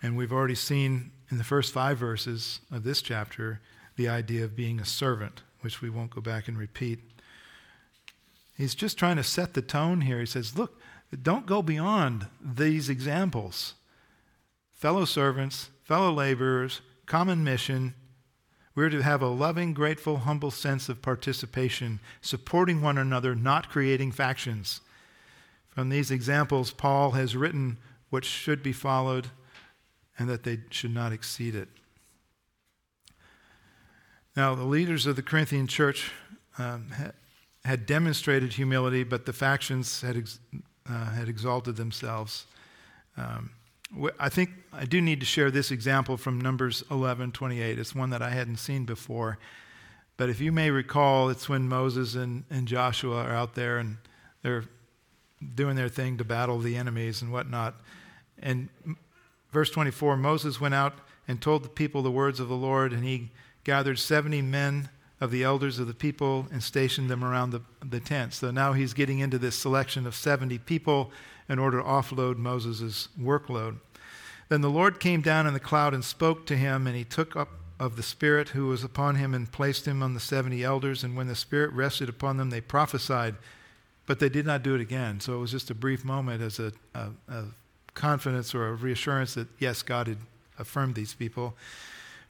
And 0.02 0.16
we've 0.16 0.32
already 0.32 0.54
seen 0.54 1.12
in 1.30 1.38
the 1.38 1.44
first 1.44 1.72
five 1.72 1.98
verses 1.98 2.60
of 2.70 2.84
this 2.84 3.02
chapter 3.02 3.60
the 3.96 4.08
idea 4.08 4.44
of 4.44 4.54
being 4.54 4.78
a 4.78 4.84
servant, 4.84 5.42
which 5.60 5.80
we 5.80 5.90
won't 5.90 6.14
go 6.14 6.20
back 6.20 6.46
and 6.46 6.58
repeat. 6.58 7.00
He's 8.56 8.74
just 8.74 8.98
trying 8.98 9.16
to 9.16 9.24
set 9.24 9.54
the 9.54 9.62
tone 9.62 10.02
here. 10.02 10.20
He 10.20 10.26
says, 10.26 10.56
Look, 10.56 10.80
don't 11.22 11.46
go 11.46 11.62
beyond 11.62 12.26
these 12.40 12.88
examples 12.88 13.74
fellow 14.74 15.04
servants, 15.04 15.70
fellow 15.82 16.12
laborers, 16.12 16.80
common 17.06 17.42
mission. 17.42 17.94
We're 18.74 18.90
to 18.90 19.02
have 19.02 19.22
a 19.22 19.28
loving, 19.28 19.72
grateful, 19.72 20.18
humble 20.18 20.50
sense 20.50 20.88
of 20.88 21.00
participation, 21.00 22.00
supporting 22.20 22.82
one 22.82 22.98
another, 22.98 23.34
not 23.34 23.70
creating 23.70 24.12
factions. 24.12 24.80
From 25.68 25.88
these 25.88 26.10
examples, 26.10 26.72
Paul 26.72 27.12
has 27.12 27.36
written 27.36 27.78
what 28.10 28.24
should 28.24 28.62
be 28.62 28.72
followed 28.72 29.28
and 30.18 30.28
that 30.28 30.42
they 30.42 30.60
should 30.70 30.94
not 30.94 31.12
exceed 31.12 31.54
it. 31.54 31.68
Now, 34.36 34.54
the 34.54 34.64
leaders 34.64 35.06
of 35.06 35.16
the 35.16 35.22
Corinthian 35.22 35.66
church 35.66 36.10
um, 36.58 36.92
had 37.64 37.86
demonstrated 37.86 38.52
humility, 38.52 39.04
but 39.04 39.26
the 39.26 39.32
factions 39.32 40.00
had, 40.00 40.16
ex- 40.16 40.38
uh, 40.88 41.10
had 41.10 41.28
exalted 41.28 41.76
themselves. 41.76 42.46
Um, 43.16 43.50
I 44.18 44.28
think 44.28 44.50
I 44.72 44.84
do 44.86 45.00
need 45.00 45.20
to 45.20 45.26
share 45.26 45.50
this 45.50 45.70
example 45.70 46.16
from 46.16 46.40
Numbers 46.40 46.82
11 46.90 47.32
28. 47.32 47.78
It's 47.78 47.94
one 47.94 48.10
that 48.10 48.22
I 48.22 48.30
hadn't 48.30 48.56
seen 48.56 48.84
before. 48.84 49.38
But 50.16 50.30
if 50.30 50.40
you 50.40 50.52
may 50.52 50.70
recall, 50.70 51.28
it's 51.28 51.48
when 51.48 51.68
Moses 51.68 52.14
and, 52.14 52.44
and 52.50 52.68
Joshua 52.68 53.16
are 53.24 53.34
out 53.34 53.54
there 53.54 53.78
and 53.78 53.96
they're 54.42 54.64
doing 55.54 55.76
their 55.76 55.88
thing 55.88 56.16
to 56.18 56.24
battle 56.24 56.58
the 56.58 56.76
enemies 56.76 57.20
and 57.20 57.32
whatnot. 57.32 57.74
And 58.40 58.68
verse 59.52 59.70
24 59.70 60.16
Moses 60.16 60.60
went 60.60 60.74
out 60.74 60.94
and 61.26 61.40
told 61.40 61.64
the 61.64 61.68
people 61.68 62.02
the 62.02 62.10
words 62.10 62.38
of 62.40 62.48
the 62.48 62.56
Lord, 62.56 62.92
and 62.92 63.04
he 63.04 63.30
gathered 63.64 63.98
70 63.98 64.42
men 64.42 64.88
of 65.20 65.30
the 65.30 65.44
elders 65.44 65.78
of 65.78 65.86
the 65.86 65.94
people 65.94 66.46
and 66.52 66.62
stationed 66.62 67.08
them 67.08 67.24
around 67.24 67.50
the, 67.50 67.62
the 67.84 68.00
tent. 68.00 68.34
So 68.34 68.50
now 68.50 68.72
he's 68.72 68.94
getting 68.94 69.20
into 69.20 69.38
this 69.38 69.56
selection 69.56 70.06
of 70.06 70.14
70 70.14 70.58
people 70.58 71.12
in 71.48 71.58
order 71.58 71.78
to 71.78 71.84
offload 71.84 72.36
Moses' 72.36 73.08
workload. 73.20 73.78
Then 74.48 74.60
the 74.60 74.70
Lord 74.70 75.00
came 75.00 75.20
down 75.20 75.46
in 75.46 75.54
the 75.54 75.60
cloud 75.60 75.94
and 75.94 76.04
spoke 76.04 76.46
to 76.46 76.56
him, 76.56 76.86
and 76.86 76.96
he 76.96 77.04
took 77.04 77.36
up 77.36 77.48
of 77.80 77.96
the 77.96 78.02
Spirit 78.02 78.50
who 78.50 78.66
was 78.66 78.84
upon 78.84 79.16
him 79.16 79.34
and 79.34 79.50
placed 79.50 79.86
him 79.86 80.02
on 80.02 80.14
the 80.14 80.20
70 80.20 80.62
elders. 80.62 81.02
And 81.02 81.16
when 81.16 81.26
the 81.26 81.34
Spirit 81.34 81.72
rested 81.72 82.08
upon 82.08 82.36
them, 82.36 82.50
they 82.50 82.60
prophesied, 82.60 83.34
but 84.06 84.20
they 84.20 84.28
did 84.28 84.46
not 84.46 84.62
do 84.62 84.74
it 84.74 84.80
again. 84.80 85.20
So 85.20 85.34
it 85.34 85.38
was 85.38 85.50
just 85.50 85.70
a 85.70 85.74
brief 85.74 86.04
moment 86.04 86.42
as 86.42 86.58
a, 86.58 86.72
a, 86.94 87.08
a 87.28 87.44
confidence 87.94 88.54
or 88.54 88.68
a 88.68 88.74
reassurance 88.74 89.34
that, 89.34 89.48
yes, 89.58 89.82
God 89.82 90.06
had 90.06 90.18
affirmed 90.58 90.94
these 90.94 91.14
people. 91.14 91.56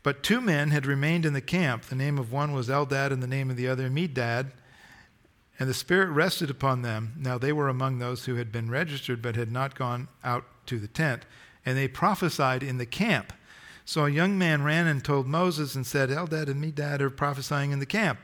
But 0.05 0.23
two 0.23 0.43
men 0.43 0.71
had 0.71 0.87
remained 0.87 1.25
in 1.25 1.33
the 1.33 1.41
camp. 1.41 1.87
The 1.87 1.97
name 1.97 2.19
of 2.19 2.31
one 2.31 2.53
was 2.53 2.69
Eldad, 2.69 3.11
and 3.11 3.23
the 3.23 3.27
name 3.27 3.51
of 3.51 3.57
the 3.57 3.67
other 3.67 3.89
Medad. 3.89 4.53
And 5.59 5.69
the 5.69 5.75
Spirit 5.75 6.11
rested 6.11 6.51
upon 6.51 6.83
them. 6.83 7.15
Now 7.17 7.39
they 7.39 7.53
were 7.53 7.69
among 7.69 7.99
those 7.99 8.27
who 8.27 8.35
had 8.35 8.53
been 8.53 8.71
registered 8.71 9.23
but 9.23 9.35
had 9.35 9.51
not 9.51 9.75
gone 9.75 10.09
out 10.23 10.45
to 10.67 10.79
the 10.79 10.89
tent. 10.89 11.25
And 11.65 11.77
they 11.79 11.89
prophesied 11.89 12.63
in 12.63 12.77
the 12.77 12.87
camp. 12.87 13.33
So 13.87 14.05
a 14.05 14.11
young 14.11 14.37
man 14.37 14.63
ran 14.63 14.87
and 14.87 15.03
told 15.03 15.27
Moses 15.27 15.75
and 15.75 15.87
said, 15.87 16.11
Eldad 16.11 16.49
and 16.49 16.63
Medad 16.63 17.01
are 17.01 17.11
prophesying 17.11 17.71
in 17.71 17.79
the 17.79 17.87
camp. 17.87 18.19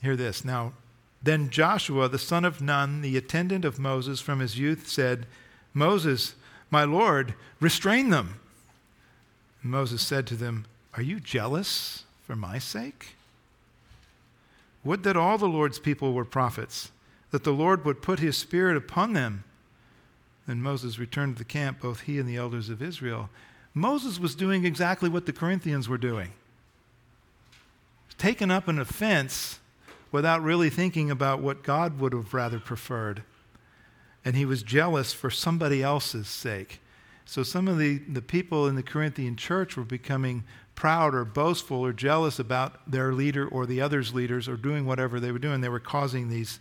Hear 0.00 0.14
this. 0.14 0.44
Now, 0.44 0.74
then 1.22 1.50
Joshua, 1.50 2.08
the 2.08 2.18
son 2.20 2.44
of 2.44 2.60
Nun, 2.60 3.00
the 3.00 3.16
attendant 3.16 3.64
of 3.64 3.80
Moses 3.80 4.20
from 4.20 4.38
his 4.38 4.58
youth, 4.58 4.86
said, 4.86 5.26
Moses, 5.72 6.34
my 6.70 6.84
Lord, 6.84 7.34
restrain 7.58 8.10
them. 8.10 8.38
And 9.62 9.72
Moses 9.72 10.02
said 10.02 10.26
to 10.28 10.36
them, 10.36 10.66
are 10.96 11.02
you 11.02 11.20
jealous 11.20 12.04
for 12.26 12.36
my 12.36 12.58
sake? 12.58 13.16
Would 14.84 15.02
that 15.04 15.16
all 15.16 15.38
the 15.38 15.48
Lord's 15.48 15.78
people 15.78 16.12
were 16.12 16.24
prophets, 16.24 16.90
that 17.30 17.44
the 17.44 17.52
Lord 17.52 17.84
would 17.84 18.02
put 18.02 18.20
his 18.20 18.36
spirit 18.36 18.76
upon 18.76 19.12
them. 19.12 19.44
Then 20.46 20.62
Moses 20.62 20.98
returned 20.98 21.36
to 21.36 21.38
the 21.38 21.44
camp, 21.44 21.80
both 21.80 22.02
he 22.02 22.18
and 22.18 22.28
the 22.28 22.36
elders 22.36 22.68
of 22.68 22.82
Israel. 22.82 23.30
Moses 23.72 24.20
was 24.20 24.34
doing 24.34 24.64
exactly 24.64 25.08
what 25.08 25.26
the 25.26 25.32
Corinthians 25.32 25.88
were 25.88 25.98
doing 25.98 26.32
taken 28.18 28.50
up 28.50 28.68
an 28.68 28.78
offense 28.78 29.60
without 30.10 30.42
really 30.42 30.70
thinking 30.70 31.10
about 31.10 31.40
what 31.40 31.62
God 31.62 31.98
would 32.00 32.12
have 32.12 32.32
rather 32.32 32.58
preferred. 32.58 33.22
And 34.24 34.36
he 34.36 34.44
was 34.44 34.62
jealous 34.62 35.12
for 35.12 35.30
somebody 35.30 35.82
else's 35.82 36.28
sake. 36.28 36.80
So 37.26 37.42
some 37.42 37.68
of 37.68 37.78
the, 37.78 37.98
the 37.98 38.22
people 38.22 38.66
in 38.66 38.76
the 38.76 38.82
Corinthian 38.82 39.36
church 39.36 39.76
were 39.76 39.84
becoming 39.84 40.44
proud 40.74 41.14
or 41.14 41.24
boastful 41.24 41.78
or 41.78 41.92
jealous 41.92 42.38
about 42.38 42.90
their 42.90 43.12
leader 43.12 43.46
or 43.46 43.66
the 43.66 43.80
others' 43.80 44.12
leaders 44.12 44.48
or 44.48 44.56
doing 44.56 44.84
whatever 44.86 45.20
they 45.20 45.32
were 45.32 45.38
doing. 45.38 45.60
They 45.60 45.68
were 45.68 45.80
causing 45.80 46.28
these, 46.28 46.60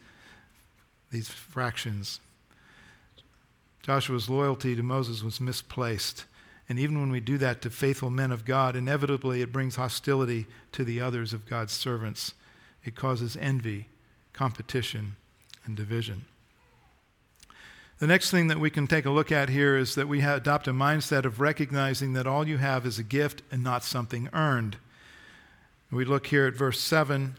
these 1.12 1.30
fractions. 1.30 2.20
Joshua's 3.82 4.30
loyalty 4.30 4.76
to 4.76 4.84
Moses 4.84 5.24
was 5.24 5.42
misplaced. 5.42 6.26
And 6.70 6.80
even 6.80 7.00
when 7.00 7.12
we 7.12 7.20
do 7.20 7.38
that 7.40 7.62
to 7.64 7.70
faithful 7.70 8.10
men 8.10 8.32
of 8.32 8.46
God, 8.46 8.76
inevitably 8.76 9.42
it 9.42 9.52
brings 9.52 9.76
hostility 9.76 10.46
to 10.72 10.86
the 10.86 11.02
others 11.02 11.34
of 11.34 11.46
God's 11.46 11.74
servants. 11.74 12.34
It 12.86 12.96
causes 12.96 13.36
envy, 13.36 13.90
competition, 14.32 15.18
and 15.66 15.76
division. 15.76 16.26
The 18.04 18.08
next 18.08 18.32
thing 18.32 18.50
that 18.50 18.60
we 18.60 18.70
can 18.70 18.86
take 18.86 19.06
a 19.06 19.10
look 19.10 19.32
at 19.32 19.48
here 19.48 19.78
is 19.78 19.96
that 19.96 20.10
we 20.10 20.20
adopt 20.20 20.68
a 20.68 20.74
mindset 20.74 21.24
of 21.24 21.40
recognizing 21.40 22.12
that 22.12 22.28
all 22.28 22.46
you 22.46 22.58
have 22.58 22.86
is 22.86 23.00
a 23.00 23.04
gift 23.04 23.44
and 23.50 23.64
not 23.64 23.82
something 23.82 24.28
earned. 24.34 24.76
We 25.90 26.04
look 26.04 26.28
here 26.28 26.46
at 26.46 26.54
verse 26.54 26.82
7. 26.82 27.38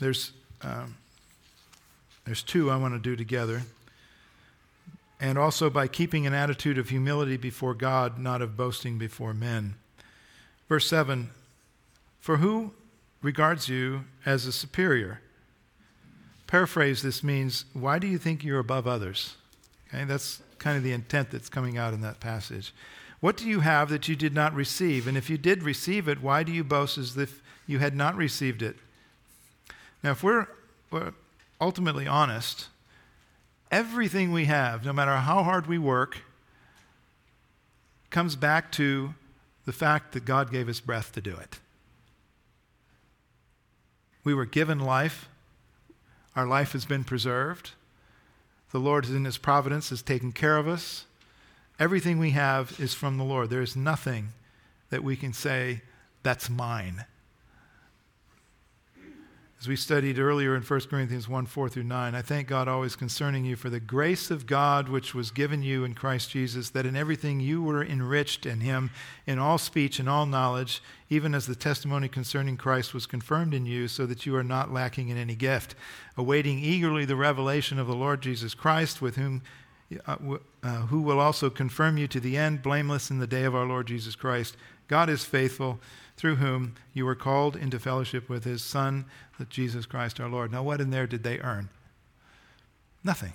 There's, 0.00 0.32
um, 0.60 0.96
there's 2.26 2.42
two 2.42 2.70
I 2.70 2.76
want 2.76 2.92
to 2.92 3.00
do 3.00 3.16
together. 3.16 3.62
And 5.18 5.38
also 5.38 5.70
by 5.70 5.88
keeping 5.88 6.26
an 6.26 6.34
attitude 6.34 6.76
of 6.76 6.90
humility 6.90 7.38
before 7.38 7.72
God, 7.72 8.18
not 8.18 8.42
of 8.42 8.58
boasting 8.58 8.98
before 8.98 9.32
men. 9.32 9.74
Verse 10.68 10.86
7 10.86 11.30
For 12.20 12.36
who 12.36 12.74
regards 13.22 13.70
you 13.70 14.04
as 14.26 14.44
a 14.44 14.52
superior? 14.52 15.22
Paraphrase 16.46 17.00
this 17.00 17.24
means, 17.24 17.64
Why 17.72 17.98
do 17.98 18.06
you 18.06 18.18
think 18.18 18.44
you're 18.44 18.58
above 18.58 18.86
others? 18.86 19.36
Okay, 19.94 20.04
that's 20.04 20.42
kind 20.58 20.76
of 20.76 20.82
the 20.82 20.92
intent 20.92 21.30
that's 21.30 21.48
coming 21.48 21.78
out 21.78 21.94
in 21.94 22.00
that 22.00 22.18
passage. 22.20 22.74
What 23.20 23.36
do 23.36 23.48
you 23.48 23.60
have 23.60 23.88
that 23.90 24.08
you 24.08 24.16
did 24.16 24.34
not 24.34 24.54
receive? 24.54 25.06
And 25.06 25.16
if 25.16 25.30
you 25.30 25.38
did 25.38 25.62
receive 25.62 26.08
it, 26.08 26.22
why 26.22 26.42
do 26.42 26.52
you 26.52 26.64
boast 26.64 26.98
as 26.98 27.16
if 27.16 27.42
you 27.66 27.78
had 27.78 27.94
not 27.94 28.16
received 28.16 28.60
it? 28.60 28.76
Now, 30.02 30.10
if 30.10 30.22
we're, 30.22 30.48
we're 30.90 31.12
ultimately 31.60 32.06
honest, 32.06 32.68
everything 33.70 34.32
we 34.32 34.46
have, 34.46 34.84
no 34.84 34.92
matter 34.92 35.16
how 35.16 35.42
hard 35.42 35.66
we 35.66 35.78
work, 35.78 36.18
comes 38.10 38.36
back 38.36 38.70
to 38.72 39.14
the 39.64 39.72
fact 39.72 40.12
that 40.12 40.24
God 40.24 40.50
gave 40.50 40.68
us 40.68 40.80
breath 40.80 41.12
to 41.12 41.20
do 41.20 41.36
it. 41.36 41.60
We 44.24 44.34
were 44.34 44.44
given 44.44 44.80
life, 44.80 45.28
our 46.36 46.46
life 46.46 46.72
has 46.72 46.84
been 46.84 47.04
preserved. 47.04 47.72
The 48.74 48.80
Lord, 48.80 49.04
is 49.04 49.12
in 49.12 49.24
His 49.24 49.38
providence, 49.38 49.90
has 49.90 50.02
taken 50.02 50.32
care 50.32 50.56
of 50.56 50.66
us. 50.66 51.04
Everything 51.78 52.18
we 52.18 52.30
have 52.30 52.74
is 52.80 52.92
from 52.92 53.18
the 53.18 53.22
Lord. 53.22 53.48
There 53.48 53.62
is 53.62 53.76
nothing 53.76 54.30
that 54.90 55.04
we 55.04 55.14
can 55.14 55.32
say, 55.32 55.82
that's 56.24 56.50
mine. 56.50 57.04
As 59.64 59.68
we 59.68 59.76
studied 59.76 60.18
earlier 60.18 60.54
in 60.54 60.60
1 60.60 60.80
Corinthians 60.90 61.26
1 61.26 61.46
4 61.46 61.70
through 61.70 61.84
9, 61.84 62.14
I 62.14 62.20
thank 62.20 62.48
God 62.48 62.68
always 62.68 62.96
concerning 62.96 63.46
you 63.46 63.56
for 63.56 63.70
the 63.70 63.80
grace 63.80 64.30
of 64.30 64.44
God 64.44 64.90
which 64.90 65.14
was 65.14 65.30
given 65.30 65.62
you 65.62 65.84
in 65.84 65.94
Christ 65.94 66.28
Jesus, 66.28 66.68
that 66.68 66.84
in 66.84 66.94
everything 66.94 67.40
you 67.40 67.62
were 67.62 67.82
enriched 67.82 68.44
in 68.44 68.60
him, 68.60 68.90
in 69.26 69.38
all 69.38 69.56
speech 69.56 69.98
and 69.98 70.06
all 70.06 70.26
knowledge, 70.26 70.82
even 71.08 71.34
as 71.34 71.46
the 71.46 71.54
testimony 71.54 72.08
concerning 72.08 72.58
Christ 72.58 72.92
was 72.92 73.06
confirmed 73.06 73.54
in 73.54 73.64
you, 73.64 73.88
so 73.88 74.04
that 74.04 74.26
you 74.26 74.36
are 74.36 74.44
not 74.44 74.70
lacking 74.70 75.08
in 75.08 75.16
any 75.16 75.34
gift, 75.34 75.74
awaiting 76.14 76.58
eagerly 76.58 77.06
the 77.06 77.16
revelation 77.16 77.78
of 77.78 77.86
the 77.86 77.96
Lord 77.96 78.20
Jesus 78.20 78.52
Christ, 78.52 79.00
with 79.00 79.16
whom 79.16 79.40
uh, 80.06 80.16
uh, 80.62 80.68
who 80.88 81.00
will 81.00 81.20
also 81.20 81.48
confirm 81.48 81.96
you 81.96 82.06
to 82.08 82.20
the 82.20 82.36
end, 82.36 82.62
blameless 82.62 83.10
in 83.10 83.18
the 83.18 83.26
day 83.26 83.44
of 83.44 83.54
our 83.54 83.64
Lord 83.64 83.86
Jesus 83.86 84.14
Christ. 84.14 84.58
God 84.88 85.08
is 85.08 85.24
faithful 85.24 85.80
through 86.16 86.36
whom 86.36 86.74
you 86.92 87.04
were 87.04 87.14
called 87.14 87.56
into 87.56 87.78
fellowship 87.78 88.28
with 88.28 88.44
his 88.44 88.62
Son, 88.62 89.04
Jesus 89.48 89.86
Christ 89.86 90.20
our 90.20 90.28
Lord. 90.28 90.52
Now, 90.52 90.62
what 90.62 90.80
in 90.80 90.90
there 90.90 91.06
did 91.06 91.22
they 91.22 91.40
earn? 91.40 91.70
Nothing. 93.02 93.32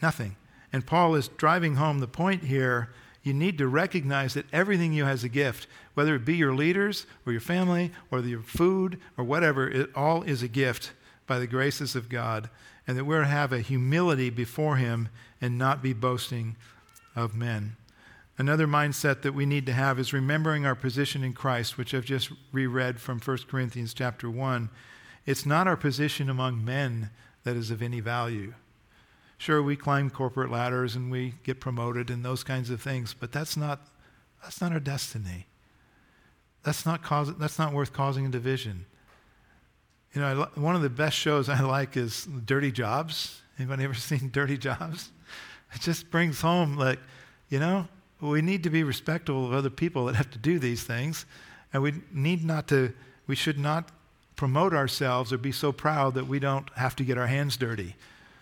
Nothing. 0.00 0.36
And 0.72 0.86
Paul 0.86 1.14
is 1.14 1.28
driving 1.28 1.76
home 1.76 1.98
the 1.98 2.06
point 2.06 2.44
here. 2.44 2.90
You 3.22 3.32
need 3.32 3.58
to 3.58 3.68
recognize 3.68 4.34
that 4.34 4.46
everything 4.52 4.92
you 4.92 5.04
have 5.04 5.12
has 5.12 5.24
a 5.24 5.28
gift, 5.28 5.66
whether 5.94 6.14
it 6.14 6.24
be 6.24 6.36
your 6.36 6.54
leaders 6.54 7.06
or 7.24 7.32
your 7.32 7.40
family 7.40 7.92
or 8.10 8.20
your 8.20 8.42
food 8.42 8.98
or 9.16 9.24
whatever, 9.24 9.68
it 9.68 9.90
all 9.94 10.22
is 10.22 10.42
a 10.42 10.48
gift 10.48 10.92
by 11.26 11.38
the 11.38 11.46
graces 11.46 11.94
of 11.94 12.08
God. 12.08 12.50
And 12.86 12.98
that 12.98 13.04
we're 13.04 13.20
to 13.20 13.26
have 13.26 13.52
a 13.52 13.60
humility 13.60 14.28
before 14.28 14.76
Him 14.76 15.08
and 15.40 15.56
not 15.56 15.82
be 15.82 15.92
boasting 15.92 16.56
of 17.14 17.34
men. 17.34 17.76
Another 18.38 18.66
mindset 18.66 19.22
that 19.22 19.34
we 19.34 19.44
need 19.44 19.66
to 19.66 19.72
have 19.72 19.98
is 19.98 20.12
remembering 20.12 20.64
our 20.64 20.74
position 20.74 21.22
in 21.22 21.34
Christ, 21.34 21.76
which 21.76 21.92
I've 21.92 22.04
just 22.04 22.30
reread 22.50 23.00
from 23.00 23.20
1 23.20 23.38
Corinthians 23.48 23.92
chapter 23.92 24.30
1. 24.30 24.70
It's 25.26 25.44
not 25.44 25.68
our 25.68 25.76
position 25.76 26.30
among 26.30 26.64
men 26.64 27.10
that 27.44 27.56
is 27.56 27.70
of 27.70 27.82
any 27.82 28.00
value. 28.00 28.54
Sure, 29.36 29.62
we 29.62 29.76
climb 29.76 30.08
corporate 30.08 30.50
ladders 30.50 30.96
and 30.96 31.10
we 31.10 31.34
get 31.42 31.60
promoted 31.60 32.10
and 32.10 32.24
those 32.24 32.42
kinds 32.42 32.70
of 32.70 32.80
things, 32.80 33.14
but 33.18 33.32
that's 33.32 33.56
not, 33.56 33.88
that's 34.42 34.60
not 34.60 34.72
our 34.72 34.80
destiny. 34.80 35.46
That's 36.62 36.86
not, 36.86 37.02
cause, 37.02 37.34
that's 37.36 37.58
not 37.58 37.72
worth 37.72 37.92
causing 37.92 38.24
a 38.24 38.30
division. 38.30 38.86
You 40.14 40.20
know, 40.20 40.48
one 40.54 40.76
of 40.76 40.82
the 40.82 40.90
best 40.90 41.16
shows 41.16 41.48
I 41.48 41.60
like 41.60 41.96
is 41.96 42.26
Dirty 42.44 42.70
Jobs. 42.70 43.42
Anybody 43.58 43.84
ever 43.84 43.94
seen 43.94 44.30
dirty 44.30 44.58
jobs? 44.58 45.10
It 45.74 45.80
just 45.80 46.10
brings 46.10 46.40
home, 46.40 46.76
like, 46.76 46.98
you 47.48 47.58
know, 47.58 47.88
we 48.30 48.40
need 48.40 48.62
to 48.62 48.70
be 48.70 48.84
respectful 48.84 49.46
of 49.46 49.52
other 49.52 49.68
people 49.68 50.06
that 50.06 50.14
have 50.14 50.30
to 50.30 50.38
do 50.38 50.58
these 50.58 50.84
things. 50.84 51.26
And 51.72 51.82
we 51.82 51.94
need 52.12 52.44
not 52.44 52.68
to, 52.68 52.92
we 53.26 53.34
should 53.34 53.58
not 53.58 53.90
promote 54.36 54.72
ourselves 54.72 55.32
or 55.32 55.38
be 55.38 55.52
so 55.52 55.72
proud 55.72 56.14
that 56.14 56.28
we 56.28 56.38
don't 56.38 56.70
have 56.76 56.94
to 56.96 57.04
get 57.04 57.18
our 57.18 57.26
hands 57.26 57.56
dirty. 57.56 57.96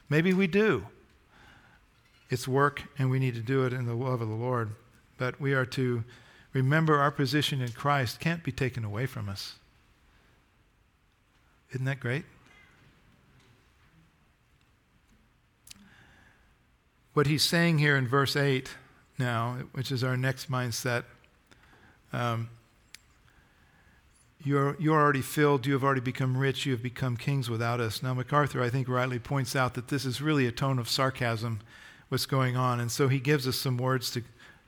Maybe 0.09 0.35
we 0.35 0.47
do. 0.47 0.87
It's 2.29 2.47
work, 2.47 2.83
and 2.99 3.11
we 3.11 3.19
need 3.19 3.35
to 3.35 3.41
do 3.41 3.65
it 3.65 3.73
in 3.73 3.87
the 3.87 3.95
love 3.95 4.21
of 4.21 4.29
the 4.29 4.35
Lord. 4.35 4.71
But 5.17 5.41
we 5.41 5.55
are 5.55 5.67
to 5.67 6.05
remember 6.53 6.97
our 6.97 7.11
position 7.11 7.61
in 7.61 7.73
Christ 7.73 8.21
can't 8.21 8.45
be 8.45 8.53
taken 8.53 8.85
away 8.85 9.07
from 9.07 9.29
us. 9.29 9.55
Isn't 11.73 11.87
that 11.87 12.01
great? 12.01 12.25
What 17.15 17.27
he's 17.27 17.43
saying 17.43 17.79
here 17.79 17.97
in 17.97 18.07
verse 18.07 18.37
8 18.37 18.71
now, 19.21 19.59
which 19.73 19.93
is 19.93 20.03
our 20.03 20.17
next 20.17 20.51
mindset, 20.51 21.05
um, 22.13 22.49
you're, 24.43 24.77
you're 24.81 24.99
already 24.99 25.21
filled, 25.21 25.67
you 25.67 25.75
have 25.75 25.85
already 25.85 26.01
become 26.01 26.37
rich, 26.37 26.65
you 26.65 26.73
have 26.73 26.83
become 26.83 27.17
kings 27.17 27.51
without 27.51 27.79
us. 27.79 28.03
Now, 28.03 28.15
MacArthur, 28.15 28.63
I 28.63 28.71
think, 28.71 28.89
rightly 28.89 29.19
points 29.19 29.55
out 29.55 29.75
that 29.75 29.89
this 29.89 30.05
is 30.05 30.23
really 30.23 30.47
a 30.47 30.53
tone 30.53 30.79
of 30.79 30.89
sarcasm, 30.89 31.61
what's 32.09 32.27
going 32.27 32.57
on. 32.57 32.81
And 32.81 32.91
so 32.91 33.09
he 33.09 33.21
gives 33.21 33.47
us 33.47 33.57
some 33.57 33.77
words 33.77 34.11
to, 34.13 34.23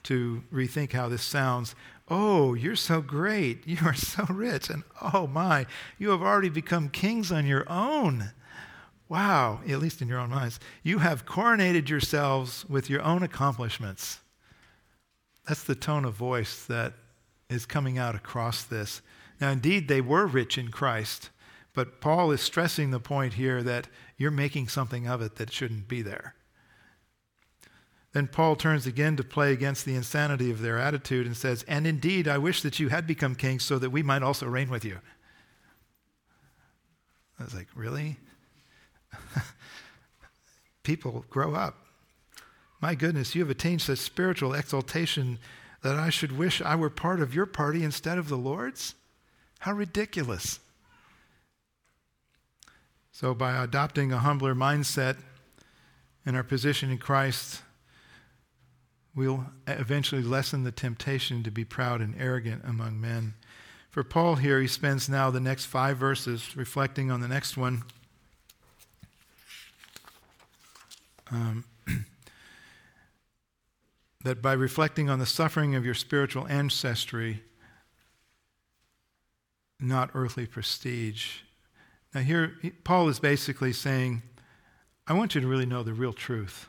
to 0.04 0.44
rethink 0.52 0.92
how 0.92 1.08
this 1.08 1.22
sounds. 1.22 1.74
Oh, 2.08 2.52
you're 2.52 2.76
so 2.76 3.00
great. 3.00 3.62
You 3.66 3.78
are 3.84 3.94
so 3.94 4.24
rich. 4.28 4.68
And 4.68 4.82
oh 5.00 5.26
my, 5.26 5.66
you 5.98 6.10
have 6.10 6.22
already 6.22 6.50
become 6.50 6.90
kings 6.90 7.32
on 7.32 7.46
your 7.46 7.64
own. 7.70 8.32
Wow, 9.08 9.60
at 9.68 9.78
least 9.78 10.02
in 10.02 10.08
your 10.08 10.18
own 10.18 10.30
minds. 10.30 10.60
You 10.82 10.98
have 10.98 11.26
coronated 11.26 11.88
yourselves 11.88 12.64
with 12.68 12.88
your 12.88 13.02
own 13.02 13.22
accomplishments. 13.22 14.20
That's 15.46 15.64
the 15.64 15.74
tone 15.74 16.04
of 16.04 16.14
voice 16.14 16.64
that 16.66 16.94
is 17.48 17.66
coming 17.66 17.98
out 17.98 18.14
across 18.14 18.64
this. 18.64 19.02
Now, 19.40 19.50
indeed, 19.50 19.88
they 19.88 20.00
were 20.00 20.26
rich 20.26 20.56
in 20.56 20.70
Christ, 20.70 21.30
but 21.74 22.00
Paul 22.00 22.30
is 22.30 22.40
stressing 22.40 22.90
the 22.90 23.00
point 23.00 23.34
here 23.34 23.62
that 23.62 23.88
you're 24.16 24.30
making 24.30 24.68
something 24.68 25.08
of 25.08 25.20
it 25.20 25.36
that 25.36 25.52
shouldn't 25.52 25.88
be 25.88 26.02
there. 26.02 26.34
Then 28.12 28.28
Paul 28.28 28.56
turns 28.56 28.86
again 28.86 29.16
to 29.16 29.24
play 29.24 29.52
against 29.52 29.84
the 29.84 29.94
insanity 29.94 30.50
of 30.50 30.60
their 30.60 30.78
attitude 30.78 31.26
and 31.26 31.36
says, 31.36 31.64
And 31.66 31.86
indeed, 31.86 32.28
I 32.28 32.38
wish 32.38 32.60
that 32.62 32.78
you 32.78 32.90
had 32.90 33.06
become 33.06 33.34
kings 33.34 33.64
so 33.64 33.78
that 33.78 33.90
we 33.90 34.02
might 34.02 34.22
also 34.22 34.46
reign 34.46 34.68
with 34.68 34.84
you. 34.84 34.98
I 37.40 37.44
was 37.44 37.54
like, 37.54 37.68
Really? 37.74 38.18
People 40.82 41.24
grow 41.30 41.54
up. 41.54 41.81
My 42.82 42.96
goodness, 42.96 43.36
you 43.36 43.42
have 43.42 43.50
attained 43.50 43.80
such 43.80 44.00
spiritual 44.00 44.54
exaltation 44.54 45.38
that 45.82 45.94
I 45.94 46.10
should 46.10 46.36
wish 46.36 46.60
I 46.60 46.74
were 46.74 46.90
part 46.90 47.20
of 47.20 47.32
your 47.32 47.46
party 47.46 47.84
instead 47.84 48.18
of 48.18 48.28
the 48.28 48.36
Lord's? 48.36 48.96
How 49.60 49.72
ridiculous. 49.72 50.58
So, 53.12 53.34
by 53.34 53.62
adopting 53.62 54.12
a 54.12 54.18
humbler 54.18 54.52
mindset 54.52 55.16
in 56.26 56.34
our 56.34 56.42
position 56.42 56.90
in 56.90 56.98
Christ, 56.98 57.62
we'll 59.14 59.46
eventually 59.68 60.22
lessen 60.22 60.64
the 60.64 60.72
temptation 60.72 61.44
to 61.44 61.52
be 61.52 61.64
proud 61.64 62.00
and 62.00 62.16
arrogant 62.18 62.62
among 62.66 63.00
men. 63.00 63.34
For 63.90 64.02
Paul 64.02 64.36
here, 64.36 64.60
he 64.60 64.66
spends 64.66 65.08
now 65.08 65.30
the 65.30 65.38
next 65.38 65.66
five 65.66 65.98
verses 65.98 66.56
reflecting 66.56 67.12
on 67.12 67.20
the 67.20 67.28
next 67.28 67.56
one. 67.56 67.84
Um, 71.30 71.64
that 74.24 74.40
by 74.40 74.52
reflecting 74.52 75.10
on 75.10 75.18
the 75.18 75.26
suffering 75.26 75.74
of 75.74 75.84
your 75.84 75.94
spiritual 75.94 76.46
ancestry, 76.48 77.42
not 79.80 80.10
earthly 80.14 80.46
prestige. 80.46 81.38
Now, 82.14 82.20
here, 82.20 82.56
Paul 82.84 83.08
is 83.08 83.18
basically 83.18 83.72
saying, 83.72 84.22
I 85.08 85.14
want 85.14 85.34
you 85.34 85.40
to 85.40 85.46
really 85.46 85.66
know 85.66 85.82
the 85.82 85.92
real 85.92 86.12
truth 86.12 86.68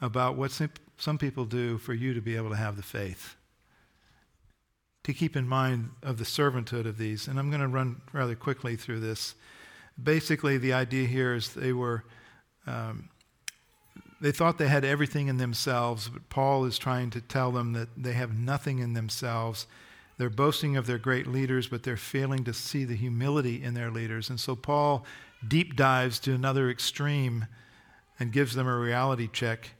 about 0.00 0.36
what 0.36 0.50
some 0.98 1.18
people 1.18 1.44
do 1.44 1.78
for 1.78 1.94
you 1.94 2.12
to 2.12 2.20
be 2.20 2.36
able 2.36 2.50
to 2.50 2.56
have 2.56 2.76
the 2.76 2.82
faith. 2.82 3.36
To 5.04 5.14
keep 5.14 5.36
in 5.36 5.48
mind 5.48 5.90
of 6.02 6.18
the 6.18 6.24
servanthood 6.24 6.84
of 6.86 6.98
these. 6.98 7.26
And 7.26 7.38
I'm 7.38 7.48
going 7.48 7.62
to 7.62 7.68
run 7.68 8.02
rather 8.12 8.34
quickly 8.34 8.76
through 8.76 9.00
this. 9.00 9.34
Basically, 10.02 10.58
the 10.58 10.74
idea 10.74 11.06
here 11.06 11.34
is 11.34 11.54
they 11.54 11.72
were. 11.72 12.04
Um, 12.66 13.08
they 14.20 14.32
thought 14.32 14.58
they 14.58 14.68
had 14.68 14.84
everything 14.84 15.28
in 15.28 15.38
themselves, 15.38 16.08
but 16.08 16.28
Paul 16.28 16.64
is 16.64 16.78
trying 16.78 17.10
to 17.10 17.20
tell 17.20 17.50
them 17.50 17.72
that 17.72 17.88
they 17.96 18.12
have 18.12 18.38
nothing 18.38 18.78
in 18.78 18.92
themselves. 18.92 19.66
They're 20.18 20.28
boasting 20.28 20.76
of 20.76 20.86
their 20.86 20.98
great 20.98 21.26
leaders, 21.26 21.68
but 21.68 21.82
they're 21.82 21.96
failing 21.96 22.44
to 22.44 22.52
see 22.52 22.84
the 22.84 22.96
humility 22.96 23.62
in 23.62 23.72
their 23.72 23.90
leaders. 23.90 24.28
And 24.28 24.38
so 24.38 24.54
Paul 24.54 25.06
deep 25.46 25.74
dives 25.74 26.18
to 26.20 26.34
another 26.34 26.68
extreme 26.68 27.46
and 28.18 28.30
gives 28.30 28.54
them 28.54 28.66
a 28.66 28.76
reality 28.76 29.28
check. 29.32 29.70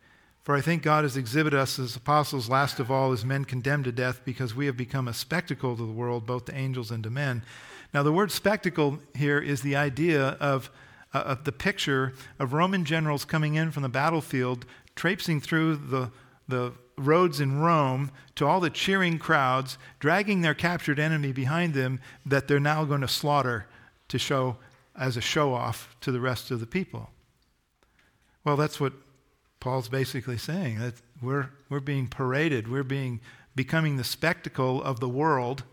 For 0.43 0.55
I 0.55 0.63
think 0.63 0.83
God 0.83 1.05
has 1.05 1.19
exhibited 1.19 1.61
us 1.61 1.79
as 1.79 1.95
apostles, 1.95 2.49
last 2.49 2.81
of 2.81 2.91
all, 2.91 3.13
as 3.13 3.27
men 3.27 3.45
condemned 3.45 3.85
to 3.85 3.93
death, 3.93 4.23
because 4.25 4.55
we 4.55 4.65
have 4.65 4.77
become 4.77 5.07
a 5.07 5.13
spectacle 5.13 5.77
to 5.77 5.87
the 5.87 5.93
world, 5.93 6.27
both 6.27 6.47
to 6.47 6.57
angels 6.57 6.91
and 6.91 7.05
to 7.05 7.11
men. 7.11 7.43
Now, 7.93 8.03
the 8.03 8.13
word 8.13 8.33
spectacle 8.33 8.99
here 9.15 9.39
is 9.39 9.61
the 9.61 9.77
idea 9.77 10.29
of, 10.41 10.71
uh, 11.13 11.19
of 11.19 11.45
the 11.45 11.53
picture 11.53 12.15
of 12.39 12.53
Roman 12.53 12.85
generals 12.85 13.25
coming 13.25 13.55
in 13.55 13.71
from 13.71 13.83
the 13.83 13.89
battlefield, 13.89 14.65
traipsing 14.95 15.41
through 15.41 15.77
the, 15.77 16.11
the 16.49 16.73
roads 16.97 17.41
in 17.41 17.61
Rome 17.61 18.11
to 18.37 18.47
all 18.47 18.61
the 18.61 18.71
cheering 18.71 19.19
crowds, 19.19 19.79
dragging 19.99 20.41
their 20.41 20.55
captured 20.55 20.99
enemy 20.99 21.33
behind 21.33 21.75
them 21.75 22.01
that 22.25 22.49
they're 22.49 22.61
now 22.61 22.85
going 22.85 23.01
to 23.01 23.09
slaughter 23.09 23.67
to 24.09 24.19
show 24.19 24.57
as 24.97 25.17
a 25.17 25.21
show 25.21 25.55
off 25.55 25.97
to 26.01 26.13
the 26.13 26.21
rest 26.21 26.51
of 26.51 26.61
the 26.61 26.67
people. 26.67 27.11
Well, 28.45 28.57
that's 28.57 28.81
what 28.81 28.93
Paul's 29.61 29.89
basically 29.89 30.39
saying 30.39 30.79
that 30.79 30.95
we're, 31.23 31.51
we're 31.69 31.81
being 31.81 32.07
paraded, 32.07 32.69
we're 32.69 32.83
being 32.83 33.21
becoming 33.55 33.97
the 33.97 34.05
spectacle 34.05 34.83
of 34.83 35.01
the 35.01 35.09
world 35.09 35.65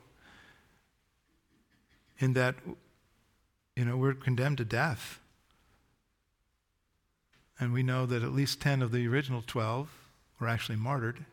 in 2.19 2.33
that 2.33 2.55
you 3.75 3.85
know 3.85 3.95
we're 3.95 4.13
condemned 4.13 4.57
to 4.57 4.65
death. 4.65 5.19
And 7.59 7.73
we 7.73 7.83
know 7.83 8.05
that 8.05 8.23
at 8.23 8.33
least 8.33 8.61
10 8.61 8.81
of 8.81 8.91
the 8.91 9.07
original 9.07 9.43
12 9.45 9.89
were 10.39 10.47
actually 10.47 10.75
martyred. 10.75 11.25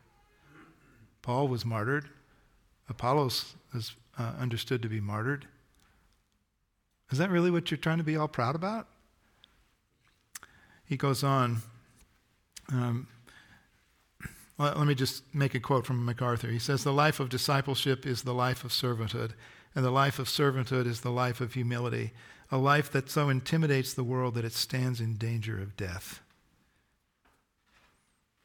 Paul 1.21 1.47
was 1.47 1.65
martyred. 1.65 2.09
Apollos 2.89 3.55
is 3.73 3.95
uh, 4.17 4.33
understood 4.39 4.81
to 4.81 4.89
be 4.89 4.99
martyred. 4.99 5.47
Is 7.11 7.17
that 7.17 7.29
really 7.29 7.51
what 7.51 7.69
you're 7.69 7.77
trying 7.77 7.99
to 7.99 8.03
be 8.03 8.17
all 8.17 8.27
proud 8.27 8.55
about? 8.55 8.87
He 10.85 10.97
goes 10.97 11.23
on. 11.23 11.57
Um, 12.71 13.07
well, 14.57 14.73
let 14.75 14.87
me 14.87 14.95
just 14.95 15.23
make 15.33 15.53
a 15.53 15.59
quote 15.59 15.85
from 15.85 16.05
MacArthur. 16.05 16.47
He 16.47 16.59
says, 16.59 16.83
The 16.83 16.93
life 16.93 17.19
of 17.19 17.29
discipleship 17.29 18.05
is 18.05 18.23
the 18.23 18.33
life 18.33 18.63
of 18.63 18.71
servanthood, 18.71 19.31
and 19.73 19.83
the 19.83 19.91
life 19.91 20.19
of 20.19 20.27
servanthood 20.27 20.85
is 20.85 21.01
the 21.01 21.11
life 21.11 21.41
of 21.41 21.53
humility, 21.53 22.11
a 22.51 22.57
life 22.57 22.91
that 22.91 23.09
so 23.09 23.29
intimidates 23.29 23.93
the 23.93 24.03
world 24.03 24.35
that 24.35 24.45
it 24.45 24.53
stands 24.53 25.01
in 25.01 25.15
danger 25.15 25.57
of 25.57 25.75
death. 25.75 26.21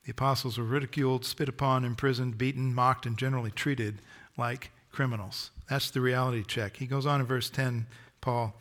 The 0.04 0.12
apostles 0.12 0.58
were 0.58 0.64
ridiculed, 0.64 1.24
spit 1.24 1.48
upon, 1.48 1.84
imprisoned, 1.84 2.38
beaten, 2.38 2.74
mocked, 2.74 3.06
and 3.06 3.18
generally 3.18 3.50
treated 3.50 4.00
like 4.36 4.70
criminals. 4.90 5.50
That's 5.68 5.90
the 5.90 6.00
reality 6.00 6.42
check. 6.42 6.78
He 6.78 6.86
goes 6.86 7.06
on 7.06 7.20
in 7.20 7.26
verse 7.26 7.50
10, 7.50 7.86
Paul. 8.20 8.54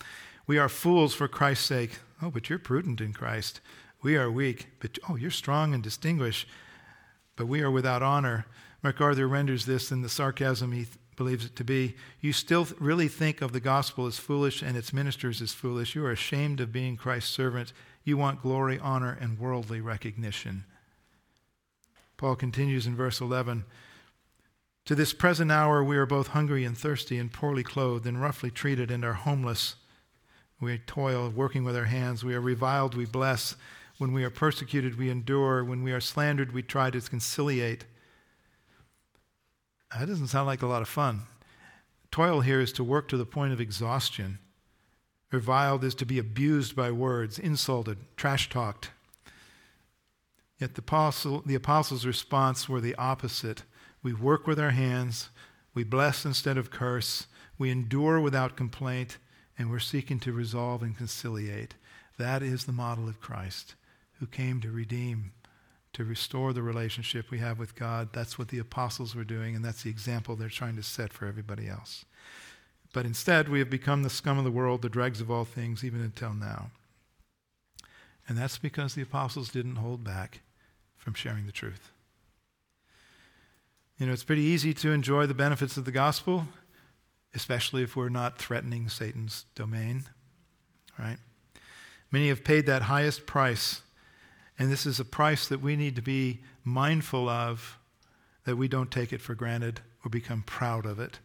We 0.46 0.58
are 0.58 0.70
fools 0.70 1.16
for 1.16 1.28
Christ's 1.28 1.66
sake. 1.66 2.00
Oh, 2.22 2.30
but 2.30 2.50
you're 2.50 2.60
prudent 2.60 3.02
in 3.02 3.14
Christ. 3.14 3.62
We 4.02 4.18
are 4.18 4.30
weak, 4.30 4.68
but 4.80 5.00
oh, 5.10 5.16
you're 5.16 5.32
strong 5.32 5.74
and 5.74 5.82
distinguished, 5.82 6.48
but 7.36 7.48
we 7.48 7.62
are 7.62 7.72
without 7.72 8.04
honor. 8.04 8.46
MacArthur 8.84 9.28
renders 9.28 9.66
this 9.66 9.92
in 9.92 10.02
the 10.02 10.10
sarcasm 10.10 10.72
he 10.72 10.88
believes 11.20 11.44
it 11.44 11.54
to 11.58 11.66
be. 11.66 11.98
You 12.22 12.32
still 12.32 12.66
really 12.80 13.10
think 13.10 13.42
of 13.42 13.52
the 13.52 13.60
gospel 13.60 14.08
as 14.08 14.18
foolish 14.18 14.62
and 14.62 14.78
its 14.78 14.94
ministers 14.94 15.42
as 15.42 15.52
foolish. 15.52 15.94
You 15.94 16.06
are 16.06 16.12
ashamed 16.12 16.62
of 16.62 16.72
being 16.72 16.96
Christ's 16.96 17.34
servant. 17.34 17.74
You 18.06 18.16
want 18.16 18.42
glory, 18.42 18.80
honor, 18.80 19.18
and 19.20 19.38
worldly 19.38 19.82
recognition. 19.82 20.64
Paul 22.16 22.38
continues 22.38 22.88
in 22.88 22.96
verse 22.96 23.20
11 23.20 23.66
To 24.86 24.96
this 24.96 25.12
present 25.12 25.52
hour, 25.52 25.84
we 25.84 25.98
are 25.98 26.06
both 26.06 26.28
hungry 26.28 26.64
and 26.64 26.78
thirsty, 26.78 27.18
and 27.18 27.34
poorly 27.34 27.64
clothed, 27.64 28.08
and 28.08 28.22
roughly 28.22 28.50
treated, 28.50 28.90
and 28.90 29.04
are 29.04 29.12
homeless. 29.12 29.76
We 30.62 30.78
toil, 30.78 31.30
working 31.30 31.66
with 31.66 31.76
our 31.76 31.86
hands. 31.86 32.24
We 32.24 32.34
are 32.34 32.42
reviled, 32.42 32.96
we 32.96 33.06
bless. 33.06 33.58
When 33.98 34.14
we 34.14 34.24
are 34.24 34.30
persecuted, 34.30 34.98
we 34.98 35.10
endure. 35.10 35.66
When 35.66 35.84
we 35.84 35.92
are 35.92 36.00
slandered, 36.00 36.54
we 36.54 36.64
try 36.64 36.90
to 36.92 37.02
conciliate. 37.02 37.84
That 39.98 40.08
doesn't 40.08 40.28
sound 40.28 40.48
like 40.48 40.62
a 40.62 40.68
lot 40.68 40.82
of 40.82 40.88
fun. 40.88 41.24
Toil 42.12 42.42
here 42.42 42.62
is 42.62 42.72
to 42.74 42.84
work 42.84 43.08
to 43.10 43.18
the 43.18 43.26
point 43.26 43.54
of 43.54 43.62
exhaustion. 43.62 44.40
Reviled 45.32 45.84
is 45.84 45.96
to 45.96 46.06
be 46.06 46.20
abused 46.20 46.76
by 46.76 46.92
words, 46.92 47.38
insulted, 47.38 47.98
trash 48.16 48.50
talked. 48.50 48.92
Yet 50.60 50.76
the, 50.76 50.82
apostle, 50.82 51.44
the 51.46 51.56
apostles' 51.56 52.06
response 52.06 52.68
were 52.68 52.82
the 52.82 52.96
opposite. 52.96 53.64
We 54.04 54.14
work 54.14 54.48
with 54.48 54.60
our 54.60 54.72
hands, 54.72 55.30
we 55.74 55.84
bless 55.84 56.26
instead 56.26 56.58
of 56.58 56.72
curse, 56.72 57.28
we 57.58 57.70
endure 57.70 58.20
without 58.20 58.58
complaint, 58.58 59.18
and 59.58 59.70
we're 59.70 59.80
seeking 59.80 60.20
to 60.22 60.34
resolve 60.34 60.82
and 60.82 60.98
conciliate. 60.98 61.76
That 62.18 62.42
is 62.42 62.66
the 62.66 62.72
model 62.72 63.08
of 63.08 63.22
Christ, 63.22 63.76
who 64.20 64.26
came 64.26 64.62
to 64.62 64.72
redeem, 64.72 65.32
to 65.94 66.04
restore 66.04 66.54
the 66.54 66.62
relationship 66.62 67.32
we 67.32 67.40
have 67.40 67.60
with 67.60 67.76
God. 67.76 68.10
That's 68.14 68.38
what 68.38 68.50
the 68.50 68.60
apostles 68.60 69.16
were 69.16 69.24
doing, 69.24 69.56
and 69.56 69.66
that's 69.66 69.84
the 69.84 69.90
example 69.90 70.36
they're 70.36 70.50
trying 70.50 70.76
to 70.76 70.84
set 70.84 71.12
for 71.12 71.26
everybody 71.26 71.68
else. 71.68 72.06
But 72.94 73.06
instead, 73.06 73.50
we 73.50 73.60
have 73.60 73.70
become 73.70 74.04
the 74.04 74.10
scum 74.10 74.38
of 74.38 74.44
the 74.44 74.52
world, 74.52 74.82
the 74.82 74.90
dregs 74.90 75.22
of 75.22 75.30
all 75.30 75.46
things, 75.46 75.84
even 75.84 76.02
until 76.02 76.34
now. 76.34 76.72
And 78.28 78.38
that's 78.38 78.58
because 78.58 78.94
the 78.94 79.02
apostles 79.02 79.50
didn't 79.50 79.78
hold 79.78 80.04
back 80.04 80.42
from 80.98 81.14
sharing 81.14 81.46
the 81.46 81.52
truth. 81.52 81.92
You 83.98 84.06
know, 84.06 84.14
it's 84.14 84.24
pretty 84.24 84.44
easy 84.44 84.74
to 84.76 84.92
enjoy 84.92 85.26
the 85.26 85.34
benefits 85.34 85.76
of 85.76 85.86
the 85.86 85.92
gospel, 85.92 86.46
especially 87.34 87.84
if 87.84 87.96
we're 87.96 88.10
not 88.10 88.38
threatening 88.38 88.88
Satan's 88.88 89.46
domain, 89.56 90.06
right? 90.98 91.18
Many 92.12 92.30
have 92.30 92.44
paid 92.44 92.66
that 92.66 92.84
highest 92.84 93.26
price, 93.26 93.82
and 94.60 94.70
this 94.70 94.86
is 94.86 95.00
a 95.00 95.06
price 95.06 95.48
that 95.48 95.62
we 95.62 95.78
need 95.78 95.96
to 95.96 96.02
be 96.02 96.42
mindful 96.66 97.30
of, 97.30 97.80
that 98.44 98.58
we 98.58 98.68
don't 98.68 98.92
take 98.92 99.14
it 99.14 99.22
for 99.22 99.34
granted 99.34 99.80
or 100.04 100.10
become 100.10 100.44
proud 100.44 100.86
of 100.86 101.00
it 101.00 101.20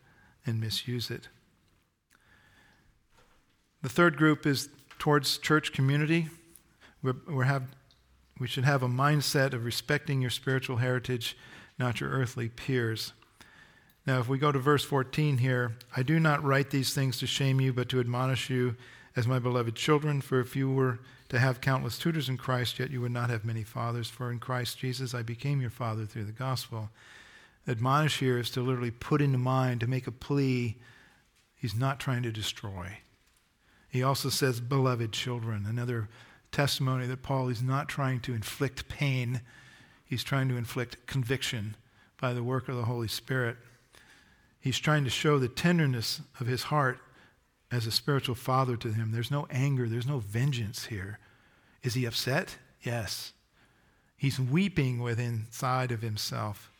and 0.47 0.61
misuse 0.61 1.11
it. 1.11 1.29
The 3.83 3.89
third 3.89 4.17
group 4.17 4.47
is 4.47 4.69
towards 5.01 5.37
church 5.39 5.73
community. 5.73 6.29
We're, 7.03 7.17
we 7.29 7.45
have, 7.45 7.65
we 8.39 8.47
should 8.47 8.65
have 8.65 8.83
a 8.83 8.89
mindset 8.89 9.53
of 9.53 9.65
respecting 9.65 10.21
your 10.21 10.31
spiritual 10.31 10.77
heritage, 10.77 11.37
not 11.77 12.01
your 12.01 12.11
earthly 12.11 12.49
peers. 12.49 13.13
Now, 14.07 14.21
if 14.21 14.29
we 14.29 14.39
go 14.39 14.53
to 14.53 14.59
verse 14.59 14.85
14 14.85 15.39
here, 15.39 15.77
I 15.97 16.03
do 16.03 16.21
not 16.21 16.45
write 16.45 16.71
these 16.71 16.95
things 16.95 17.19
to 17.19 17.27
shame 17.27 17.61
you, 17.61 17.73
but 17.73 17.89
to 17.89 18.01
admonish 18.01 18.49
you 18.49 18.77
as 19.17 19.27
my 19.27 19.39
beloved 19.39 19.75
children. 19.75 20.21
For 20.21 20.41
if 20.41 20.55
you 20.55 20.71
were 20.71 21.01
to 21.29 21.39
have 21.39 21.61
countless 21.61 21.99
tutors 21.99 22.29
in 22.29 22.37
Christ, 22.37 22.79
yet 22.79 22.91
you 22.91 23.01
would 23.01 23.13
not 23.13 23.31
have 23.31 23.45
many 23.45 23.63
fathers. 23.63 24.09
For 24.09 24.31
in 24.31 24.39
Christ 24.39 24.79
Jesus 24.79 25.15
I 25.15 25.23
became 25.23 25.61
your 25.61 25.71
father 25.71 26.05
through 26.05 26.25
the 26.25 26.33
gospel. 26.33 26.91
Admonish 27.67 28.19
here 28.19 28.39
is 28.39 28.51
to 28.51 28.61
literally 28.61 28.91
put 28.91 29.23
into 29.23 29.39
mind, 29.39 29.81
to 29.81 29.87
make 29.87 30.07
a 30.07 30.13
plea. 30.13 30.77
He's 31.57 31.75
not 31.75 31.99
trying 31.99 32.23
to 32.25 32.31
destroy. 32.31 32.99
He 33.89 34.03
also 34.03 34.29
says, 34.29 34.61
beloved 34.61 35.13
children, 35.13 35.65
another 35.67 36.09
testimony 36.53 37.07
that 37.07 37.23
Paul 37.23 37.49
is 37.49 37.63
not 37.63 37.89
trying 37.89 38.21
to 38.21 38.35
inflict 38.35 38.89
pain, 38.89 39.41
he's 40.05 40.25
trying 40.25 40.49
to 40.49 40.57
inflict 40.57 41.07
conviction 41.07 41.77
by 42.21 42.33
the 42.33 42.43
work 42.43 42.69
of 42.69 42.77
the 42.77 42.85
Holy 42.85 43.09
Spirit. 43.09 43.57
He's 44.61 44.79
trying 44.79 45.05
to 45.05 45.11
show 45.11 45.39
the 45.39 45.49
tenderness 45.49 46.21
of 46.41 46.47
his 46.47 46.65
heart 46.65 46.99
as 47.71 47.87
a 47.87 47.91
spiritual 47.91 48.35
father 48.35 48.77
to 48.77 48.93
him. 48.93 49.13
There's 49.13 49.31
no 49.31 49.47
anger, 49.51 49.89
there's 49.89 50.07
no 50.07 50.19
vengeance 50.19 50.87
here. 50.87 51.19
Is 51.83 51.95
he 51.95 52.05
upset? 52.05 52.57
Yes. 52.83 53.33
He's 54.17 54.39
weeping 54.41 55.01
within 55.01 55.45
inside 55.47 55.93
of 55.93 56.03
himself. 56.03 56.71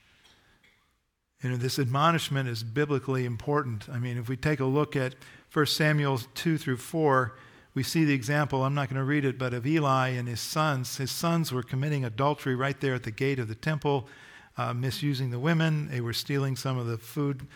You 1.43 1.51
know, 1.51 1.57
this 1.57 1.79
admonishment 1.79 2.49
is 2.49 2.63
biblically 2.63 3.27
important. 3.27 3.89
I 3.91 3.99
mean, 3.99 4.17
if 4.17 4.29
we 4.29 4.37
take 4.37 4.61
a 4.61 4.65
look 4.65 4.97
at 4.97 5.15
1 5.53 5.67
Samuel 5.67 6.19
2 6.35 6.57
through 6.57 6.79
4, 6.79 7.37
we 7.75 7.83
see 7.83 8.05
the 8.05 8.15
example, 8.15 8.65
I'm 8.65 8.75
not 8.75 8.89
going 8.89 8.99
to 8.99 9.05
read 9.05 9.25
it, 9.25 9.37
but 9.37 9.53
of 9.53 9.67
Eli 9.67 10.11
and 10.11 10.29
his 10.29 10.41
sons. 10.41 10.97
His 10.97 11.11
sons 11.11 11.53
were 11.53 11.63
committing 11.63 12.05
adultery 12.05 12.55
right 12.55 12.81
there 12.81 12.95
at 12.95 13.03
the 13.03 13.11
gate 13.11 13.39
of 13.39 13.49
the 13.49 13.55
temple, 13.55 14.09
uh, 14.57 14.73
misusing 14.73 15.31
the 15.31 15.39
women. 15.39 15.91
They 15.91 16.01
were 16.01 16.13
stealing 16.13 16.57
some 16.57 16.79
of 16.79 16.87
the 16.87 16.99
food 16.99 17.47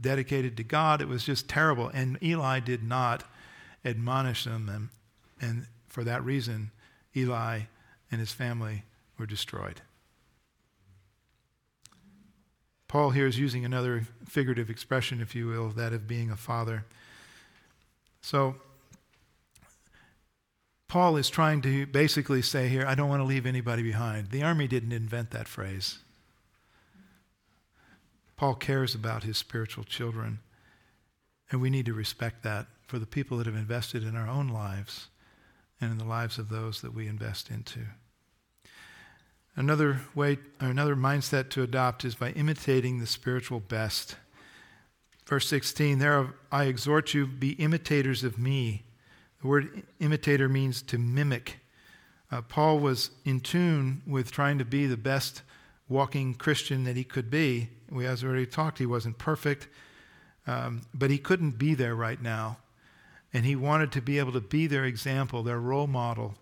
dedicated 0.00 0.56
to 0.56 0.64
God. 0.64 1.00
It 1.00 1.08
was 1.08 1.24
just 1.24 1.48
terrible. 1.48 1.88
And 1.88 2.18
Eli 2.22 2.60
did 2.60 2.82
not 2.82 3.24
admonish 3.84 4.44
them. 4.44 4.90
And 5.40 5.66
for 5.86 6.04
that 6.04 6.24
reason, 6.24 6.70
Eli 7.16 7.62
and 8.10 8.20
his 8.20 8.32
family 8.32 8.84
were 9.18 9.26
destroyed. 9.26 9.82
Paul 12.88 13.10
here 13.10 13.26
is 13.26 13.38
using 13.38 13.64
another 13.64 14.06
figurative 14.24 14.70
expression, 14.70 15.20
if 15.20 15.34
you 15.34 15.48
will, 15.48 15.70
that 15.70 15.92
of 15.92 16.06
being 16.06 16.30
a 16.30 16.36
father. 16.36 16.84
So, 18.20 18.56
Paul 20.86 21.16
is 21.16 21.28
trying 21.28 21.60
to 21.62 21.86
basically 21.86 22.40
say 22.40 22.68
here, 22.68 22.86
I 22.86 22.94
don't 22.94 23.08
want 23.08 23.20
to 23.20 23.26
leave 23.26 23.46
anybody 23.46 23.82
behind. 23.82 24.30
The 24.30 24.44
army 24.44 24.68
didn't 24.68 24.92
invent 24.92 25.32
that 25.32 25.48
phrase. 25.48 25.98
Paul 28.36 28.54
cares 28.54 28.94
about 28.94 29.22
his 29.22 29.38
spiritual 29.38 29.84
children, 29.84 30.40
and 31.50 31.60
we 31.60 31.70
need 31.70 31.86
to 31.86 31.94
respect 31.94 32.42
that 32.42 32.66
for 32.86 32.98
the 32.98 33.06
people 33.06 33.38
that 33.38 33.46
have 33.46 33.54
invested 33.54 34.04
in 34.04 34.16
our 34.16 34.28
own 34.28 34.48
lives 34.48 35.08
and 35.80 35.90
in 35.90 35.98
the 35.98 36.04
lives 36.04 36.38
of 36.38 36.48
those 36.48 36.80
that 36.80 36.94
we 36.94 37.06
invest 37.06 37.50
into. 37.50 37.80
Another 39.56 40.00
way, 40.14 40.38
another 40.58 40.96
mindset 40.96 41.48
to 41.50 41.62
adopt 41.62 42.04
is 42.04 42.16
by 42.16 42.30
imitating 42.30 42.98
the 42.98 43.06
spiritual 43.06 43.60
best. 43.60 44.16
Verse 45.26 45.46
16, 45.48 46.00
there 46.00 46.34
I 46.50 46.64
exhort 46.64 47.14
you, 47.14 47.26
be 47.26 47.52
imitators 47.52 48.24
of 48.24 48.36
me. 48.36 48.82
The 49.40 49.46
word 49.46 49.82
imitator 50.00 50.48
means 50.48 50.82
to 50.82 50.98
mimic. 50.98 51.60
Uh, 52.32 52.42
Paul 52.42 52.80
was 52.80 53.10
in 53.24 53.40
tune 53.40 54.02
with 54.06 54.32
trying 54.32 54.58
to 54.58 54.64
be 54.64 54.86
the 54.86 54.96
best 54.96 55.42
walking 55.88 56.34
Christian 56.34 56.84
that 56.84 56.96
he 56.96 57.04
could 57.04 57.30
be. 57.30 57.68
We 57.90 58.06
as 58.06 58.24
already 58.24 58.46
talked, 58.46 58.78
he 58.78 58.86
wasn't 58.86 59.18
perfect, 59.18 59.68
um, 60.46 60.82
but 60.92 61.10
he 61.10 61.18
couldn't 61.18 61.58
be 61.58 61.74
there 61.74 61.94
right 61.94 62.20
now. 62.20 62.58
And 63.32 63.44
he 63.44 63.56
wanted 63.56 63.90
to 63.92 64.02
be 64.02 64.18
able 64.18 64.32
to 64.32 64.40
be 64.40 64.66
their 64.66 64.84
example, 64.84 65.42
their 65.42 65.60
role 65.60 65.86
model. 65.86 66.36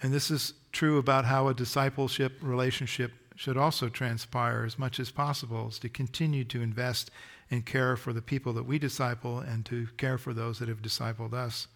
And 0.00 0.12
this 0.12 0.30
is 0.30 0.54
true 0.72 0.98
about 0.98 1.24
how 1.24 1.48
a 1.48 1.54
discipleship 1.54 2.38
relationship 2.40 3.12
should 3.34 3.56
also 3.56 3.88
transpire 3.88 4.64
as 4.64 4.78
much 4.78 4.98
as 4.98 5.10
possible, 5.10 5.68
is 5.68 5.78
to 5.80 5.88
continue 5.88 6.44
to 6.44 6.62
invest 6.62 7.10
and 7.50 7.66
care 7.66 7.96
for 7.96 8.12
the 8.12 8.22
people 8.22 8.52
that 8.54 8.64
we 8.64 8.78
disciple 8.78 9.40
and 9.40 9.64
to 9.66 9.88
care 9.96 10.18
for 10.18 10.32
those 10.32 10.58
that 10.58 10.68
have 10.68 10.82
discipled 10.82 11.34
us. 11.34 11.68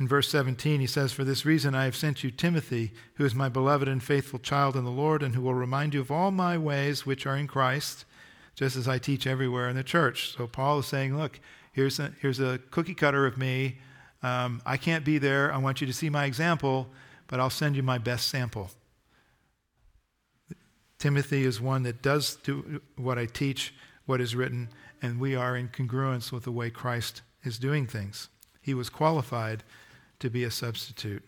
In 0.00 0.08
verse 0.08 0.30
17, 0.30 0.80
he 0.80 0.86
says, 0.86 1.12
For 1.12 1.24
this 1.24 1.44
reason 1.44 1.74
I 1.74 1.84
have 1.84 1.94
sent 1.94 2.24
you 2.24 2.30
Timothy, 2.30 2.92
who 3.16 3.24
is 3.26 3.34
my 3.34 3.50
beloved 3.50 3.86
and 3.86 4.02
faithful 4.02 4.38
child 4.38 4.74
in 4.74 4.84
the 4.84 4.90
Lord, 4.90 5.22
and 5.22 5.34
who 5.34 5.42
will 5.42 5.52
remind 5.52 5.92
you 5.92 6.00
of 6.00 6.10
all 6.10 6.30
my 6.30 6.56
ways 6.56 7.04
which 7.04 7.26
are 7.26 7.36
in 7.36 7.46
Christ, 7.46 8.06
just 8.54 8.76
as 8.76 8.88
I 8.88 8.96
teach 8.96 9.26
everywhere 9.26 9.68
in 9.68 9.76
the 9.76 9.84
church. 9.84 10.34
So 10.34 10.46
Paul 10.46 10.78
is 10.78 10.86
saying, 10.86 11.18
Look, 11.18 11.38
here's 11.72 11.98
a, 11.98 12.14
here's 12.18 12.40
a 12.40 12.58
cookie 12.70 12.94
cutter 12.94 13.26
of 13.26 13.36
me. 13.36 13.76
Um, 14.22 14.62
I 14.64 14.78
can't 14.78 15.04
be 15.04 15.18
there. 15.18 15.52
I 15.52 15.58
want 15.58 15.82
you 15.82 15.86
to 15.86 15.92
see 15.92 16.08
my 16.08 16.24
example, 16.24 16.88
but 17.26 17.38
I'll 17.38 17.50
send 17.50 17.76
you 17.76 17.82
my 17.82 17.98
best 17.98 18.28
sample. 18.28 18.70
Timothy 20.98 21.44
is 21.44 21.60
one 21.60 21.82
that 21.82 22.00
does 22.00 22.36
do 22.36 22.80
what 22.96 23.18
I 23.18 23.26
teach, 23.26 23.74
what 24.06 24.22
is 24.22 24.34
written, 24.34 24.70
and 25.02 25.20
we 25.20 25.36
are 25.36 25.58
in 25.58 25.68
congruence 25.68 26.32
with 26.32 26.44
the 26.44 26.52
way 26.52 26.70
Christ 26.70 27.20
is 27.44 27.58
doing 27.58 27.86
things. 27.86 28.30
He 28.62 28.72
was 28.72 28.88
qualified 28.88 29.62
to 30.20 30.30
be 30.30 30.44
a 30.44 30.50
substitute. 30.50 31.24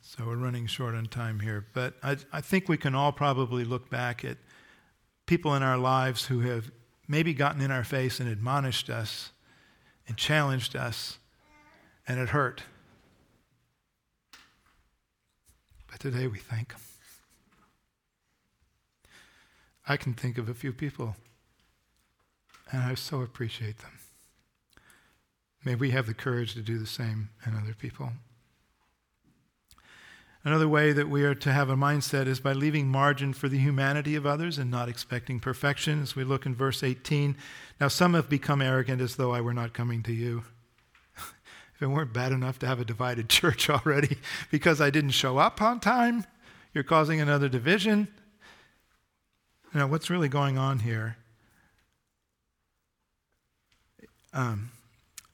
So 0.00 0.24
we're 0.26 0.36
running 0.36 0.66
short 0.66 0.94
on 0.94 1.06
time 1.06 1.40
here, 1.40 1.66
but 1.74 1.94
I, 2.02 2.16
I 2.32 2.40
think 2.40 2.68
we 2.68 2.76
can 2.76 2.94
all 2.94 3.12
probably 3.12 3.64
look 3.64 3.88
back 3.88 4.24
at 4.24 4.38
people 5.26 5.54
in 5.54 5.62
our 5.62 5.78
lives 5.78 6.26
who 6.26 6.40
have 6.40 6.70
maybe 7.06 7.34
gotten 7.34 7.60
in 7.60 7.70
our 7.70 7.84
face 7.84 8.18
and 8.18 8.28
admonished 8.28 8.90
us 8.90 9.30
and 10.08 10.16
challenged 10.16 10.74
us, 10.74 11.18
and 12.06 12.18
it 12.18 12.30
hurt. 12.30 12.62
But 15.90 16.00
today 16.00 16.26
we 16.26 16.38
thank 16.38 16.72
Him. 16.72 16.80
I 19.86 19.96
can 19.96 20.14
think 20.14 20.38
of 20.38 20.48
a 20.48 20.54
few 20.54 20.72
people, 20.72 21.16
and 22.72 22.82
I 22.82 22.94
so 22.94 23.20
appreciate 23.20 23.78
them. 23.78 23.97
May 25.68 25.74
we 25.74 25.90
have 25.90 26.06
the 26.06 26.14
courage 26.14 26.54
to 26.54 26.62
do 26.62 26.78
the 26.78 26.86
same 26.86 27.28
in 27.44 27.54
other 27.54 27.74
people. 27.74 28.12
Another 30.42 30.66
way 30.66 30.92
that 30.94 31.10
we 31.10 31.24
are 31.24 31.34
to 31.34 31.52
have 31.52 31.68
a 31.68 31.76
mindset 31.76 32.26
is 32.26 32.40
by 32.40 32.54
leaving 32.54 32.88
margin 32.88 33.34
for 33.34 33.50
the 33.50 33.58
humanity 33.58 34.14
of 34.14 34.24
others 34.24 34.56
and 34.56 34.70
not 34.70 34.88
expecting 34.88 35.40
perfection. 35.40 36.00
As 36.00 36.16
we 36.16 36.24
look 36.24 36.46
in 36.46 36.54
verse 36.54 36.82
18, 36.82 37.36
now 37.78 37.88
some 37.88 38.14
have 38.14 38.30
become 38.30 38.62
arrogant 38.62 39.02
as 39.02 39.16
though 39.16 39.34
I 39.34 39.42
were 39.42 39.52
not 39.52 39.74
coming 39.74 40.02
to 40.04 40.12
you. 40.14 40.44
if 41.74 41.82
it 41.82 41.88
weren't 41.88 42.14
bad 42.14 42.32
enough 42.32 42.58
to 42.60 42.66
have 42.66 42.80
a 42.80 42.84
divided 42.86 43.28
church 43.28 43.68
already 43.68 44.16
because 44.50 44.80
I 44.80 44.88
didn't 44.88 45.10
show 45.10 45.36
up 45.36 45.60
on 45.60 45.80
time, 45.80 46.24
you're 46.72 46.82
causing 46.82 47.20
another 47.20 47.50
division. 47.50 48.08
Now, 49.74 49.86
what's 49.86 50.08
really 50.08 50.30
going 50.30 50.56
on 50.56 50.78
here 50.78 51.18
um, 54.32 54.70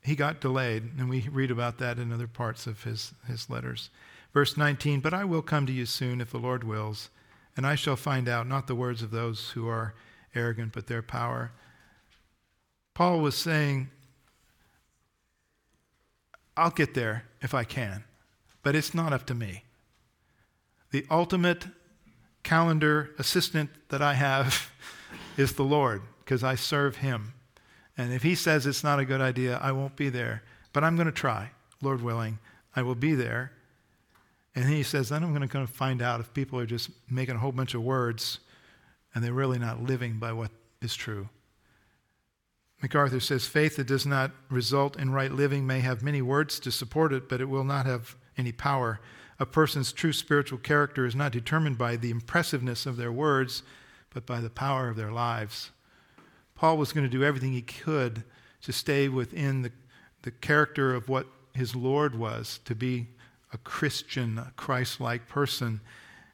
he 0.04 0.14
got 0.14 0.40
delayed, 0.40 0.90
and 0.98 1.08
we 1.08 1.28
read 1.32 1.50
about 1.50 1.78
that 1.78 1.98
in 1.98 2.12
other 2.12 2.26
parts 2.26 2.66
of 2.66 2.84
his, 2.84 3.14
his 3.26 3.48
letters. 3.48 3.88
Verse 4.34 4.56
19, 4.56 5.00
But 5.00 5.14
I 5.14 5.24
will 5.24 5.40
come 5.40 5.64
to 5.66 5.72
you 5.72 5.86
soon 5.86 6.20
if 6.20 6.30
the 6.30 6.38
Lord 6.38 6.62
wills, 6.62 7.08
and 7.56 7.66
I 7.66 7.74
shall 7.74 7.96
find 7.96 8.28
out 8.28 8.46
not 8.46 8.66
the 8.66 8.74
words 8.74 9.00
of 9.00 9.10
those 9.10 9.50
who 9.50 9.66
are 9.66 9.94
arrogant, 10.34 10.72
but 10.72 10.88
their 10.88 11.00
power. 11.00 11.52
Paul 12.92 13.20
was 13.20 13.34
saying, 13.34 13.88
I'll 16.54 16.70
get 16.70 16.92
there 16.92 17.24
if 17.40 17.54
I 17.54 17.64
can, 17.64 18.04
but 18.62 18.76
it's 18.76 18.94
not 18.94 19.12
up 19.12 19.24
to 19.26 19.34
me. 19.34 19.64
The 20.90 21.06
ultimate 21.10 21.66
calendar 22.42 23.10
assistant 23.18 23.70
that 23.88 24.02
I 24.02 24.14
have 24.14 24.70
is 25.38 25.54
the 25.54 25.64
Lord, 25.64 26.02
because 26.24 26.44
I 26.44 26.56
serve 26.56 26.96
him. 26.98 27.32
And 27.96 28.12
if 28.12 28.22
he 28.22 28.34
says 28.34 28.66
it's 28.66 28.84
not 28.84 28.98
a 28.98 29.04
good 29.04 29.20
idea, 29.20 29.58
I 29.62 29.72
won't 29.72 29.96
be 29.96 30.08
there. 30.08 30.42
But 30.72 30.84
I'm 30.84 30.96
going 30.96 31.06
to 31.06 31.12
try, 31.12 31.50
Lord 31.80 32.02
willing. 32.02 32.38
I 32.74 32.82
will 32.82 32.96
be 32.96 33.14
there. 33.14 33.52
And 34.54 34.68
he 34.68 34.82
says, 34.82 35.08
then 35.08 35.22
I'm 35.22 35.34
going 35.34 35.48
to 35.48 35.66
find 35.66 36.02
out 36.02 36.20
if 36.20 36.32
people 36.34 36.58
are 36.58 36.66
just 36.66 36.90
making 37.10 37.36
a 37.36 37.38
whole 37.38 37.52
bunch 37.52 37.74
of 37.74 37.82
words 37.82 38.40
and 39.14 39.22
they're 39.22 39.32
really 39.32 39.58
not 39.58 39.82
living 39.82 40.18
by 40.18 40.32
what 40.32 40.50
is 40.80 40.94
true. 40.94 41.28
MacArthur 42.82 43.20
says, 43.20 43.46
faith 43.46 43.76
that 43.76 43.86
does 43.86 44.04
not 44.04 44.32
result 44.50 44.98
in 44.98 45.10
right 45.10 45.32
living 45.32 45.66
may 45.66 45.80
have 45.80 46.02
many 46.02 46.20
words 46.20 46.60
to 46.60 46.70
support 46.70 47.12
it, 47.12 47.28
but 47.28 47.40
it 47.40 47.48
will 47.48 47.64
not 47.64 47.86
have 47.86 48.16
any 48.36 48.52
power. 48.52 49.00
A 49.38 49.46
person's 49.46 49.92
true 49.92 50.12
spiritual 50.12 50.58
character 50.58 51.06
is 51.06 51.16
not 51.16 51.32
determined 51.32 51.78
by 51.78 51.96
the 51.96 52.10
impressiveness 52.10 52.86
of 52.86 52.96
their 52.96 53.12
words, 53.12 53.62
but 54.12 54.26
by 54.26 54.40
the 54.40 54.50
power 54.50 54.88
of 54.88 54.96
their 54.96 55.10
lives. 55.10 55.70
Paul 56.64 56.78
was 56.78 56.94
going 56.94 57.04
to 57.04 57.14
do 57.14 57.22
everything 57.22 57.52
he 57.52 57.60
could 57.60 58.24
to 58.62 58.72
stay 58.72 59.06
within 59.06 59.60
the, 59.60 59.72
the 60.22 60.30
character 60.30 60.94
of 60.94 61.10
what 61.10 61.26
his 61.52 61.76
Lord 61.76 62.14
was, 62.14 62.58
to 62.64 62.74
be 62.74 63.08
a 63.52 63.58
Christian, 63.58 64.40
Christ 64.56 64.98
like 64.98 65.28
person. 65.28 65.82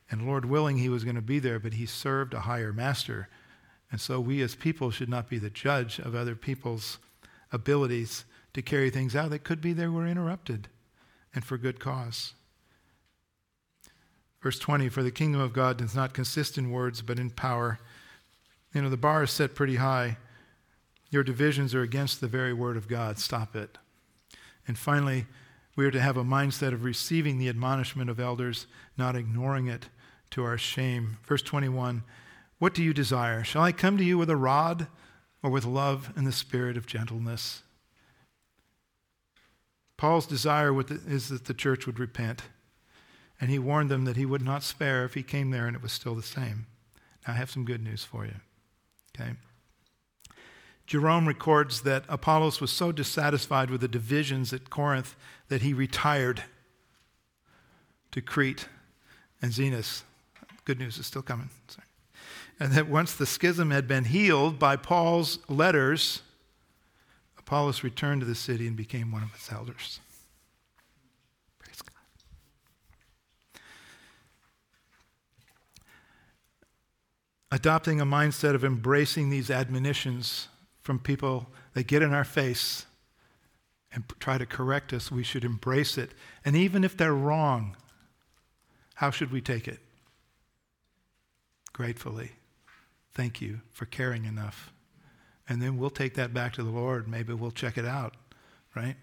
And 0.08 0.28
Lord 0.28 0.44
willing, 0.44 0.78
he 0.78 0.88
was 0.88 1.02
going 1.02 1.16
to 1.16 1.20
be 1.20 1.40
there, 1.40 1.58
but 1.58 1.72
he 1.72 1.84
served 1.84 2.32
a 2.32 2.42
higher 2.42 2.72
master. 2.72 3.28
And 3.90 4.00
so 4.00 4.20
we 4.20 4.40
as 4.40 4.54
people 4.54 4.92
should 4.92 5.08
not 5.08 5.28
be 5.28 5.38
the 5.38 5.50
judge 5.50 5.98
of 5.98 6.14
other 6.14 6.36
people's 6.36 6.98
abilities 7.50 8.24
to 8.54 8.62
carry 8.62 8.88
things 8.88 9.16
out 9.16 9.30
that 9.30 9.42
could 9.42 9.60
be 9.60 9.72
they 9.72 9.88
were 9.88 10.06
interrupted 10.06 10.68
and 11.34 11.44
for 11.44 11.58
good 11.58 11.80
cause. 11.80 12.34
Verse 14.40 14.60
20 14.60 14.90
For 14.90 15.02
the 15.02 15.10
kingdom 15.10 15.40
of 15.40 15.52
God 15.52 15.78
does 15.78 15.96
not 15.96 16.14
consist 16.14 16.56
in 16.56 16.70
words, 16.70 17.02
but 17.02 17.18
in 17.18 17.30
power. 17.30 17.80
You 18.72 18.82
know, 18.82 18.90
the 18.90 18.96
bar 18.96 19.22
is 19.22 19.30
set 19.30 19.54
pretty 19.54 19.76
high. 19.76 20.16
Your 21.10 21.24
divisions 21.24 21.74
are 21.74 21.82
against 21.82 22.20
the 22.20 22.28
very 22.28 22.52
word 22.52 22.76
of 22.76 22.88
God. 22.88 23.18
Stop 23.18 23.56
it. 23.56 23.78
And 24.66 24.78
finally, 24.78 25.26
we 25.74 25.84
are 25.84 25.90
to 25.90 26.00
have 26.00 26.16
a 26.16 26.24
mindset 26.24 26.72
of 26.72 26.84
receiving 26.84 27.38
the 27.38 27.48
admonishment 27.48 28.10
of 28.10 28.20
elders, 28.20 28.66
not 28.96 29.16
ignoring 29.16 29.66
it 29.66 29.88
to 30.30 30.44
our 30.44 30.58
shame. 30.58 31.18
Verse 31.24 31.42
21 31.42 32.02
What 32.58 32.74
do 32.74 32.82
you 32.82 32.94
desire? 32.94 33.42
Shall 33.42 33.62
I 33.62 33.72
come 33.72 33.96
to 33.98 34.04
you 34.04 34.18
with 34.18 34.30
a 34.30 34.36
rod 34.36 34.86
or 35.42 35.50
with 35.50 35.64
love 35.64 36.12
and 36.16 36.26
the 36.26 36.32
spirit 36.32 36.76
of 36.76 36.86
gentleness? 36.86 37.62
Paul's 39.96 40.26
desire 40.26 40.74
is 40.80 41.28
that 41.28 41.44
the 41.44 41.54
church 41.54 41.86
would 41.86 41.98
repent. 41.98 42.42
And 43.40 43.50
he 43.50 43.58
warned 43.58 43.90
them 43.90 44.04
that 44.04 44.16
he 44.16 44.26
would 44.26 44.42
not 44.42 44.62
spare 44.62 45.04
if 45.04 45.14
he 45.14 45.22
came 45.22 45.50
there 45.50 45.66
and 45.66 45.74
it 45.74 45.82
was 45.82 45.92
still 45.92 46.14
the 46.14 46.22
same. 46.22 46.66
Now, 47.26 47.34
I 47.34 47.36
have 47.36 47.50
some 47.50 47.64
good 47.64 47.82
news 47.82 48.04
for 48.04 48.24
you. 48.24 48.34
Okay? 49.20 49.32
Jerome 50.86 51.28
records 51.28 51.82
that 51.82 52.04
Apollos 52.08 52.60
was 52.60 52.72
so 52.72 52.90
dissatisfied 52.90 53.70
with 53.70 53.80
the 53.80 53.88
divisions 53.88 54.52
at 54.52 54.70
Corinth 54.70 55.14
that 55.48 55.62
he 55.62 55.72
retired 55.72 56.42
to 58.10 58.20
Crete 58.20 58.66
and 59.40 59.52
Zenas. 59.52 60.02
Good 60.64 60.80
news 60.80 60.98
is 60.98 61.06
still 61.06 61.22
coming. 61.22 61.50
Sorry. 61.68 61.86
And 62.58 62.72
that 62.72 62.88
once 62.88 63.14
the 63.14 63.24
schism 63.24 63.70
had 63.70 63.86
been 63.86 64.04
healed 64.04 64.58
by 64.58 64.76
Paul's 64.76 65.38
letters, 65.48 66.22
Apollos 67.38 67.84
returned 67.84 68.20
to 68.20 68.26
the 68.26 68.34
city 68.34 68.66
and 68.66 68.76
became 68.76 69.12
one 69.12 69.22
of 69.22 69.32
its 69.34 69.50
elders. 69.52 70.00
Adopting 77.52 78.00
a 78.00 78.06
mindset 78.06 78.54
of 78.54 78.64
embracing 78.64 79.30
these 79.30 79.50
admonitions 79.50 80.48
from 80.82 80.98
people 80.98 81.48
that 81.74 81.86
get 81.86 82.02
in 82.02 82.12
our 82.12 82.24
face 82.24 82.86
and 83.92 84.04
try 84.20 84.38
to 84.38 84.46
correct 84.46 84.92
us, 84.92 85.10
we 85.10 85.24
should 85.24 85.44
embrace 85.44 85.98
it. 85.98 86.12
And 86.44 86.54
even 86.54 86.84
if 86.84 86.96
they're 86.96 87.12
wrong, 87.12 87.76
how 88.94 89.10
should 89.10 89.32
we 89.32 89.40
take 89.40 89.66
it? 89.66 89.80
Gratefully. 91.72 92.32
Thank 93.12 93.40
you 93.40 93.60
for 93.72 93.86
caring 93.86 94.24
enough. 94.24 94.72
And 95.48 95.60
then 95.60 95.76
we'll 95.76 95.90
take 95.90 96.14
that 96.14 96.32
back 96.32 96.52
to 96.54 96.62
the 96.62 96.70
Lord. 96.70 97.08
Maybe 97.08 97.32
we'll 97.32 97.50
check 97.50 97.76
it 97.76 97.84
out, 97.84 98.14
right? 98.76 98.96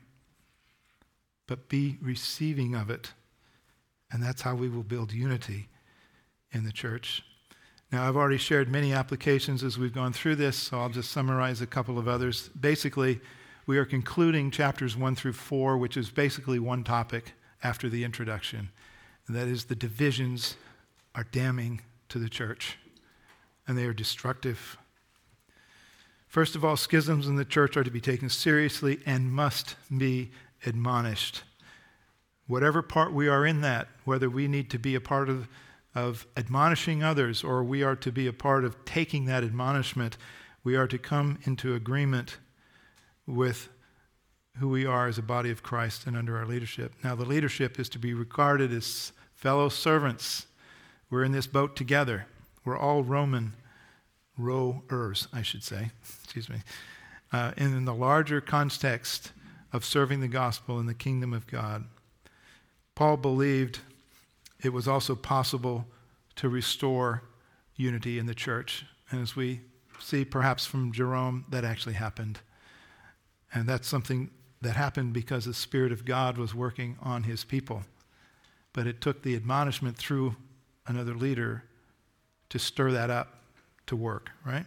But 1.47 1.67
be 1.67 1.97
receiving 2.01 2.75
of 2.75 2.89
it. 2.89 3.11
And 4.09 4.23
that's 4.23 4.43
how 4.43 4.55
we 4.55 4.69
will 4.69 4.83
build 4.83 5.11
unity 5.11 5.67
in 6.51 6.63
the 6.63 6.71
church. 6.71 7.23
Now, 7.91 8.05
I've 8.05 8.17
already 8.17 8.37
shared 8.37 8.69
many 8.69 8.91
applications 8.91 9.63
as 9.63 9.77
we've 9.77 9.93
gone 9.93 10.11
through 10.11 10.35
this, 10.35 10.57
so 10.57 10.79
I'll 10.79 10.89
just 10.89 11.09
summarize 11.09 11.61
a 11.61 11.67
couple 11.67 11.97
of 11.97 12.05
others. 12.05 12.49
Basically, 12.49 13.21
we 13.65 13.77
are 13.77 13.85
concluding 13.85 14.51
chapters 14.51 14.97
1 14.97 15.15
through 15.15 15.33
4, 15.33 15.77
which 15.77 15.95
is 15.95 16.09
basically 16.09 16.59
one 16.59 16.83
topic 16.83 17.31
after 17.63 17.87
the 17.87 18.03
introduction, 18.03 18.71
and 19.25 19.35
that 19.37 19.47
is 19.47 19.65
the 19.65 19.75
divisions 19.75 20.57
are 21.15 21.25
damning 21.31 21.79
to 22.09 22.19
the 22.19 22.27
church, 22.27 22.77
and 23.67 23.77
they 23.77 23.85
are 23.85 23.93
destructive. 23.93 24.77
First 26.27 26.57
of 26.57 26.65
all, 26.65 26.75
schisms 26.75 27.25
in 27.27 27.37
the 27.37 27.45
church 27.45 27.77
are 27.77 27.85
to 27.85 27.91
be 27.91 28.01
taken 28.01 28.29
seriously 28.29 28.99
and 29.05 29.31
must 29.31 29.77
be 29.95 30.31
admonished. 30.65 31.43
Whatever 32.47 32.81
part 32.81 33.13
we 33.13 33.29
are 33.29 33.45
in 33.45 33.61
that, 33.61 33.87
whether 34.03 34.29
we 34.29 34.49
need 34.49 34.69
to 34.71 34.77
be 34.77 34.93
a 34.93 35.01
part 35.01 35.29
of 35.29 35.47
of 35.97 36.27
admonishing 36.37 37.01
others, 37.01 37.43
or 37.43 37.63
we 37.63 37.81
are 37.81 37.95
to 37.95 38.11
be 38.11 38.27
a 38.27 38.33
part 38.33 38.63
of 38.63 38.85
taking 38.85 39.25
that 39.25 39.43
admonishment. 39.43 40.15
We 40.63 40.75
are 40.75 40.85
to 40.85 40.99
come 40.99 41.39
into 41.43 41.73
agreement 41.73 42.37
with 43.25 43.69
who 44.59 44.69
we 44.69 44.85
are 44.85 45.07
as 45.07 45.17
a 45.17 45.23
body 45.23 45.49
of 45.49 45.63
Christ 45.63 46.05
and 46.05 46.15
under 46.15 46.37
our 46.37 46.45
leadership. 46.45 46.93
Now, 47.03 47.15
the 47.15 47.25
leadership 47.25 47.79
is 47.79 47.89
to 47.89 47.97
be 47.97 48.13
regarded 48.13 48.71
as 48.71 49.11
fellow 49.33 49.69
servants. 49.69 50.45
We're 51.09 51.23
in 51.23 51.31
this 51.31 51.47
boat 51.47 51.75
together. 51.75 52.27
We're 52.63 52.77
all 52.77 53.01
Roman 53.01 53.53
rowers, 54.37 55.27
I 55.33 55.41
should 55.41 55.63
say. 55.63 55.89
Excuse 56.23 56.47
me. 56.47 56.57
Uh, 57.33 57.53
and 57.57 57.73
in 57.73 57.85
the 57.85 57.95
larger 57.95 58.39
context 58.39 59.31
of 59.73 59.83
serving 59.83 60.19
the 60.19 60.27
gospel 60.27 60.79
in 60.79 60.85
the 60.85 60.93
kingdom 60.93 61.33
of 61.33 61.47
God, 61.47 61.85
Paul 62.93 63.17
believed 63.17 63.79
it 64.61 64.73
was 64.73 64.87
also 64.87 65.15
possible 65.15 65.85
to 66.35 66.49
restore 66.49 67.23
unity 67.75 68.19
in 68.19 68.25
the 68.25 68.35
church. 68.35 68.85
And 69.11 69.21
as 69.21 69.35
we 69.35 69.61
see 69.99 70.25
perhaps 70.25 70.65
from 70.65 70.91
Jerome, 70.91 71.45
that 71.49 71.63
actually 71.63 71.93
happened. 71.93 72.39
And 73.53 73.67
that's 73.67 73.87
something 73.87 74.29
that 74.61 74.75
happened 74.75 75.13
because 75.13 75.45
the 75.45 75.53
Spirit 75.53 75.91
of 75.91 76.05
God 76.05 76.37
was 76.37 76.53
working 76.53 76.97
on 77.01 77.23
his 77.23 77.43
people. 77.43 77.83
But 78.73 78.87
it 78.87 79.01
took 79.01 79.23
the 79.23 79.35
admonishment 79.35 79.97
through 79.97 80.35
another 80.87 81.13
leader 81.13 81.63
to 82.49 82.59
stir 82.59 82.91
that 82.91 83.09
up 83.09 83.41
to 83.87 83.95
work, 83.95 84.29
right? 84.45 84.65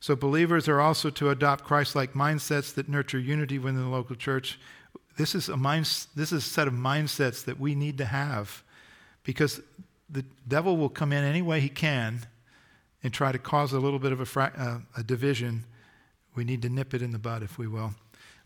So 0.00 0.14
believers 0.14 0.68
are 0.68 0.80
also 0.80 1.10
to 1.10 1.30
adopt 1.30 1.64
Christ-like 1.64 2.14
mindsets 2.14 2.74
that 2.74 2.88
nurture 2.88 3.18
unity 3.18 3.58
within 3.58 3.82
the 3.82 3.88
local 3.88 4.16
church. 4.16 4.58
This 5.16 5.34
is 5.34 5.48
a 5.48 5.56
mind, 5.56 5.84
this 6.14 6.32
is 6.32 6.32
a 6.32 6.40
set 6.40 6.68
of 6.68 6.74
mindsets 6.74 7.44
that 7.44 7.58
we 7.58 7.74
need 7.74 7.98
to 7.98 8.04
have 8.04 8.62
because 9.28 9.60
the 10.08 10.24
devil 10.48 10.78
will 10.78 10.88
come 10.88 11.12
in 11.12 11.22
any 11.22 11.42
way 11.42 11.60
he 11.60 11.68
can 11.68 12.20
and 13.02 13.12
try 13.12 13.30
to 13.30 13.38
cause 13.38 13.74
a 13.74 13.78
little 13.78 13.98
bit 13.98 14.10
of 14.10 14.20
a, 14.20 14.24
fra- 14.24 14.54
uh, 14.56 15.00
a 15.00 15.02
division. 15.02 15.66
We 16.34 16.44
need 16.44 16.62
to 16.62 16.70
nip 16.70 16.94
it 16.94 17.02
in 17.02 17.10
the 17.10 17.18
bud, 17.18 17.42
if 17.42 17.58
we 17.58 17.66
will. 17.66 17.92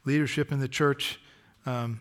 Leadership 0.05 0.51
in 0.51 0.59
the 0.59 0.67
church. 0.67 1.21
Um, 1.67 2.01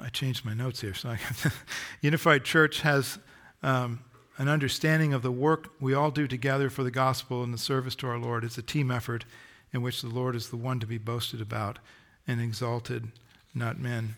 I 0.00 0.08
changed 0.08 0.44
my 0.44 0.52
notes 0.52 0.80
here. 0.80 0.94
So 0.94 1.10
I 1.10 1.18
Unified 2.00 2.42
Church 2.42 2.80
has 2.80 3.20
um, 3.62 4.00
an 4.38 4.48
understanding 4.48 5.14
of 5.14 5.22
the 5.22 5.30
work 5.30 5.70
we 5.78 5.94
all 5.94 6.10
do 6.10 6.26
together 6.26 6.70
for 6.70 6.82
the 6.82 6.90
gospel 6.90 7.44
and 7.44 7.54
the 7.54 7.58
service 7.58 7.94
to 7.96 8.08
our 8.08 8.18
Lord. 8.18 8.42
It's 8.42 8.58
a 8.58 8.62
team 8.62 8.90
effort 8.90 9.24
in 9.72 9.80
which 9.80 10.02
the 10.02 10.08
Lord 10.08 10.34
is 10.34 10.50
the 10.50 10.56
one 10.56 10.80
to 10.80 10.88
be 10.88 10.98
boasted 10.98 11.40
about 11.40 11.78
and 12.26 12.40
exalted, 12.40 13.12
not 13.54 13.78
men. 13.78 14.16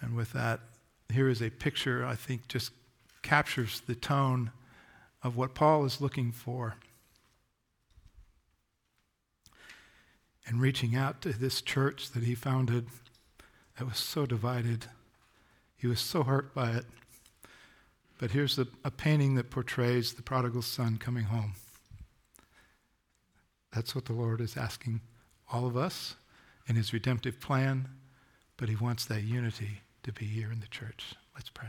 And 0.00 0.16
with 0.16 0.32
that, 0.32 0.58
here 1.12 1.28
is 1.28 1.40
a 1.40 1.50
picture 1.50 2.04
I 2.04 2.14
think 2.14 2.48
just 2.48 2.72
captures 3.22 3.80
the 3.80 3.94
tone 3.94 4.50
of 5.22 5.36
what 5.36 5.54
Paul 5.54 5.84
is 5.84 6.00
looking 6.00 6.32
for. 6.32 6.76
and 10.50 10.60
reaching 10.60 10.96
out 10.96 11.22
to 11.22 11.32
this 11.32 11.62
church 11.62 12.10
that 12.10 12.24
he 12.24 12.34
founded 12.34 12.86
that 13.78 13.84
was 13.84 13.98
so 13.98 14.26
divided. 14.26 14.86
He 15.76 15.86
was 15.86 16.00
so 16.00 16.24
hurt 16.24 16.52
by 16.52 16.72
it. 16.72 16.84
But 18.18 18.32
here's 18.32 18.58
a, 18.58 18.66
a 18.84 18.90
painting 18.90 19.36
that 19.36 19.50
portrays 19.50 20.12
the 20.12 20.22
prodigal 20.22 20.62
son 20.62 20.98
coming 20.98 21.24
home. 21.24 21.54
That's 23.72 23.94
what 23.94 24.06
the 24.06 24.12
Lord 24.12 24.40
is 24.40 24.56
asking 24.56 25.02
all 25.52 25.66
of 25.66 25.76
us 25.76 26.16
in 26.66 26.74
his 26.74 26.92
redemptive 26.92 27.40
plan, 27.40 27.88
but 28.56 28.68
he 28.68 28.74
wants 28.74 29.04
that 29.04 29.22
unity 29.22 29.82
to 30.02 30.12
be 30.12 30.24
here 30.24 30.50
in 30.50 30.60
the 30.60 30.66
church. 30.66 31.14
Let's 31.34 31.50
pray. 31.50 31.68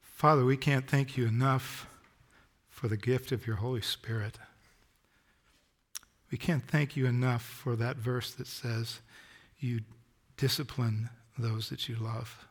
Father, 0.00 0.44
we 0.44 0.56
can't 0.56 0.88
thank 0.88 1.16
you 1.16 1.26
enough 1.26 1.86
for 2.68 2.88
the 2.88 2.96
gift 2.96 3.30
of 3.30 3.46
your 3.46 3.56
Holy 3.56 3.80
Spirit. 3.80 4.38
We 6.30 6.38
can't 6.38 6.66
thank 6.66 6.96
you 6.96 7.06
enough 7.06 7.42
for 7.42 7.76
that 7.76 7.96
verse 7.96 8.32
that 8.32 8.48
says, 8.48 9.00
You 9.58 9.80
discipline 10.36 11.10
those 11.38 11.68
that 11.70 11.88
you 11.88 11.96
love. 11.96 12.48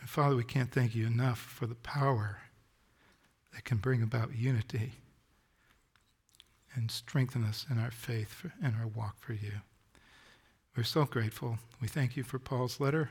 And 0.00 0.08
Father, 0.08 0.34
we 0.34 0.44
can't 0.44 0.72
thank 0.72 0.94
you 0.94 1.06
enough 1.06 1.38
for 1.38 1.66
the 1.66 1.74
power 1.74 2.38
that 3.52 3.64
can 3.64 3.76
bring 3.76 4.02
about 4.02 4.34
unity 4.34 4.92
and 6.74 6.90
strengthen 6.90 7.44
us 7.44 7.66
in 7.70 7.78
our 7.78 7.90
faith 7.90 8.46
and 8.62 8.74
our 8.80 8.86
walk 8.86 9.16
for 9.18 9.32
you. 9.32 9.52
We're 10.76 10.84
so 10.84 11.04
grateful. 11.04 11.58
We 11.80 11.88
thank 11.88 12.16
you 12.16 12.22
for 12.22 12.38
Paul's 12.38 12.80
letter. 12.80 13.10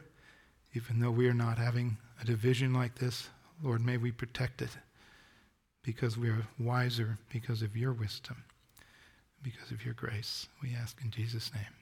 Even 0.74 1.00
though 1.00 1.12
we 1.12 1.28
are 1.28 1.34
not 1.34 1.58
having 1.58 1.98
a 2.22 2.26
division 2.26 2.74
like 2.74 2.96
this, 2.96 3.30
Lord, 3.62 3.86
may 3.86 3.98
we 3.98 4.12
protect 4.12 4.62
it 4.62 4.78
because 5.84 6.18
we 6.18 6.30
are 6.30 6.48
wiser 6.60 7.18
because 7.32 7.62
of 7.62 7.76
your 7.76 7.92
wisdom, 7.92 8.44
because 9.42 9.72
of 9.72 9.84
your 9.84 9.94
grace. 9.94 10.48
We 10.62 10.76
ask 10.76 10.98
in 11.04 11.12
Jesus' 11.12 11.52
name. 11.54 11.79